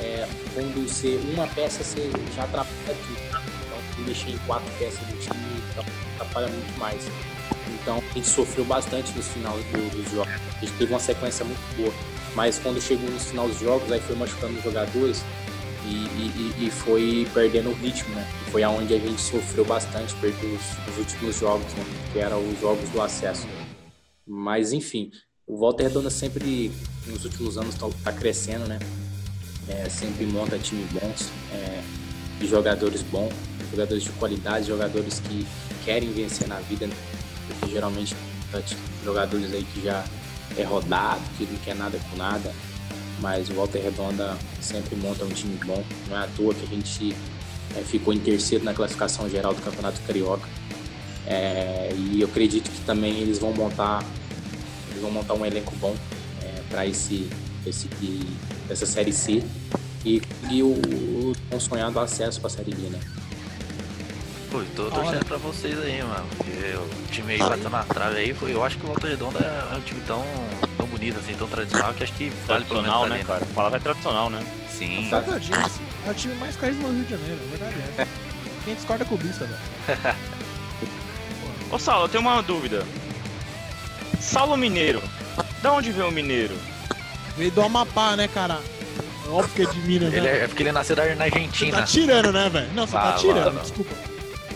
é, 0.00 0.28
quando 0.54 0.88
você 0.88 1.20
uma 1.34 1.46
peça, 1.48 1.82
você 1.82 2.10
já 2.34 2.44
atrapalha 2.44 2.68
tudo. 2.86 3.18
Então, 3.26 3.78
se 3.94 4.00
mexer 4.02 4.30
em 4.30 4.38
quatro 4.46 4.70
peças 4.78 5.00
do 5.00 5.18
time 5.18 5.62
atrapalha 6.14 6.48
muito 6.48 6.78
mais. 6.78 7.02
Então, 7.82 7.98
a 8.10 8.14
gente 8.14 8.28
sofreu 8.28 8.64
bastante 8.64 9.12
nos 9.16 9.26
finais 9.28 9.64
do- 9.66 9.90
dos 10.02 10.10
jogos. 10.10 10.32
A 10.56 10.64
gente 10.64 10.76
teve 10.78 10.92
uma 10.92 11.00
sequência 11.00 11.44
muito 11.44 11.60
boa. 11.76 11.92
Mas 12.34 12.58
quando 12.58 12.80
chegou 12.80 13.08
nos 13.10 13.24
finais 13.24 13.50
dos 13.50 13.60
jogos, 13.60 13.90
aí 13.90 14.00
foi 14.00 14.14
machucando 14.16 14.56
os 14.58 14.62
jogadores 14.64 15.22
e, 15.84 15.94
e- 15.94 16.66
e- 16.66 16.70
foi 16.70 17.26
perdendo 17.32 17.70
o 17.70 17.74
ritmo, 17.74 18.14
né? 18.14 18.26
Foi 18.52 18.62
aonde 18.62 18.94
a 18.94 18.98
gente 18.98 19.20
sofreu 19.20 19.64
bastante, 19.64 20.14
perdeu 20.16 20.50
os, 20.54 20.92
os 20.92 20.98
últimos 20.98 21.36
jogos, 21.38 21.64
né? 21.74 21.84
Que 22.12 22.18
eram 22.18 22.46
os 22.46 22.60
jogos 22.60 22.88
do 22.90 23.00
acesso. 23.00 23.46
Mas 24.26 24.72
enfim, 24.72 25.10
o 25.46 25.56
Volta 25.56 25.82
Redonda 25.82 26.10
sempre, 26.10 26.70
nos 27.06 27.24
últimos 27.24 27.56
anos, 27.56 27.74
tá, 27.74 27.86
tá 28.04 28.12
crescendo, 28.12 28.66
né? 28.68 28.78
É, 29.68 29.88
sempre 29.88 30.26
monta 30.26 30.58
time 30.58 30.84
bons, 30.92 31.30
é, 31.52 31.82
jogadores 32.46 33.02
bons, 33.02 33.32
jogadores 33.70 34.02
de 34.04 34.10
qualidade, 34.10 34.66
jogadores 34.66 35.20
que 35.20 35.46
querem 35.84 36.10
vencer 36.12 36.46
na 36.48 36.60
vida, 36.60 36.86
né? 36.86 36.94
Porque 37.48 37.72
geralmente 37.72 38.14
jogadores 39.04 39.52
aí 39.52 39.64
que 39.64 39.82
já 39.82 40.04
é 40.56 40.62
rodado, 40.62 41.20
que 41.36 41.44
não 41.44 41.58
quer 41.58 41.74
nada 41.74 41.98
com 42.10 42.16
nada, 42.16 42.52
mas 43.20 43.50
o 43.50 43.54
Walter 43.54 43.80
Redonda 43.80 44.36
sempre 44.60 44.94
monta 44.96 45.24
um 45.24 45.30
time 45.30 45.58
bom. 45.64 45.82
Não 46.08 46.16
é 46.16 46.24
à 46.24 46.28
toa 46.36 46.54
que 46.54 46.64
a 46.64 46.68
gente 46.68 47.16
é, 47.76 47.80
ficou 47.80 48.12
em 48.12 48.18
terceiro 48.18 48.64
na 48.64 48.72
classificação 48.72 49.28
geral 49.28 49.54
do 49.54 49.62
Campeonato 49.62 50.00
Carioca. 50.06 50.48
É, 51.26 51.90
e 51.94 52.20
eu 52.20 52.28
acredito 52.28 52.70
que 52.70 52.80
também 52.82 53.18
eles 53.18 53.38
vão 53.38 53.52
montar, 53.52 54.04
eles 54.90 55.02
vão 55.02 55.10
montar 55.10 55.34
um 55.34 55.44
elenco 55.44 55.74
bom 55.76 55.94
para 56.68 56.86
esse, 56.86 57.28
esse 57.66 57.88
essa 58.70 58.86
série 58.86 59.12
C 59.12 59.42
e, 60.04 60.22
e 60.50 60.62
o, 60.62 60.68
o 60.72 61.32
tão 61.50 61.58
sonhado 61.58 61.98
acesso 61.98 62.40
para 62.40 62.48
a 62.48 62.50
série 62.50 62.74
B, 62.74 62.88
né? 62.88 63.00
Pô, 64.50 64.62
tô 64.74 64.90
torcendo 64.90 65.24
pra 65.26 65.36
vocês 65.36 65.78
aí, 65.78 66.02
mano. 66.02 66.26
Porque 66.36 66.50
o 66.76 67.12
time 67.12 67.34
aí 67.34 67.38
bateu 67.38 67.68
na 67.68 67.82
trave 67.82 68.16
aí, 68.18 68.32
foi, 68.34 68.54
eu 68.54 68.64
acho 68.64 68.78
que 68.78 68.84
o 68.84 68.86
Volta 68.88 69.06
Redonda 69.06 69.38
é 69.40 69.76
um 69.76 69.80
time 69.82 70.00
tão, 70.06 70.24
tão 70.78 70.86
bonito, 70.86 71.18
assim, 71.18 71.34
tão 71.34 71.46
tradicional, 71.46 71.92
que 71.92 72.02
acho 72.04 72.12
que 72.14 72.30
vale 72.46 72.64
pelo 72.64 72.82
menos 72.82 72.96
Tradicional, 72.96 73.02
tá 73.02 73.08
né, 73.10 73.14
ali, 73.16 73.24
cara? 73.24 73.44
A 73.44 73.54
palavra 73.54 73.76
é 73.78 73.80
tradicional, 73.80 74.30
né? 74.30 74.42
Sim. 74.70 75.08
Verdade, 75.10 75.50
assim, 75.54 75.82
é 76.06 76.10
o 76.10 76.14
time 76.14 76.34
mais 76.36 76.56
carisma 76.56 76.88
do 76.88 76.94
Rio 76.94 77.04
de 77.04 77.10
Janeiro, 77.10 77.38
a 77.46 77.50
verdade 77.56 77.74
é. 77.98 78.06
Quem 78.64 78.74
discorda 78.74 79.04
com 79.04 79.14
o 79.14 79.18
Bista, 79.18 79.44
velho. 79.44 79.58
Ô 81.70 81.78
Saulo, 81.78 82.04
eu 82.04 82.08
tenho 82.08 82.22
uma 82.22 82.42
dúvida. 82.42 82.86
Saulo 84.18 84.56
Mineiro. 84.56 85.02
Da 85.62 85.72
onde 85.72 85.92
veio 85.92 86.08
o 86.08 86.12
Mineiro? 86.12 86.56
Veio 87.36 87.50
do 87.50 87.60
Amapá, 87.62 88.16
né, 88.16 88.28
cara? 88.28 88.60
óbvio 89.30 89.54
que 89.54 89.62
é 89.62 89.66
de 89.66 89.78
Minas, 89.86 90.10
Ele 90.14 90.22
né? 90.22 90.38
é, 90.38 90.44
é 90.44 90.48
porque 90.48 90.62
ele 90.62 90.72
nasceu 90.72 90.96
da- 90.96 91.04
na 91.04 91.14
Você 91.16 91.22
Argentina. 91.36 91.76
tá 91.78 91.82
tirando, 91.82 92.32
né, 92.32 92.48
velho? 92.48 92.72
Não, 92.72 92.86
você 92.86 92.94
tá 92.94 93.10
Ah, 93.10 93.12
tirando, 93.12 93.44
mano. 93.44 93.60
desculpa. 93.60 93.94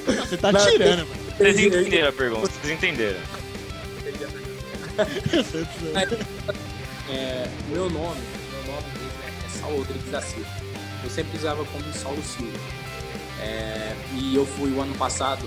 Você 0.07 0.37
tá 0.37 0.53
Não, 0.53 0.65
tirando, 0.67 1.07
velho. 1.07 1.23
Vocês 1.39 1.59
entenderam 1.59 2.09
a 2.09 2.13
pergunta, 2.13 2.49
vocês 2.49 2.73
entenderam. 2.73 3.21
É, 7.11 7.49
o 7.67 7.71
meu 7.73 7.91
nome, 7.91 8.21
meu 8.53 8.75
nome 8.75 8.87
mesmo 8.95 9.13
é, 9.47 9.59
Saulo 9.61 9.79
Rodrigues 9.79 10.11
da 10.11 10.21
Silva. 10.21 10.49
Eu 11.05 11.11
sempre 11.11 11.37
usava 11.39 11.65
como 11.67 11.85
Saulo 11.93 12.23
Silva. 12.23 12.59
É, 13.41 13.95
e 14.15 14.37
eu 14.37 14.47
fui 14.47 14.71
o 14.71 14.81
ano 14.81 14.95
passado, 14.95 15.45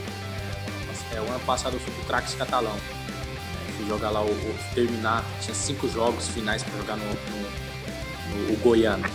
é, 1.13 1.19
o 1.21 1.23
ano 1.25 1.39
passado 1.45 1.75
eu 1.75 1.79
fui 1.79 1.93
pro 1.93 2.03
Crax 2.05 2.33
Catalão. 2.35 2.75
É, 2.75 3.71
fui 3.77 3.87
jogar 3.87 4.09
lá 4.09 4.21
o, 4.21 4.25
o- 4.29 4.55
terminar, 4.73 5.23
tinha 5.41 5.55
cinco 5.55 5.87
jogos 5.89 6.27
finais 6.27 6.61
para 6.63 6.77
jogar 6.77 6.97
no, 6.97 7.05
no, 7.05 8.47
no- 8.51 8.57
Goiano. 8.57 9.07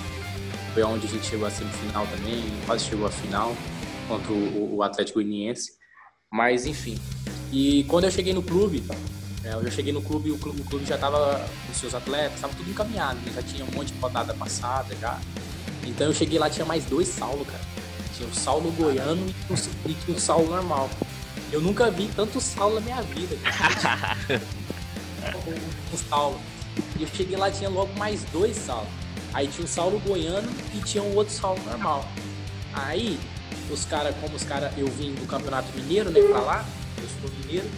Foi 0.72 0.82
onde 0.84 1.06
a 1.06 1.10
gente 1.10 1.26
chegou 1.26 1.46
à 1.46 1.50
semifinal 1.50 2.06
também, 2.06 2.44
quase 2.64 2.84
chegou 2.86 3.06
à 3.06 3.10
final 3.10 3.54
contra 4.10 4.32
o, 4.32 4.76
o 4.76 4.82
Atlético 4.82 5.20
Goianiense. 5.20 5.72
Mas 6.32 6.66
enfim. 6.66 6.98
E 7.52 7.84
quando 7.84 8.04
eu 8.04 8.10
cheguei 8.10 8.32
no 8.32 8.42
clube, 8.42 8.82
é, 9.44 9.54
eu 9.54 9.62
já 9.64 9.70
cheguei 9.70 9.92
no 9.92 10.02
clube 10.02 10.28
e 10.28 10.32
o 10.32 10.38
clube, 10.38 10.60
o 10.60 10.64
clube 10.64 10.84
já 10.84 10.98
tava 10.98 11.44
com 11.66 11.74
seus 11.74 11.94
atletas, 11.94 12.40
tava 12.40 12.54
tudo 12.54 12.70
encaminhado, 12.70 13.18
né? 13.20 13.32
Já 13.34 13.42
tinha 13.42 13.64
um 13.64 13.70
monte 13.74 13.92
de 13.92 13.98
rodada 14.00 14.34
passada 14.34 14.94
já. 15.00 15.18
Então 15.86 16.08
eu 16.08 16.12
cheguei 16.14 16.38
lá, 16.38 16.50
tinha 16.50 16.66
mais 16.66 16.84
dois 16.84 17.08
Saulo, 17.08 17.44
cara. 17.44 17.62
Tinha 18.16 18.28
o 18.28 18.34
Saulo 18.34 18.70
goiano 18.72 19.26
e 19.28 19.32
tinha 19.32 19.56
o- 19.58 19.90
e 19.90 19.94
tinha 19.94 20.16
o 20.16 20.20
Saulo 20.20 20.48
normal. 20.50 20.90
Eu 21.52 21.60
nunca 21.60 21.90
vi 21.90 22.08
tanto 22.14 22.40
Saulo 22.40 22.76
na 22.76 22.80
minha 22.82 23.02
vida, 23.02 23.36
cara. 23.42 24.40
o, 25.34 25.94
o 25.94 25.98
Saulo. 25.98 26.40
E 26.98 27.02
eu 27.02 27.08
cheguei 27.08 27.36
lá, 27.36 27.50
tinha 27.50 27.68
logo 27.70 27.92
mais 27.98 28.22
dois 28.24 28.56
Saulo. 28.56 28.86
Aí 29.32 29.48
tinha 29.48 29.64
o 29.64 29.68
Saulo 29.68 29.98
goiano 30.00 30.48
e 30.74 30.78
tinha 30.82 31.02
um 31.02 31.14
outro 31.16 31.32
Saulo 31.34 31.60
normal. 31.64 32.04
Aí, 32.72 33.18
os 33.72 33.84
caras, 33.84 34.14
como 34.20 34.36
os 34.36 34.44
caras, 34.44 34.72
eu 34.76 34.86
vim 34.86 35.14
do 35.14 35.26
Campeonato 35.26 35.68
Mineiro, 35.76 36.10
né, 36.10 36.20
pra 36.22 36.40
lá, 36.40 36.64
eu 36.98 37.08
sou 37.20 37.30
mineiro. 37.38 37.68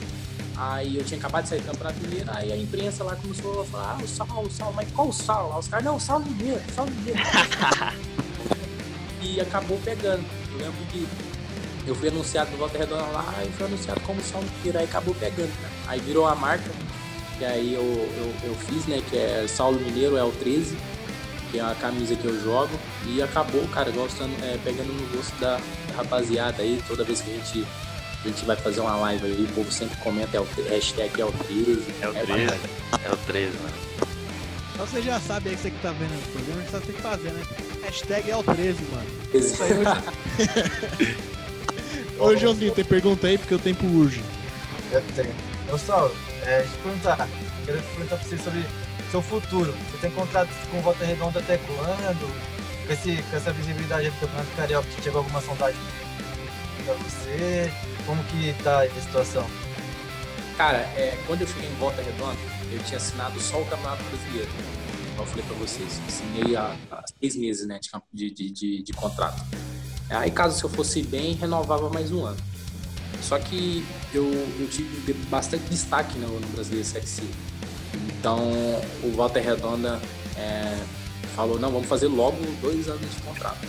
Aí 0.56 0.96
eu 0.96 1.04
tinha 1.04 1.18
acabado 1.18 1.44
de 1.44 1.50
sair 1.50 1.60
do 1.60 1.66
Campeonato 1.66 2.00
Mineiro, 2.00 2.30
aí 2.32 2.52
a 2.52 2.56
imprensa 2.56 3.04
lá 3.04 3.16
começou 3.16 3.62
a 3.62 3.64
falar, 3.64 3.98
ah, 3.98 4.02
o 4.02 4.08
Saulo, 4.08 4.46
o 4.46 4.50
Saulo, 4.50 4.74
mas 4.74 4.90
qual 4.92 5.08
o? 5.08 5.10
Aí 5.10 5.58
os 5.58 5.68
caras, 5.68 5.84
não, 5.84 5.96
o 5.96 6.00
Saulo 6.00 6.24
Mineiro, 6.24 6.60
Saulo 6.74 6.90
Mineiro. 6.90 7.20
e 9.22 9.40
acabou 9.40 9.78
pegando. 9.84 10.24
Eu 10.52 10.58
lembro 10.58 10.84
que 10.90 11.06
eu 11.86 11.94
fui 11.94 12.08
anunciado 12.08 12.50
no 12.50 12.58
Volta 12.58 12.78
Redonda 12.78 13.04
lá 13.04 13.34
e 13.44 13.52
fui 13.52 13.66
anunciado 13.66 14.00
como 14.02 14.20
Saulo 14.20 14.46
Mineiro, 14.58 14.78
aí 14.78 14.84
acabou 14.84 15.14
pegando, 15.14 15.52
cara. 15.60 15.72
Aí 15.88 16.00
virou 16.00 16.26
a 16.26 16.34
marca, 16.34 16.70
que 17.38 17.44
aí 17.44 17.74
eu, 17.74 17.82
eu, 17.82 18.50
eu 18.50 18.54
fiz, 18.54 18.86
né, 18.86 19.02
que 19.08 19.16
é 19.16 19.46
Saulo 19.48 19.80
Mineiro, 19.80 20.16
é 20.16 20.22
o 20.22 20.32
13, 20.32 20.76
que 21.52 21.58
é 21.58 21.62
a 21.62 21.74
camisa 21.74 22.16
que 22.16 22.24
eu 22.24 22.42
jogo, 22.42 22.70
e 23.06 23.22
acabou, 23.22 23.68
cara, 23.68 23.90
gostando, 23.90 24.32
é, 24.42 24.58
pegando 24.64 24.90
no 24.90 25.06
gosto 25.14 25.38
da, 25.38 25.58
da 25.58 25.94
rapaziada 25.94 26.62
aí, 26.62 26.82
toda 26.88 27.04
vez 27.04 27.20
que 27.20 27.30
a 27.30 27.34
gente, 27.34 27.66
a 28.24 28.28
gente 28.28 28.44
vai 28.46 28.56
fazer 28.56 28.80
uma 28.80 28.96
live 28.96 29.26
aí, 29.26 29.44
o 29.44 29.54
povo 29.54 29.70
sempre 29.70 29.96
comenta, 29.98 30.38
é 30.38 30.40
o 30.40 30.48
hashtag 30.70 31.20
é 31.20 31.24
o 31.26 31.30
13. 31.30 31.84
É 32.00 32.08
o 32.08 32.12
13. 32.14 32.26
bacana. 32.26 32.58
É 33.04 33.12
o 33.12 33.16
13, 33.18 33.56
mano. 33.58 33.74
Então 34.72 34.86
você 34.86 35.02
já 35.02 35.20
sabe 35.20 35.50
aí, 35.50 35.56
você 35.56 35.70
que 35.70 35.78
tá 35.80 35.92
vendo 35.92 36.18
o 36.18 36.32
programa, 36.32 36.62
você 36.62 36.80
tem 36.80 36.94
que 36.94 37.02
fazer, 37.02 37.30
né? 37.32 37.42
Hashtag 37.84 38.30
é 38.30 38.36
o 38.36 38.42
13, 38.42 38.78
mano. 38.90 39.06
13. 39.30 39.46
Isso 39.46 39.62
aí 39.62 39.72
hoje. 39.74 41.16
Ô, 42.18 42.36
Joãozinho, 42.36 42.72
tem 42.72 42.84
pergunta 42.84 43.26
aí, 43.26 43.36
porque 43.36 43.54
o 43.54 43.58
tempo 43.58 43.86
urge. 43.86 44.22
Eu 44.90 45.02
tenho. 45.14 45.34
Ô, 45.70 45.76
Saulo, 45.76 46.14
é, 46.44 46.60
deixa 46.60 46.62
eu 46.62 46.78
te 46.78 46.82
perguntar. 46.82 47.28
Quero 47.66 47.78
te 47.78 47.86
perguntar 47.88 48.16
pra 48.16 48.28
você 48.28 48.38
sobre 48.38 48.64
seu 49.12 49.22
futuro. 49.22 49.72
Você 49.90 49.98
tem 49.98 50.10
contrato 50.10 50.48
com 50.70 50.80
Volta 50.80 51.04
Redonda 51.04 51.38
até 51.38 51.58
quando? 51.58 52.86
Com, 52.86 52.92
esse, 52.92 53.22
com 53.22 53.36
essa 53.36 53.52
visibilidade 53.52 54.08
do 54.08 54.18
Campeonato 54.18 54.56
Carioca, 54.56 54.88
chegou 55.02 55.18
alguma 55.18 55.40
sondagem 55.42 55.80
pra 56.84 56.94
você? 56.94 57.70
Como 58.06 58.24
que 58.24 58.54
tá 58.64 58.82
a 58.82 59.00
situação? 59.00 59.46
Cara, 60.56 60.78
é, 60.78 61.16
quando 61.26 61.42
eu 61.42 61.46
cheguei 61.46 61.68
em 61.68 61.74
Volta 61.74 62.00
Redonda, 62.00 62.38
eu 62.72 62.82
tinha 62.84 62.96
assinado 62.96 63.38
só 63.38 63.60
o 63.60 63.66
Campeonato 63.66 64.02
Brasileiro. 64.04 64.50
Eu 65.18 65.26
falei 65.26 65.44
pra 65.44 65.56
vocês, 65.56 66.00
assinei 66.08 66.56
há, 66.56 66.74
há 66.90 67.04
seis 67.20 67.36
meses 67.36 67.66
né, 67.66 67.78
de, 68.12 68.30
de, 68.30 68.50
de, 68.50 68.82
de 68.82 68.92
contrato. 68.94 69.44
Aí, 70.08 70.30
caso 70.30 70.58
se 70.58 70.64
eu 70.64 70.70
fosse 70.70 71.02
bem, 71.02 71.34
renovava 71.34 71.88
mais 71.90 72.10
um 72.10 72.24
ano. 72.24 72.38
Só 73.20 73.38
que 73.38 73.84
eu, 74.12 74.24
eu 74.24 74.68
tive 74.68 75.12
bastante 75.28 75.64
destaque 75.64 76.18
no, 76.18 76.40
no 76.40 76.46
Brasileiro 76.48 76.86
Série 76.86 77.06
C. 77.06 77.22
Então, 77.94 78.38
o 79.02 79.10
Volta 79.14 79.40
Redonda 79.40 80.00
é, 80.36 80.76
falou: 81.34 81.58
não, 81.58 81.70
vamos 81.70 81.88
fazer 81.88 82.08
logo 82.08 82.36
dois 82.60 82.88
anos 82.88 83.00
de 83.10 83.22
contrato. 83.22 83.66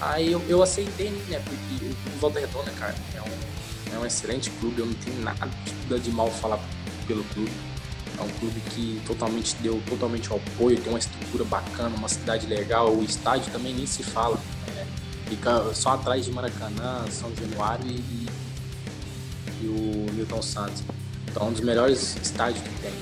Aí 0.00 0.30
eu, 0.32 0.42
eu 0.48 0.62
aceitei, 0.62 1.10
né? 1.28 1.40
Porque 1.44 1.86
o 2.14 2.18
Volta 2.18 2.38
Redonda, 2.40 2.70
cara, 2.72 2.94
é 3.14 3.20
um, 3.22 3.96
é 3.96 3.98
um 3.98 4.06
excelente 4.06 4.50
clube, 4.50 4.80
eu 4.80 4.86
não 4.86 4.94
tenho 4.94 5.20
nada 5.22 5.48
de- 5.98 6.10
mal 6.10 6.30
falar 6.30 6.58
pelo 7.06 7.24
clube. 7.24 7.50
É 8.18 8.22
um 8.22 8.28
clube 8.38 8.60
que 8.70 9.00
totalmente 9.06 9.54
deu 9.56 9.82
totalmente 9.88 10.32
o 10.32 10.36
apoio, 10.36 10.80
tem 10.80 10.90
uma 10.90 10.98
estrutura 10.98 11.44
bacana, 11.44 11.94
uma 11.96 12.08
cidade 12.08 12.46
legal, 12.46 12.90
o 12.94 13.02
estádio 13.04 13.52
também 13.52 13.74
nem 13.74 13.86
se 13.86 14.02
fala. 14.02 14.36
né? 14.74 14.86
Fica 15.28 15.74
só 15.74 15.90
atrás 15.90 16.24
de 16.24 16.30
Maracanã, 16.32 17.04
São 17.10 17.30
Januário 17.36 17.86
e- 17.90 18.26
e 19.62 19.66
o 19.66 20.12
Milton 20.14 20.40
Santos. 20.42 20.82
Então, 21.28 21.46
é 21.46 21.50
um 21.50 21.52
dos 21.52 21.60
melhores 21.62 22.16
estádios 22.22 22.62
que 22.62 22.70
tem. 22.80 22.92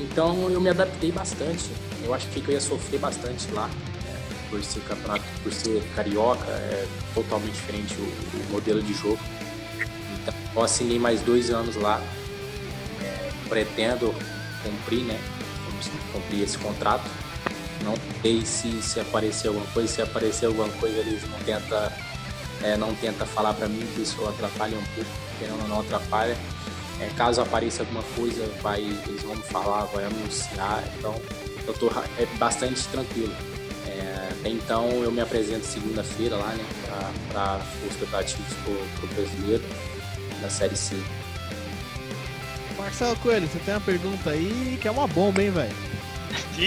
Então, 0.00 0.50
eu 0.50 0.60
me 0.60 0.70
adaptei 0.70 1.12
bastante. 1.12 1.70
Eu 2.02 2.14
achei 2.14 2.40
que 2.40 2.48
eu 2.48 2.54
ia 2.54 2.60
sofrer 2.60 2.98
bastante 2.98 3.50
lá, 3.52 3.68
né? 3.68 4.20
por 4.48 4.62
ser 4.64 4.80
campeonato, 4.80 5.24
por 5.42 5.52
ser 5.52 5.82
carioca, 5.94 6.50
é 6.50 6.86
totalmente 7.14 7.52
diferente 7.52 7.94
o, 7.98 8.02
o 8.02 8.52
modelo 8.52 8.82
de 8.82 8.94
jogo. 8.94 9.18
Então, 10.20 10.34
eu 10.56 10.62
assinei 10.62 10.98
mais 10.98 11.20
dois 11.20 11.50
anos 11.50 11.76
lá. 11.76 12.00
É, 13.02 13.30
pretendo 13.48 14.14
cumprir, 14.62 15.04
né? 15.04 15.20
Cumprir 16.12 16.42
esse 16.42 16.56
contrato. 16.58 17.04
Não 17.84 17.94
sei 18.22 18.44
se, 18.44 18.82
se 18.82 19.00
aparecer 19.00 19.48
alguma 19.48 19.66
coisa, 19.66 19.88
se 19.88 20.02
aparecer 20.02 20.46
alguma 20.46 20.68
coisa, 20.68 20.98
eles 20.98 21.22
não 21.28 21.38
tenta, 21.40 21.92
é, 22.62 22.76
não 22.76 22.94
tenta 22.94 23.24
falar 23.24 23.54
para 23.54 23.68
mim 23.68 23.86
que 23.94 24.02
isso 24.02 24.22
atrapalha 24.26 24.76
um 24.76 24.84
pouco, 24.94 25.10
querendo 25.38 25.62
ou 25.62 25.68
não 25.68 25.80
atrapalha. 25.80 26.36
É, 27.00 27.08
caso 27.16 27.40
apareça 27.40 27.82
alguma 27.82 28.02
coisa, 28.14 28.46
vai, 28.62 28.80
eles 28.80 29.22
vão 29.22 29.34
me 29.34 29.42
falar, 29.42 29.84
vai 29.86 30.04
anunciar, 30.04 30.84
então 30.98 31.14
eu 31.66 31.74
tô 31.74 31.88
é 32.18 32.26
bastante 32.38 32.82
tranquilo. 32.88 33.34
É, 33.86 34.28
até 34.32 34.48
então 34.50 34.88
eu 35.02 35.10
me 35.10 35.20
apresento 35.20 35.64
segunda-feira 35.66 36.36
lá, 36.36 36.48
né, 36.52 36.64
para 37.32 37.60
os 37.88 37.96
preparativos 37.96 38.52
pro, 38.64 38.74
pro 38.98 39.06
brasileiro 39.14 39.62
da 40.42 40.50
Série 40.50 40.76
C. 40.76 40.96
Marcelo 42.76 43.16
Coelho, 43.16 43.46
você 43.48 43.58
tem 43.60 43.74
uma 43.74 43.80
pergunta 43.80 44.30
aí 44.30 44.78
que 44.80 44.88
é 44.88 44.90
uma 44.90 45.06
bomba, 45.06 45.42
hein, 45.42 45.50
velho? 45.50 45.74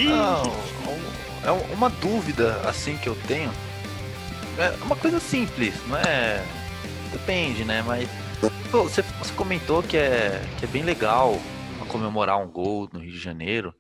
Não, 0.09 0.43
é 1.43 1.51
um- 1.51 1.73
uma 1.73 1.89
dúvida 1.89 2.59
assim 2.67 2.97
que 2.97 3.07
eu 3.07 3.17
tenho. 3.27 3.51
É 4.57 4.75
uma 4.83 4.95
coisa 4.95 5.19
simples, 5.19 5.73
não 5.87 5.97
é. 5.97 6.43
Depende, 7.11 7.63
né? 7.65 7.83
Mas 7.85 8.07
pô, 8.73 8.83
você, 8.83 9.03
você 9.19 9.31
comentou 9.33 9.83
que 9.83 9.95
é, 9.95 10.41
que 10.57 10.65
é 10.65 10.67
bem 10.67 10.81
legal 10.81 11.39
comemorar 11.89 12.39
um 12.41 12.47
gol 12.47 12.89
no 12.91 12.99
Rio 12.99 13.11
de 13.11 13.19
Janeiro. 13.19 13.71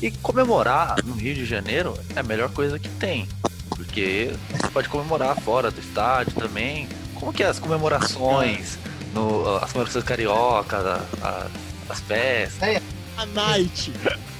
E 0.00 0.10
comemorar 0.10 0.96
no 1.04 1.12
Rio 1.12 1.34
de 1.34 1.44
Janeiro 1.44 1.92
é 2.16 2.20
a 2.20 2.22
melhor 2.22 2.50
coisa 2.50 2.78
que 2.78 2.88
tem. 2.88 3.28
Porque 3.68 4.32
você 4.50 4.68
pode 4.68 4.88
comemorar 4.88 5.36
fora 5.36 5.70
do 5.70 5.78
estádio 5.78 6.32
também. 6.34 6.88
Como 7.14 7.34
que 7.34 7.42
é 7.42 7.46
as 7.46 7.58
comemorações, 7.58 8.78
no, 9.12 9.56
as 9.58 9.72
comemorações 9.72 10.04
carioca, 10.04 10.78
a- 11.22 11.26
a- 11.26 11.46
as 11.90 12.00
festas, 12.00 12.82
A 13.18 13.26
Night. 13.26 13.92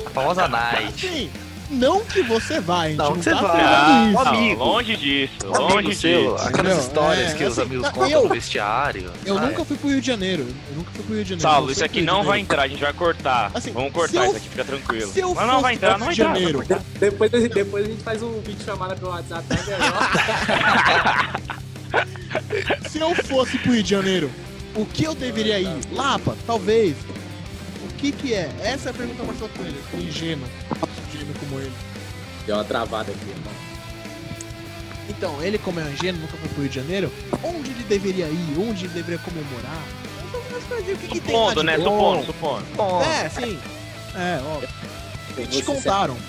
a 0.06 0.10
famosa 0.10 0.48
night. 0.48 1.06
Assim, 1.06 1.30
não 1.70 2.04
que 2.04 2.22
você 2.22 2.60
vai, 2.60 2.94
Não, 2.94 3.10
não, 3.10 3.16
que 3.16 3.22
você 3.24 3.30
tá 3.30 3.40
vai. 3.40 3.60
Ah, 3.62 4.12
amigo. 4.26 4.64
Longe 4.64 4.96
disso, 4.96 5.32
longe 5.46 5.74
amigo 5.78 5.94
seu, 5.94 6.34
disso. 6.36 6.48
aquelas 6.48 6.78
histórias 6.84 7.30
É, 7.32 7.34
que 7.36 7.44
os 7.44 7.52
assim, 7.52 7.62
amigos 7.62 7.82
não, 7.84 7.92
contam 7.92 8.10
eu- 8.10 8.22
no 8.24 8.28
vestiário. 8.28 9.12
Eu 9.24 9.38
Ah, 9.38 9.40
nunca 9.42 9.64
fui 9.64 9.76
pro 9.76 9.88
Rio 9.88 10.00
de 10.00 10.06
Janeiro. 10.06 10.46
Eu 10.70 10.76
nunca 10.76 10.90
fui 10.92 11.04
pro 11.04 11.14
Rio 11.14 11.24
de 11.24 11.30
Janeiro. 11.30 11.50
Saulo, 11.50 11.68
Eu 11.68 11.72
isso 11.72 11.84
aqui 11.84 12.02
não 12.02 12.22
vai 12.24 12.40
entrar, 12.40 12.62
a 12.62 12.68
gente 12.68 12.80
vai 12.82 12.92
cortar. 12.92 13.50
Assim, 13.54 13.72
Vamos 13.72 13.92
cortar 13.92 14.16
eu- 14.18 14.26
isso 14.26 14.36
aqui, 14.36 14.48
fica 14.48 14.64
tranquilo. 14.64 15.12
se 15.12 15.20
eu 15.20 15.34
Mas 15.34 15.46
não 15.46 15.60
vai 15.60 15.74
fosse 15.74 15.74
entrar, 15.76 15.98
não 15.98 16.06
vai 16.06 16.14
Rio 16.14 16.14
de 16.14 16.20
entrar. 16.22 16.34
Janeiro, 16.34 16.64
vai. 16.66 16.78
Depois, 16.98 17.30
depois 17.30 17.84
a 17.84 17.88
gente 17.88 18.02
faz 18.02 18.22
um 18.22 18.40
vídeo 18.40 18.64
chamada 18.64 18.96
pelo 18.96 19.10
WhatsApp, 19.12 19.44
tá 19.48 19.56
melhor. 19.56 21.30
Se 22.90 22.98
eu 22.98 23.14
fosse 23.14 23.58
pro 23.58 23.72
Rio 23.72 23.82
de 23.82 23.90
Janeiro, 23.90 24.30
o 24.74 24.84
que 24.84 25.04
eu 25.04 25.14
deveria 25.14 25.58
ir? 25.60 25.78
Lapa, 25.92 26.36
talvez. 26.46 26.96
O 27.82 27.88
que 27.98 28.12
que 28.12 28.32
é? 28.34 28.50
Essa 28.62 28.88
é 28.88 28.90
a 28.90 28.94
pergunta 28.94 29.22
Marcelo 29.22 29.50
Coelho. 29.56 29.76
Ingênuo. 29.94 30.46
Ingênuo 31.20 31.34
como 31.38 31.60
ele. 31.60 31.72
Deu 32.46 32.56
uma 32.56 32.64
travada 32.64 33.12
aqui, 33.12 33.28
irmão. 33.28 33.52
Então, 35.08 35.42
ele 35.42 35.58
como 35.58 35.80
é 35.80 35.90
ingênuo, 35.90 36.20
nunca 36.20 36.36
foi 36.36 36.48
pro 36.48 36.60
Rio 36.62 36.70
de 36.70 36.76
Janeiro, 36.76 37.12
onde 37.42 37.70
ele 37.70 37.82
deveria 37.84 38.26
ir? 38.26 38.58
Onde 38.58 38.84
ele 38.84 38.94
deveria 38.94 39.18
comemorar? 39.18 39.82
Então, 40.28 40.40
o 40.78 40.82
que, 40.84 40.94
que 41.08 41.20
tem 41.20 41.34
Supondo, 41.34 41.60
de 41.60 41.66
né? 41.66 41.78
bom. 41.78 42.24
Supondo, 42.24 42.66
supondo. 42.66 43.04
É, 43.04 43.28
sim. 43.28 43.58
É, 44.14 44.40
ó. 44.42 44.60
Eu 45.36 45.46
Te 45.46 45.62
contaram. 45.62 46.16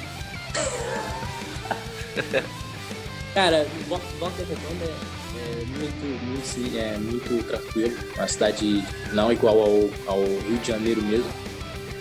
Cara, 3.34 3.66
Volta 3.88 4.06
Volta 4.20 4.44
Redonda 4.44 4.84
é, 4.86 4.94
é 5.62 5.66
muito, 5.66 6.06
muito, 6.26 6.46
sim, 6.46 6.78
é 6.78 6.98
muito 6.98 7.42
tranquilo. 7.48 7.98
Uma 8.16 8.28
cidade 8.28 8.84
não 9.14 9.32
igual 9.32 9.58
ao, 9.60 9.90
ao 10.08 10.20
Rio 10.24 10.58
de 10.62 10.68
Janeiro 10.68 11.02
mesmo. 11.04 11.32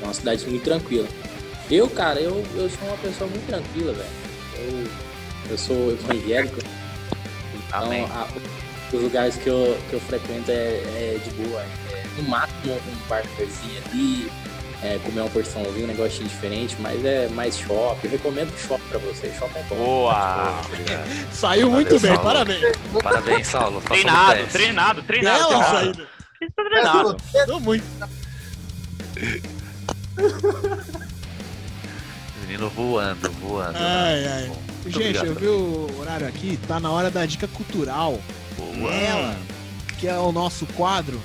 É 0.01 0.05
uma 0.05 0.14
cidade 0.14 0.45
muito 0.47 0.64
tranquila. 0.64 1.07
Eu, 1.70 1.88
cara, 1.88 2.20
eu, 2.20 2.44
eu 2.54 2.68
sou 2.68 2.88
uma 2.88 2.96
pessoa 2.98 3.30
muito 3.30 3.46
tranquila, 3.46 3.92
velho. 3.92 4.08
Eu, 4.56 4.90
eu 5.50 5.58
sou 5.58 5.92
evangélico. 5.92 6.58
Então, 7.54 8.04
a- 8.06 8.28
os 8.92 9.00
lugares 9.00 9.36
que 9.36 9.46
eu, 9.48 9.78
que 9.88 9.94
eu 9.94 10.00
frequento 10.00 10.50
é, 10.50 10.54
é 10.54 11.20
de 11.22 11.30
boa. 11.30 11.60
É, 11.92 12.04
no 12.16 12.28
máximo 12.28 12.72
um 12.74 13.08
barzinho 13.08 13.82
ali, 13.92 14.32
é, 14.82 14.98
comer 15.04 15.20
uma 15.20 15.30
porçãozinha, 15.30 15.84
um 15.84 15.88
negocinho 15.88 16.28
diferente, 16.28 16.74
mas 16.80 17.04
é 17.04 17.28
mais 17.28 17.56
shopping. 17.56 18.00
Eu 18.08 18.10
recomendo 18.10 18.52
shopping 18.58 18.88
pra 18.88 18.98
você. 18.98 19.32
Shopping 19.38 19.58
é 19.60 19.62
bom. 19.68 19.76
Boa! 19.76 20.60
Saiu 21.32 21.70
muito 21.70 21.96
Valeu, 21.96 22.00
bem, 22.00 22.10
Saulo. 22.16 22.24
parabéns. 22.24 22.76
Parabéns, 23.00 23.46
Saulo. 23.46 23.80
Treinado, 23.82 24.46
treinado, 24.48 25.02
treinado. 25.04 25.48
Bela 25.48 25.64
treinado. 25.64 25.76
saída. 25.76 26.06
Treinado. 26.56 27.16
Tô 27.46 27.60
muito. 27.60 27.84
Menino 32.61 32.68
voando, 32.76 33.30
voando. 33.40 33.78
Ai, 33.78 34.26
ai. 34.26 34.46
Bom, 34.48 34.56
muito 34.82 34.98
Gente, 35.02 35.24
eu 35.24 35.34
vi 35.34 35.46
o 35.46 35.90
horário 35.98 36.26
aqui, 36.26 36.58
tá 36.68 36.78
na 36.78 36.90
hora 36.90 37.11
da 37.11 37.24
dica 37.24 37.48
cultural. 37.48 38.20
Boa. 38.56 38.92
Ela, 38.92 39.36
que 39.98 40.06
é 40.06 40.18
o 40.18 40.30
nosso 40.30 40.66
quadro 40.66 41.18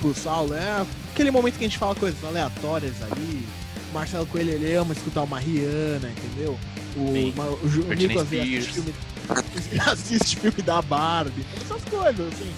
pro 0.00 0.14
Saulo, 0.14 0.54
é 0.54 0.86
aquele 1.12 1.30
momento 1.30 1.58
que 1.58 1.64
a 1.64 1.68
gente 1.68 1.76
fala 1.78 1.94
coisas 1.94 2.22
aleatórias 2.24 2.94
ali. 3.02 3.46
O 3.90 3.94
Marcelo 3.94 4.24
Coelho 4.26 4.50
ele 4.52 4.74
ama 4.74 4.94
escutar 4.94 5.22
uma 5.24 5.38
Rihanna, 5.38 6.10
entendeu? 6.10 6.58
O, 6.96 7.12
Sim. 7.12 7.34
ma- 7.36 7.44
o, 7.44 7.54
o 7.88 7.92
ele 7.92 8.18
assiste 8.18 8.72
filme, 8.72 8.94
assiste 9.86 10.36
filme 10.36 10.62
da 10.62 10.80
Barbie, 10.80 11.44
essas 11.62 11.84
coisas, 11.84 12.32
assim. 12.32 12.50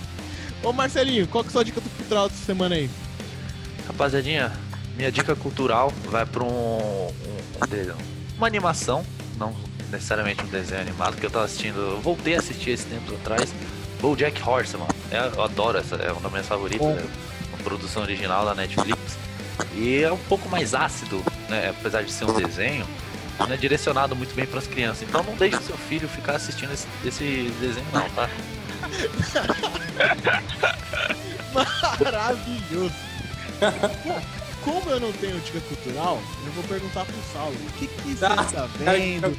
Ô 0.62 0.72
Marcelinho, 0.72 1.26
qual 1.26 1.42
que 1.42 1.48
é 1.48 1.50
a 1.50 1.52
sua 1.52 1.64
dica 1.64 1.80
cultural 1.80 2.28
dessa 2.28 2.44
semana 2.44 2.76
aí? 2.76 2.88
Rapaziadinha, 3.88 4.52
minha 4.96 5.10
dica 5.10 5.34
cultural 5.34 5.92
vai 6.10 6.24
pra 6.26 6.44
um, 6.44 6.48
um- 6.48 7.10
um 7.56 7.66
uma 8.40 8.46
animação, 8.46 9.04
não 9.36 9.54
necessariamente 9.90 10.42
um 10.42 10.46
desenho 10.46 10.80
animado, 10.80 11.16
que 11.16 11.26
eu 11.26 11.30
tava 11.30 11.44
assistindo, 11.44 11.78
eu 11.78 12.00
voltei 12.00 12.36
a 12.36 12.38
assistir 12.38 12.70
esse 12.70 12.86
tempo 12.86 13.14
atrás, 13.14 13.52
BoJack 14.00 14.40
Horseman. 14.42 14.86
É, 15.10 15.30
eu 15.36 15.42
adoro 15.42 15.76
essa, 15.76 15.96
é 15.96 16.10
uma 16.10 16.22
das 16.22 16.30
minhas 16.30 16.46
favoritas, 16.46 16.86
é 16.86 17.06
uma 17.48 17.58
produção 17.62 18.02
original 18.02 18.46
da 18.46 18.54
Netflix. 18.54 19.18
E 19.74 20.02
é 20.02 20.10
um 20.10 20.16
pouco 20.16 20.48
mais 20.48 20.74
ácido, 20.74 21.22
né, 21.50 21.68
apesar 21.68 22.02
de 22.02 22.10
ser 22.10 22.24
um 22.24 22.32
desenho, 22.32 22.86
não 23.38 23.52
é 23.52 23.56
direcionado 23.58 24.16
muito 24.16 24.34
bem 24.34 24.46
pras 24.46 24.66
crianças. 24.66 25.02
Então 25.02 25.22
não 25.22 25.36
deixe 25.36 25.58
seu 25.58 25.76
filho 25.76 26.08
ficar 26.08 26.36
assistindo 26.36 26.72
esse, 26.72 26.86
esse 27.04 27.52
desenho 27.60 27.86
não, 27.92 28.08
tá? 28.10 28.30
Maravilhoso! 32.02 32.94
Como 34.64 34.90
eu 34.90 35.00
não 35.00 35.12
tenho 35.12 35.38
dica 35.40 35.60
cultural, 35.60 36.20
eu 36.44 36.52
vou 36.52 36.64
perguntar 36.64 37.04
pro 37.06 37.14
Saulo. 37.32 37.54
O 37.54 37.72
que, 37.78 37.86
que 37.86 38.14
você 38.14 38.20
tá 38.26 38.68
vendo? 38.78 39.36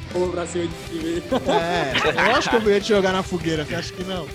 É, 1.52 1.92
eu 2.30 2.36
acho 2.36 2.50
que 2.50 2.56
eu 2.56 2.70
ia 2.70 2.80
te 2.80 2.88
jogar 2.88 3.12
na 3.12 3.22
fogueira, 3.22 3.64
você 3.64 3.74
acha 3.74 3.92
que 3.92 4.02
não? 4.04 4.24
O 4.24 4.28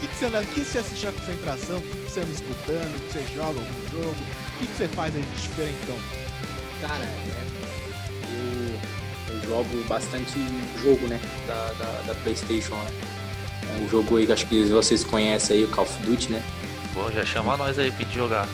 que, 0.00 0.06
que 0.08 0.14
você 0.16 0.26
anda, 0.26 0.40
o 0.40 0.46
que 0.46 0.60
você 0.60 0.78
assiste 0.78 1.06
a 1.06 1.12
concentração? 1.12 1.78
O 1.78 1.80
que, 1.82 2.10
você 2.10 2.20
anda 2.20 2.30
escutando? 2.32 2.96
O 2.96 3.00
que 3.00 3.12
você 3.12 3.24
joga 3.34 3.58
algum 3.58 3.90
jogo? 3.90 4.10
O 4.10 4.58
que, 4.58 4.66
que 4.66 4.76
você 4.76 4.88
faz 4.88 5.16
aí 5.16 5.22
de 5.22 5.42
diferentão? 5.42 5.96
Cara, 6.82 7.04
é, 7.04 7.44
eu, 9.30 9.34
eu 9.34 9.48
jogo 9.48 9.84
bastante 9.88 10.32
jogo, 10.82 11.06
né? 11.06 11.18
Da, 11.46 11.72
da, 11.78 12.02
da 12.06 12.14
Playstation, 12.16 12.74
né? 12.74 12.90
É 13.76 13.82
um 13.82 13.88
jogo 13.88 14.18
aí 14.18 14.26
que 14.26 14.32
acho 14.32 14.46
que 14.46 14.64
vocês 14.64 15.02
conhecem 15.04 15.56
aí, 15.56 15.64
o 15.64 15.68
Call 15.68 15.84
of 15.84 16.02
Duty, 16.02 16.32
né? 16.32 16.42
Bom, 16.92 17.10
já 17.10 17.24
chama 17.24 17.56
nós 17.56 17.78
aí 17.78 17.90
pra 17.90 18.04
gente 18.04 18.14
jogar. 18.14 18.46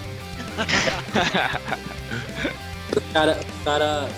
Cara, 3.12 3.38
o 3.40 3.64
cara, 3.64 4.08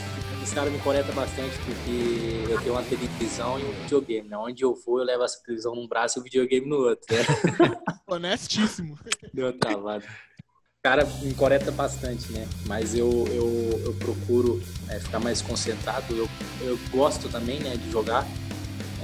esse 0.43 0.55
cara 0.55 0.70
me 0.70 0.78
conecta 0.78 1.12
bastante 1.12 1.57
porque 1.64 2.45
eu 2.51 2.61
tenho 2.61 2.74
uma 2.74 2.82
televisão 2.82 3.59
e 3.59 3.64
um 3.64 3.72
videogame, 3.82 4.28
né? 4.28 4.36
Onde 4.36 4.62
eu 4.64 4.74
for, 4.74 5.01
eu 5.01 5.05
levo 5.05 5.24
essa 5.24 5.43
televisão 5.45 5.74
num 5.74 5.86
braço 5.86 6.18
e 6.18 6.20
o 6.20 6.24
videogame 6.24 6.66
no 6.66 6.76
outro, 6.76 7.07
né? 7.14 7.24
Honestíssimo. 8.07 8.99
Deu 9.32 9.47
uma 9.47 9.53
travada. 9.53 10.05
O 10.05 10.82
cara 10.82 11.05
me 11.22 11.32
conecta 11.34 11.70
bastante, 11.70 12.32
né? 12.32 12.49
Mas 12.66 12.95
eu, 12.95 13.09
eu, 13.28 13.82
eu 13.84 13.95
procuro 13.95 14.61
é, 14.88 14.99
ficar 14.99 15.20
mais 15.20 15.40
concentrado. 15.40 16.14
Eu, 16.14 16.28
eu 16.61 16.78
gosto 16.90 17.28
também, 17.28 17.61
né, 17.61 17.76
de 17.76 17.90
jogar. 17.90 18.26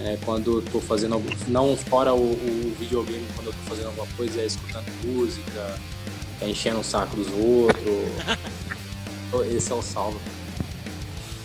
é, 0.01 0.18
quando 0.24 0.59
eu 0.59 0.62
tô 0.70 0.80
fazendo 0.80 1.14
algo, 1.14 1.28
não 1.47 1.76
fora 1.76 2.12
o, 2.14 2.32
o 2.32 2.74
videogame, 2.78 3.26
quando 3.34 3.49
eu 3.49 3.53
tô 3.53 3.59
fazendo 3.68 3.86
alguma 3.86 4.07
coisa, 4.16 4.41
é 4.41 4.47
escutando 4.47 4.86
música, 5.05 5.78
é 6.41 6.49
enchendo 6.49 6.80
o 6.80 6.84
saco 6.84 7.16
dos 7.16 7.28
outros. 7.28 7.84
Esse 9.55 9.72
é 9.72 9.74
o 9.74 9.82
salvo. 9.82 10.20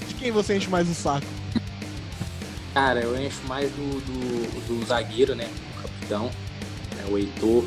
De 0.08 0.14
quem 0.16 0.32
você 0.32 0.56
enche 0.58 0.70
mais 0.70 0.90
o 0.90 0.94
saco? 0.94 1.26
Cara, 2.74 3.02
eu 3.02 3.20
encho 3.22 3.42
mais 3.48 3.70
do, 3.72 4.02
do, 4.02 4.80
do 4.80 4.86
zagueiro, 4.86 5.36
né? 5.36 5.50
O 5.78 5.82
capitão, 5.82 6.26
né? 6.96 7.06
o 7.10 7.18
Heitor. 7.18 7.66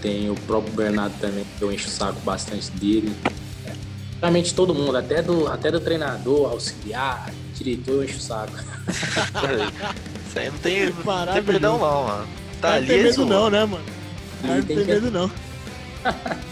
Tem 0.00 0.30
o 0.30 0.34
próprio 0.34 0.72
Bernardo 0.74 1.18
também, 1.18 1.44
que 1.58 1.62
eu 1.62 1.72
encho 1.72 1.88
o 1.88 1.90
saco 1.90 2.20
bastante 2.20 2.70
dele. 2.72 3.16
Realmente 4.20 4.54
todo 4.54 4.72
mundo, 4.72 4.96
até 4.96 5.22
do, 5.22 5.48
até 5.48 5.72
do 5.72 5.80
treinador, 5.80 6.52
auxiliar, 6.52 7.32
diretor, 7.54 7.94
eu 7.94 8.04
encho 8.04 8.18
o 8.18 8.20
saco. 8.20 8.52
Isso 10.28 10.38
aí 10.38 10.50
não 10.50 10.58
tem, 10.58 10.86
não 10.92 11.32
tem 11.32 11.42
perdão 11.42 11.78
não, 11.78 12.04
mano. 12.04 12.28
Tá 12.60 12.68
não 12.68 12.76
ali, 12.76 12.86
tem 12.86 13.02
medo 13.02 13.26
não, 13.26 13.50
né, 13.50 13.64
mano? 13.64 13.84
Não 14.44 14.62
tem 14.62 14.76
medo 14.84 15.10
não. 15.10 15.30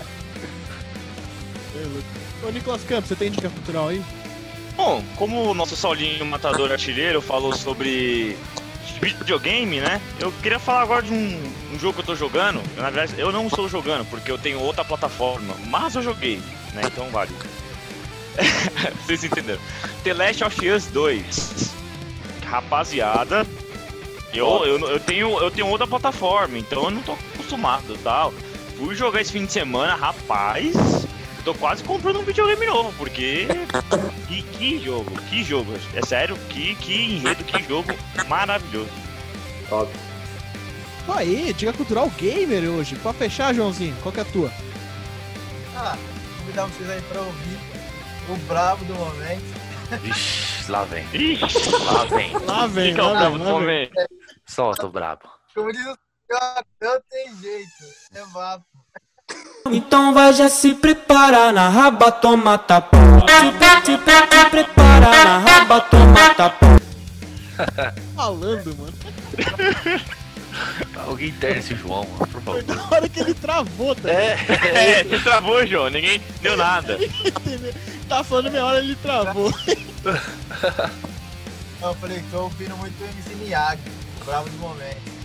Ô, 2.43 2.51
Nicolas 2.51 2.83
Campos, 2.85 3.09
você 3.09 3.17
tem 3.17 3.31
dica 3.31 3.49
cultural 3.49 3.89
aí? 3.89 4.03
Bom, 4.77 5.03
como 5.17 5.51
o 5.51 5.55
nosso 5.55 5.75
Saulinho 5.75 6.25
Matador 6.27 6.71
Artilheiro 6.71 7.23
falou 7.23 7.55
sobre 7.55 8.37
videogame, 9.01 9.81
né? 9.81 10.01
Eu 10.19 10.31
queria 10.43 10.59
falar 10.59 10.83
agora 10.83 11.03
de 11.03 11.13
um, 11.13 11.53
um 11.73 11.79
jogo 11.79 11.95
que 11.95 12.01
eu 12.01 12.07
tô 12.07 12.15
jogando. 12.15 12.63
Na 12.77 12.91
verdade, 12.91 13.21
eu 13.21 13.33
não 13.33 13.47
estou 13.47 13.69
jogando, 13.69 14.05
porque 14.09 14.31
eu 14.31 14.39
tenho 14.39 14.61
outra 14.61 14.85
plataforma, 14.85 15.55
mas 15.69 15.95
eu 15.95 16.03
joguei, 16.03 16.37
né? 16.75 16.83
Então 16.85 17.09
vale. 17.11 17.31
Vocês 19.05 19.25
entenderam. 19.25 19.61
The 20.05 20.13
Last 20.13 20.45
of 20.45 20.69
Us 20.69 20.87
2. 20.87 21.75
Rapaziada, 22.47 23.47
eu, 24.33 24.65
eu, 24.65 24.89
eu, 24.89 25.01
tenho, 25.01 25.39
eu 25.41 25.51
tenho 25.51 25.67
outra 25.67 25.87
plataforma, 25.87 26.59
então 26.59 26.85
eu 26.85 26.91
não 26.91 27.03
tô 27.03 27.13
acostumado 27.13 27.97
tal. 28.05 28.33
Fui 28.77 28.95
jogar 28.95 29.23
esse 29.23 29.33
fim 29.33 29.47
de 29.47 29.53
semana, 29.53 29.95
rapaz. 29.95 30.75
Tô 31.47 31.55
quase 31.55 31.85
comprando 31.85 32.19
um 32.19 32.25
videogame 32.25 32.67
novo, 32.67 32.93
porque. 32.99 33.47
que, 34.27 34.43
que 34.43 34.85
jogo, 34.85 35.13
que 35.31 35.45
jogo. 35.45 35.75
É 35.95 36.05
sério, 36.05 36.37
que, 36.49 36.75
que 36.75 36.93
enredo, 36.93 37.45
que 37.45 37.63
jogo 37.63 37.89
maravilhoso. 38.27 38.91
Top. 39.69 39.89
Pô, 41.07 41.13
aí, 41.13 41.53
dica 41.53 41.73
cultural 41.73 42.11
gamer 42.19 42.69
hoje. 42.69 42.97
Pra 42.97 43.13
fechar, 43.13 43.55
Joãozinho, 43.55 43.97
qual 44.03 44.13
que 44.13 44.19
é 44.19 44.23
a 44.25 44.27
tua? 44.27 44.51
Ah, 45.77 45.97
convidar 46.41 46.67
vocês 46.67 46.91
aí 46.91 47.01
pra 47.03 47.21
ouvir 47.21 47.59
o 48.29 48.37
brabo 48.49 48.85
do 48.85 48.95
momento. 48.95 49.45
Ixi, 50.03 50.69
lá 50.69 50.83
vem. 50.83 51.05
Ixi, 51.15 51.71
Lá 51.71 52.05
vem. 52.07 52.33
Lá 52.45 52.67
vem, 52.67 52.91
fica 52.91 53.03
lá 53.05 53.21
brabo 53.21 53.37
vem, 53.37 53.39
do 53.39 53.45
lá 53.45 53.61
momento. 53.61 53.93
Solta 54.49 54.85
o 54.85 54.91
brabo. 54.91 55.31
Como 55.55 55.71
diz 55.71 55.87
o 55.87 55.97
não 56.81 57.01
tem 57.09 57.37
jeito. 57.41 57.71
É 58.17 58.25
vapo. 58.33 58.65
Então 59.71 60.15
vai 60.15 60.33
já 60.33 60.49
se 60.49 60.75
prepara 60.75 61.53
na 61.53 61.69
raba, 61.69 62.13
toma 62.13 62.57
tapa. 62.57 62.97
Se, 63.85 63.93
se, 63.93 63.93
se 63.97 64.51
prepara 64.51 65.25
na 65.25 65.39
raba, 65.39 65.81
toma 65.81 66.35
tapa. 66.35 66.67
Falando, 68.15 68.77
mano. 68.77 68.95
Alguém 71.07 71.29
interna 71.29 71.59
esse 71.59 71.75
João, 71.75 72.05
mano, 72.05 72.27
por 72.29 72.41
Foi 72.43 72.63
favor. 72.63 72.77
na 72.77 72.97
hora 72.97 73.09
que 73.09 73.21
ele 73.21 73.35
travou, 73.35 73.95
tá? 73.95 74.09
É, 74.11 74.37
É, 75.01 75.05
você 75.05 75.19
travou, 75.19 75.67
João. 75.67 75.91
Ninguém 75.91 76.21
deu 76.41 76.57
nada. 76.57 76.99
Tá 78.09 78.23
falando 78.25 78.51
minha 78.51 78.65
hora, 78.65 78.79
ele 78.79 78.95
travou. 78.97 79.53
Eu 81.83 81.95
falei, 81.97 82.25
tô 82.31 82.43
ouvindo 82.45 82.77
muito 82.77 83.03
o 83.03 83.05
MC 83.05 83.35
Miyagi, 83.35 83.83
o 84.21 84.25
brabo 84.25 84.49
do 84.49 84.59
momento. 84.59 85.16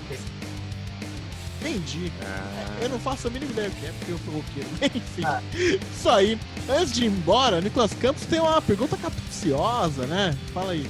Entendi. 1.61 2.11
Ah. 2.23 2.77
Eu 2.81 2.89
não 2.89 2.99
faço 2.99 3.27
a 3.27 3.29
mínima 3.31 3.51
ideia 3.51 3.69
o 3.69 3.71
que 3.71 3.85
é, 3.85 3.91
porque 3.99 4.11
eu 4.11 4.19
sou 4.25 4.33
roqueiro. 4.33 4.69
Enfim, 4.95 5.23
Ah. 5.25 5.41
isso 5.93 6.09
aí. 6.09 6.37
Antes 6.67 6.91
de 6.93 7.03
ir 7.05 7.07
embora, 7.07 7.61
Nicolas 7.61 7.93
Campos 7.93 8.25
tem 8.25 8.39
uma 8.39 8.61
pergunta 8.61 8.97
capciosa, 8.97 10.05
né? 10.07 10.35
Fala 10.53 10.71
aí. 10.73 10.87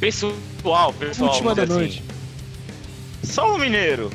Pessoal, 0.00 0.92
pessoal. 0.98 1.30
Última 1.30 1.54
da 1.54 1.66
noite. 1.66 2.02
assim, 3.22 3.32
Saulo 3.32 3.58
Mineiro. 3.58 4.10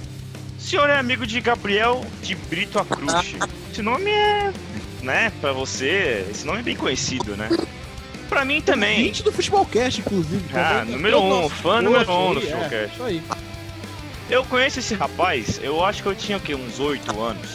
O 0.57 0.61
senhor 0.61 0.89
é 0.89 0.97
amigo 0.97 1.27
de 1.27 1.39
Gabriel 1.41 2.05
de 2.21 2.35
Brito 2.35 2.79
Acruche. 2.79 3.37
Esse 3.71 3.81
nome 3.81 4.09
é. 4.09 4.53
né, 5.01 5.31
pra 5.41 5.51
você. 5.51 6.25
Esse 6.31 6.45
nome 6.45 6.59
é 6.59 6.63
bem 6.63 6.75
conhecido, 6.75 7.35
né? 7.35 7.49
pra 8.29 8.45
mim 8.45 8.61
também. 8.61 9.03
20 9.03 9.23
do 9.23 9.31
Futebolcast, 9.31 9.99
inclusive. 10.01 10.43
Ah, 10.55 10.79
Também 10.79 10.95
número 10.95 11.21
um, 11.21 11.49
fã 11.49 11.81
número 11.83 12.11
um 12.11 12.33
do 12.33 12.39
aí, 12.39 12.47
é, 12.47 12.49
Futebolcast. 12.49 12.93
Isso 12.95 13.03
aí. 13.03 13.23
Eu 14.29 14.43
conheço 14.45 14.79
esse 14.79 14.93
rapaz, 14.93 15.59
eu 15.61 15.83
acho 15.83 16.01
que 16.01 16.09
eu 16.09 16.15
tinha 16.15 16.37
o 16.37 16.41
quê? 16.41 16.55
Uns 16.55 16.79
8 16.79 17.19
anos, 17.21 17.49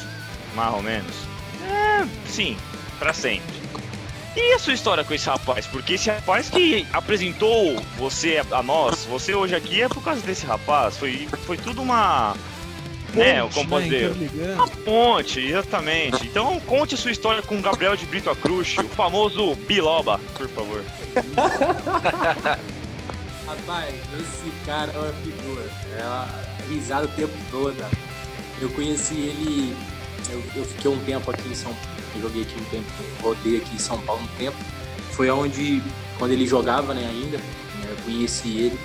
mais 0.54 0.74
ou 0.74 0.82
menos. 0.82 1.14
É, 1.66 2.06
sim, 2.28 2.56
pra 2.98 3.12
sempre. 3.12 3.58
E 4.36 4.52
a 4.52 4.58
sua 4.58 4.72
história 4.74 5.02
com 5.02 5.12
esse 5.14 5.26
rapaz? 5.26 5.66
Porque 5.66 5.94
esse 5.94 6.08
rapaz 6.08 6.48
que 6.48 6.86
apresentou 6.92 7.82
você 7.96 8.40
a 8.52 8.62
nós, 8.62 9.04
você 9.04 9.34
hoje 9.34 9.54
aqui 9.56 9.82
é 9.82 9.88
por 9.88 10.02
causa 10.02 10.20
desse 10.20 10.46
rapaz. 10.46 10.96
Foi, 10.96 11.26
foi 11.44 11.56
tudo 11.56 11.82
uma. 11.82 12.36
né, 13.14 13.40
Ponte, 13.42 13.66
né, 13.66 13.80
dizer? 13.80 14.10
interligando. 14.10 14.54
Uma 14.54 14.68
ponte, 14.68 15.40
exatamente. 15.40 16.24
Então 16.26 16.60
conte 16.60 16.94
a 16.94 16.98
sua 16.98 17.10
história 17.10 17.42
com 17.42 17.58
o 17.58 17.62
Gabriel 17.62 17.96
de 17.96 18.06
Brito 18.06 18.30
Acruxo, 18.30 18.80
o 18.80 18.88
famoso 18.88 19.56
Biloba, 19.66 20.20
por 20.36 20.48
favor. 20.48 20.84
Rapaz, 23.49 23.94
esse 24.20 24.53
cara 24.66 24.92
é 24.92 24.99
uma 24.99 25.12
figura. 25.14 25.64
É 25.99 26.05
uma 26.05 26.28
risada 26.68 27.07
o 27.07 27.09
tempo 27.09 27.32
todo. 27.51 27.76
Eu 28.61 28.68
conheci 28.70 29.14
ele. 29.14 29.74
Eu, 30.28 30.42
eu 30.55 30.64
fiquei 30.66 30.90
um 30.90 30.99
tempo 31.05 31.30
aqui 31.30 31.49
em 31.49 31.55
São 31.55 31.72
Paulo. 31.72 31.99
Joguei 32.20 32.42
aqui 32.42 32.55
um 32.61 32.64
tempo, 32.64 32.86
rodei 33.22 33.57
aqui 33.57 33.74
em 33.74 33.78
São 33.78 33.99
Paulo 34.03 34.22
um 34.22 34.36
tempo. 34.36 34.57
Foi 35.12 35.30
onde, 35.30 35.82
quando 36.18 36.32
ele 36.32 36.46
jogava 36.46 36.92
né, 36.92 37.07
ainda, 37.09 37.38
né, 37.38 37.88
eu 37.88 37.96
conheci 38.05 38.49
ele. 38.49 38.78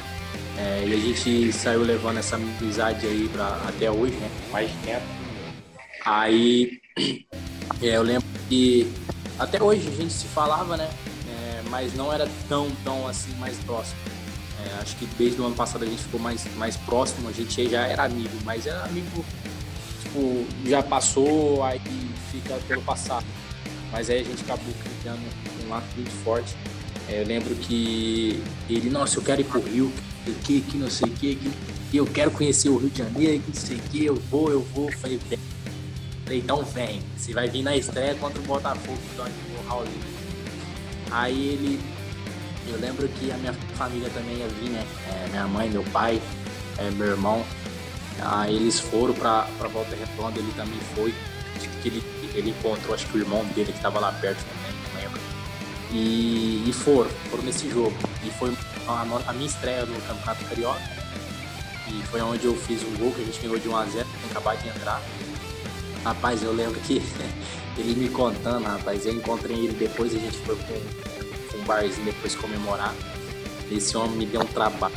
É, 0.58 0.86
e 0.88 0.94
a 0.94 0.98
gente 0.98 1.52
saiu 1.52 1.82
levando 1.82 2.20
essa 2.20 2.38
amizade 2.38 3.06
aí 3.06 3.28
pra, 3.34 3.60
até 3.68 3.92
hoje, 3.92 4.16
né? 4.16 4.30
Mais 4.50 4.72
tempo. 4.86 5.06
Aí 6.06 6.80
é, 7.82 7.98
eu 7.98 8.04
lembro 8.04 8.28
que 8.48 8.90
até 9.38 9.62
hoje 9.62 9.90
a 9.90 9.92
gente 9.92 10.14
se 10.14 10.28
falava, 10.28 10.78
né? 10.78 10.90
É, 11.28 11.64
mas 11.70 11.94
não 11.96 12.14
era 12.14 12.30
tão, 12.48 12.72
tão 12.86 13.06
assim 13.08 13.34
mais 13.36 13.58
próximo. 13.66 14.13
É, 14.66 14.82
acho 14.82 14.96
que 14.96 15.06
desde 15.18 15.42
o 15.42 15.46
ano 15.46 15.56
passado 15.56 15.84
a 15.84 15.88
gente 15.88 16.02
ficou 16.04 16.20
mais, 16.20 16.46
mais 16.56 16.78
próximo, 16.78 17.28
a 17.28 17.32
gente 17.32 17.70
já 17.70 17.86
era 17.86 18.06
amigo, 18.06 18.36
mas 18.46 18.66
era 18.66 18.84
amigo, 18.86 19.26
tipo, 20.02 20.46
já 20.66 20.82
passou, 20.82 21.64
aí 21.64 21.82
fica 22.32 22.56
pelo 22.68 22.82
passado. 22.82 23.26
Mas 23.92 24.10
aí 24.10 24.22
a 24.22 24.24
gente 24.24 24.42
acabou 24.44 24.74
criando 25.02 25.22
um 25.66 25.70
laço 25.70 25.88
muito 25.96 26.12
forte. 26.24 26.56
É, 27.10 27.22
eu 27.22 27.28
lembro 27.28 27.54
que 27.56 28.42
ele, 28.70 28.90
nossa, 28.90 29.18
eu 29.18 29.24
quero 29.24 29.42
ir 29.42 29.44
pro 29.44 29.62
Rio, 29.62 29.92
que, 30.44 30.62
que 30.62 30.78
não 30.78 30.90
sei 30.90 31.10
o 31.10 31.12
que, 31.12 31.36
que 31.36 31.98
eu 31.98 32.06
quero 32.06 32.32
conhecer 32.32 32.70
o 32.70 32.78
Rio 32.78 32.90
de 32.90 33.00
Janeiro, 33.00 33.44
que 33.44 33.50
não 33.50 33.62
sei 33.62 33.78
o 33.78 33.82
que, 33.82 34.06
eu 34.06 34.16
vou, 34.16 34.50
eu 34.50 34.62
vou. 34.62 34.92
Falei, 34.94 35.20
vem. 35.30 35.40
Falei, 36.24 36.40
então 36.40 36.64
vem. 36.64 37.02
Você 37.16 37.34
vai 37.34 37.48
vir 37.50 37.62
na 37.62 37.76
estreia 37.76 38.16
contra 38.16 38.40
o 38.40 38.44
Botafogo 38.44 38.98
então, 39.14 39.26
no 39.26 39.70
Raul. 39.70 39.86
Aí 41.12 41.50
ele. 41.50 41.80
Eu 42.68 42.80
lembro 42.80 43.08
que 43.08 43.32
a 43.32 43.38
minha 43.38 43.54
família 43.76 44.10
também 44.10 44.38
ia 44.38 44.48
vir, 44.48 44.70
né? 44.70 44.86
É, 45.10 45.30
minha 45.30 45.48
mãe, 45.48 45.70
meu 45.70 45.84
pai, 45.86 46.22
é, 46.78 46.90
meu 46.92 47.08
irmão. 47.08 47.44
Aí 48.22 48.56
eles 48.56 48.80
foram 48.80 49.14
pra, 49.14 49.48
Volta 49.72 49.96
Redonda, 49.96 50.40
ele 50.40 50.52
também 50.56 50.80
foi. 50.96 51.14
Que 51.82 51.90
ele, 51.90 52.04
ele 52.34 52.50
encontrou, 52.52 52.96
acho 52.96 53.06
que 53.08 53.18
o 53.18 53.22
irmão 53.22 53.44
dele 53.48 53.74
que 53.74 53.80
tava 53.80 54.00
lá 54.00 54.12
perto 54.14 54.40
também, 54.40 54.72
não 54.94 55.02
lembro. 55.02 55.22
E, 55.92 56.70
e 56.70 56.74
foram, 56.74 57.10
foram 57.30 57.44
nesse 57.44 57.70
jogo. 57.70 57.94
E 58.24 58.32
foi 58.32 58.56
a, 58.88 59.06
a 59.28 59.34
minha 59.34 59.48
estreia 59.48 59.86
no 59.86 60.00
Campeonato 60.02 60.46
Carioca. 60.46 60.82
E 61.88 62.02
foi 62.04 62.22
onde 62.22 62.46
eu 62.46 62.56
fiz 62.56 62.82
um 62.84 62.96
gol 62.96 63.12
que 63.12 63.22
a 63.22 63.26
gente 63.26 63.40
ganhou 63.42 63.60
de 63.60 63.68
1x0, 63.68 63.92
tinha 63.92 64.06
acabado 64.32 64.62
de 64.62 64.70
entrar. 64.70 65.02
Rapaz, 66.04 66.42
eu 66.42 66.54
lembro 66.54 66.80
que 66.82 67.02
ele 67.78 67.96
me 67.96 68.10
contando, 68.10 68.66
rapaz, 68.66 69.06
eu 69.06 69.14
encontrei 69.14 69.58
ele 69.58 69.74
depois, 69.74 70.16
a 70.16 70.18
gente 70.18 70.38
foi 70.40 70.56
com, 70.56 71.13
barzinho 71.64 72.06
depois 72.06 72.36
comemorar. 72.36 72.94
Esse 73.72 73.96
homem 73.98 74.18
me 74.18 74.26
deu 74.26 74.42
um 74.42 74.46
trabalho. 74.46 74.94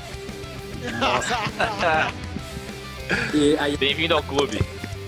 Nossa. 1.01 2.13
E 3.33 3.57
aí 3.61 3.77
Bem-vindo 3.77 4.15
ao 4.17 4.23
clube. 4.25 4.61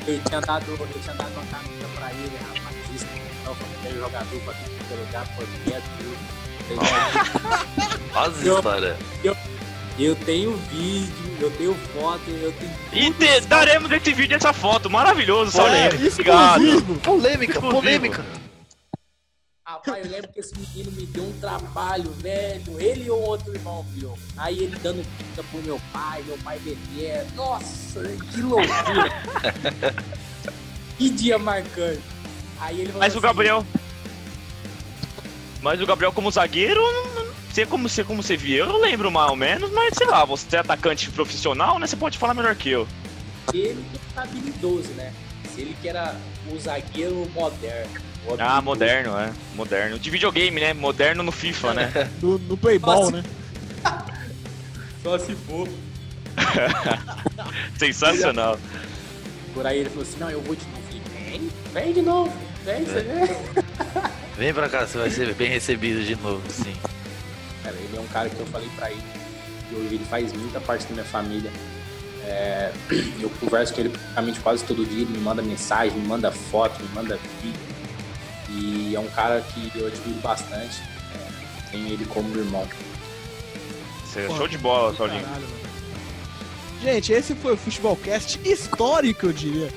eu 0.06 0.20
tinha 0.28 0.40
dado, 0.40 0.64
eu 0.70 0.76
tinha 1.02 1.14
dado 1.14 1.32
uma 1.32 1.42
camisa 1.46 1.84
pra 1.96 2.10
ele, 2.12 2.30
rapaz. 2.46 2.76
Isso, 2.94 3.06
então, 3.42 3.52
foi 3.56 3.66
aquele 3.80 3.98
jogador 3.98 4.40
pra 4.42 4.54
tudo 4.54 4.86
que 4.86 4.92
é 4.92 4.96
lugar, 4.96 5.26
foi 5.34 5.46
quieto, 5.64 5.84
as 8.14 8.42
Eu- 8.46 8.56
histórias. 8.56 8.96
Eu 9.98 10.14
tenho 10.14 10.56
vídeo, 10.70 11.10
eu 11.40 11.50
tenho 11.50 11.74
foto, 11.92 12.22
eu 12.28 12.52
tenho. 12.52 12.72
E 12.92 13.12
te- 13.14 13.40
daremos 13.48 13.90
esse 13.90 14.12
vídeo 14.14 14.36
essa 14.36 14.52
foto, 14.52 14.88
maravilhoso, 14.88 15.50
Saulinho. 15.50 15.88
exclusivo. 16.06 16.94
Polêmica, 17.00 17.52
Exclusivo. 17.54 17.80
polêmica. 17.80 18.24
Rapaz, 19.86 20.04
eu 20.04 20.10
lembro 20.10 20.28
que 20.28 20.40
esse 20.40 20.54
menino 20.58 20.90
me 20.92 21.06
deu 21.06 21.24
um 21.24 21.32
trabalho, 21.40 22.10
velho. 22.14 22.80
Ele 22.80 23.04
e 23.04 23.10
o 23.10 23.16
outro 23.16 23.54
irmão 23.54 23.86
meu. 23.94 24.18
Aí 24.36 24.58
ele 24.58 24.76
dando 24.82 25.06
pizza 25.16 25.42
pro 25.50 25.62
meu 25.62 25.80
pai, 25.92 26.22
meu 26.24 26.36
pai 26.38 26.58
bebendo. 26.58 27.34
Nossa, 27.36 28.02
que 28.32 28.40
loucura. 28.40 29.10
que 30.98 31.10
dia 31.10 31.38
marcante. 31.38 32.02
Aí 32.60 32.80
ele 32.80 32.92
Mas 32.92 33.14
o 33.14 33.18
assim, 33.18 33.26
Gabriel. 33.26 33.64
Mas 35.62 35.80
o 35.80 35.86
Gabriel 35.86 36.12
como 36.12 36.30
zagueiro, 36.30 36.82
sei 37.52 37.64
como 37.64 37.88
você 37.88 38.02
como 38.02 38.22
você 38.22 38.36
via, 38.36 38.60
eu 38.60 38.78
lembro 38.78 39.10
mais 39.10 39.30
ou 39.30 39.36
menos, 39.36 39.70
mas 39.72 39.94
sei 39.96 40.06
lá, 40.06 40.24
você 40.24 40.56
é 40.56 40.60
atacante 40.60 41.10
profissional, 41.10 41.78
né? 41.78 41.86
Você 41.86 41.96
pode 41.96 42.18
falar 42.18 42.34
melhor 42.34 42.54
que 42.56 42.70
eu. 42.70 42.86
Ele 43.52 43.84
que 43.92 44.14
tá 44.14 44.22
habilidoso, 44.22 44.88
né? 44.90 45.12
Ele 45.56 45.76
que 45.80 45.88
era 45.88 46.16
o 46.52 46.58
zagueiro 46.58 47.28
moderno. 47.34 48.07
Ah, 48.38 48.58
habilidoso. 48.58 48.62
moderno, 48.64 49.18
é. 49.18 49.32
Moderno. 49.54 49.98
De 49.98 50.10
videogame, 50.10 50.60
né? 50.60 50.72
Moderno 50.74 51.22
no 51.22 51.32
FIFA, 51.32 51.74
né? 51.74 52.10
No, 52.22 52.38
no 52.38 52.56
Playball, 52.56 53.10
né? 53.10 53.22
Só 55.02 55.18
se 55.18 55.34
for. 55.34 55.68
Sensacional. 57.78 58.58
Por 59.54 59.66
aí 59.66 59.78
ele 59.78 59.88
falou 59.90 60.02
assim, 60.02 60.18
não, 60.18 60.30
eu 60.30 60.40
vou 60.42 60.54
de 60.54 60.64
novo. 60.66 60.78
Vem, 61.14 61.50
vem 61.72 61.92
de 61.92 62.02
novo. 62.02 62.32
Vem, 62.64 62.84
você 62.84 63.00
vem. 63.00 63.36
Vem 64.36 64.54
pra 64.54 64.68
cá, 64.68 64.86
você 64.86 64.98
vai 64.98 65.10
ser 65.10 65.34
bem 65.34 65.48
recebido 65.50 66.04
de 66.04 66.14
novo, 66.16 66.42
sim. 66.50 66.74
Cara, 67.62 67.74
ele 67.76 67.96
é 67.96 68.00
um 68.00 68.06
cara 68.08 68.28
que 68.28 68.38
eu 68.38 68.46
falei 68.46 68.68
pra 68.76 68.90
ele. 68.90 69.02
que 69.68 69.74
hoje 69.74 69.94
ele 69.96 70.04
faz 70.04 70.32
muita 70.32 70.60
parte 70.60 70.86
da 70.86 70.92
minha 70.92 71.04
família. 71.04 71.50
É, 72.24 72.72
eu 73.20 73.30
converso 73.40 73.74
com 73.74 73.80
ele 73.80 73.88
praticamente 73.90 74.40
quase 74.40 74.64
todo 74.64 74.84
dia. 74.86 75.02
Ele 75.02 75.12
me 75.12 75.18
manda 75.18 75.42
mensagem, 75.42 75.98
me 75.98 76.06
manda 76.06 76.30
foto, 76.30 76.82
me 76.82 76.88
manda 76.94 77.18
vídeo. 77.42 77.77
E 78.50 78.94
é 78.94 79.00
um 79.00 79.08
cara 79.08 79.40
que 79.40 79.70
eu 79.74 79.86
admiro 79.86 80.20
bastante. 80.20 80.82
É, 81.14 81.70
tenho 81.70 81.88
ele 81.88 82.04
como 82.06 82.36
irmão. 82.36 82.66
Você 84.04 84.20
é 84.20 84.28
show 84.28 84.48
de 84.48 84.58
bola, 84.58 84.94
Saulinho. 84.96 85.26
Gente, 86.82 87.12
esse 87.12 87.34
foi 87.34 87.54
o 87.54 87.56
Futebolcast 87.56 88.40
histórico, 88.44 89.26
eu 89.26 89.32
diria. 89.32 89.68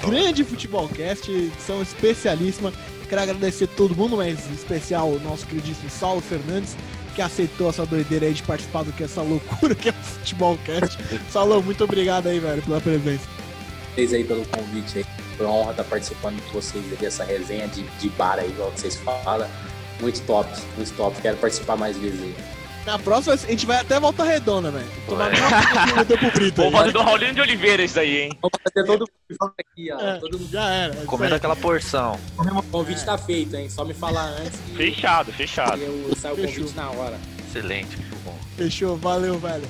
Grande 0.00 0.44
Futebolcast, 0.44 1.30
edição 1.30 1.80
especialíssima. 1.82 2.72
Quero 3.08 3.22
agradecer 3.22 3.64
a 3.64 3.68
todo 3.68 3.94
mundo, 3.94 4.16
mas 4.16 4.46
em 4.48 4.54
especial 4.54 5.08
o 5.08 5.20
nosso 5.20 5.46
queridíssimo 5.46 5.90
Saulo 5.90 6.20
Fernandes, 6.20 6.76
que 7.14 7.22
aceitou 7.22 7.68
essa 7.68 7.84
doideira 7.84 8.26
aí 8.26 8.32
de 8.32 8.42
participar 8.42 8.84
do 8.84 8.92
que 8.92 9.04
essa 9.04 9.22
loucura 9.22 9.74
que 9.74 9.88
é 9.88 9.92
o 9.92 9.94
Futebolcast. 9.94 10.98
Saulo, 11.30 11.62
muito 11.62 11.84
obrigado 11.84 12.28
aí, 12.28 12.38
velho, 12.38 12.62
pela 12.62 12.80
presença. 12.80 13.41
Vocês 13.94 14.12
aí 14.12 14.24
pelo 14.24 14.44
convite 14.46 14.98
aí. 14.98 15.06
Foi 15.36 15.46
uma 15.46 15.54
honra 15.54 15.70
estar 15.72 15.84
participando 15.84 16.42
com 16.44 16.52
vocês 16.52 16.84
aí 16.90 16.96
dessa 16.96 17.24
resenha 17.24 17.66
de, 17.68 17.82
de 17.82 18.08
bar 18.10 18.38
aí, 18.38 18.48
igual 18.50 18.70
que 18.72 18.80
vocês 18.80 18.96
falam. 18.96 19.48
Muito 20.00 20.20
top, 20.22 20.48
muito 20.76 20.92
top. 20.96 21.20
Quero 21.20 21.36
participar 21.36 21.76
mais 21.76 21.96
vezes 21.96 22.20
aí. 22.20 22.34
Na 22.84 22.98
próxima, 22.98 23.34
a 23.34 23.36
gente 23.36 23.64
vai 23.64 23.76
até 23.78 24.00
Volta 24.00 24.24
Redonda, 24.24 24.70
velho. 24.72 24.84
Tomar 25.06 25.30
uma 25.30 26.04
pro 26.04 26.30
Brito. 26.32 26.62
Vou 26.62 26.72
fazer 26.72 26.92
do 26.92 27.00
Raulinho 27.00 27.32
de 27.34 27.40
Oliveira 27.40 27.84
isso 27.84 28.00
aí, 28.00 28.22
hein? 28.22 28.38
Vamos 28.42 28.58
fazer 28.64 28.84
todo 28.86 29.00
mundo 29.30 29.52
aqui, 29.56 29.92
ó. 29.92 30.00
É, 30.00 30.18
Todo 30.18 30.38
mundo. 30.40 30.50
já 30.50 30.68
era. 30.68 30.94
é 30.94 31.04
Comendo 31.04 31.34
aquela 31.36 31.54
porção. 31.54 32.18
O 32.36 32.62
convite 32.64 33.04
tá 33.04 33.16
feito, 33.16 33.54
hein? 33.54 33.70
Só 33.70 33.84
me 33.84 33.94
falar 33.94 34.24
antes 34.30 34.58
que 34.66 34.74
Fechado, 34.76 35.32
fechado. 35.32 35.80
eu 35.80 36.12
saio 36.16 36.34
o 36.34 36.38
Fechou. 36.38 36.54
convite 36.64 36.76
na 36.76 36.90
hora. 36.90 37.16
Excelente, 37.48 37.96
muito 37.98 38.16
bom. 38.24 38.36
Fechou, 38.56 38.96
valeu, 38.96 39.38
velho. 39.38 39.62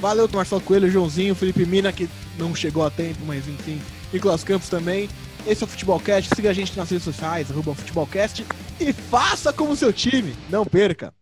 Valeu, 0.00 0.28
Marcelo 0.32 0.60
Coelho, 0.60 0.90
Joãozinho, 0.90 1.34
Felipe 1.34 1.66
Mina, 1.66 1.92
que 1.92 2.08
não 2.38 2.54
chegou 2.54 2.84
a 2.84 2.90
tempo, 2.90 3.18
mas 3.26 3.48
enfim. 3.48 3.80
Nicolas 4.12 4.44
Campos 4.44 4.68
também. 4.68 5.08
Esse 5.46 5.62
é 5.62 5.66
o 5.66 5.68
Futebolcast. 5.68 6.34
Siga 6.34 6.50
a 6.50 6.52
gente 6.52 6.76
nas 6.76 6.90
redes 6.90 7.04
sociais, 7.04 7.50
arroba 7.50 7.74
Futebolcast. 7.74 8.46
E 8.80 8.92
faça 8.92 9.52
como 9.52 9.74
seu 9.74 9.92
time. 9.92 10.36
Não 10.48 10.64
perca. 10.64 11.12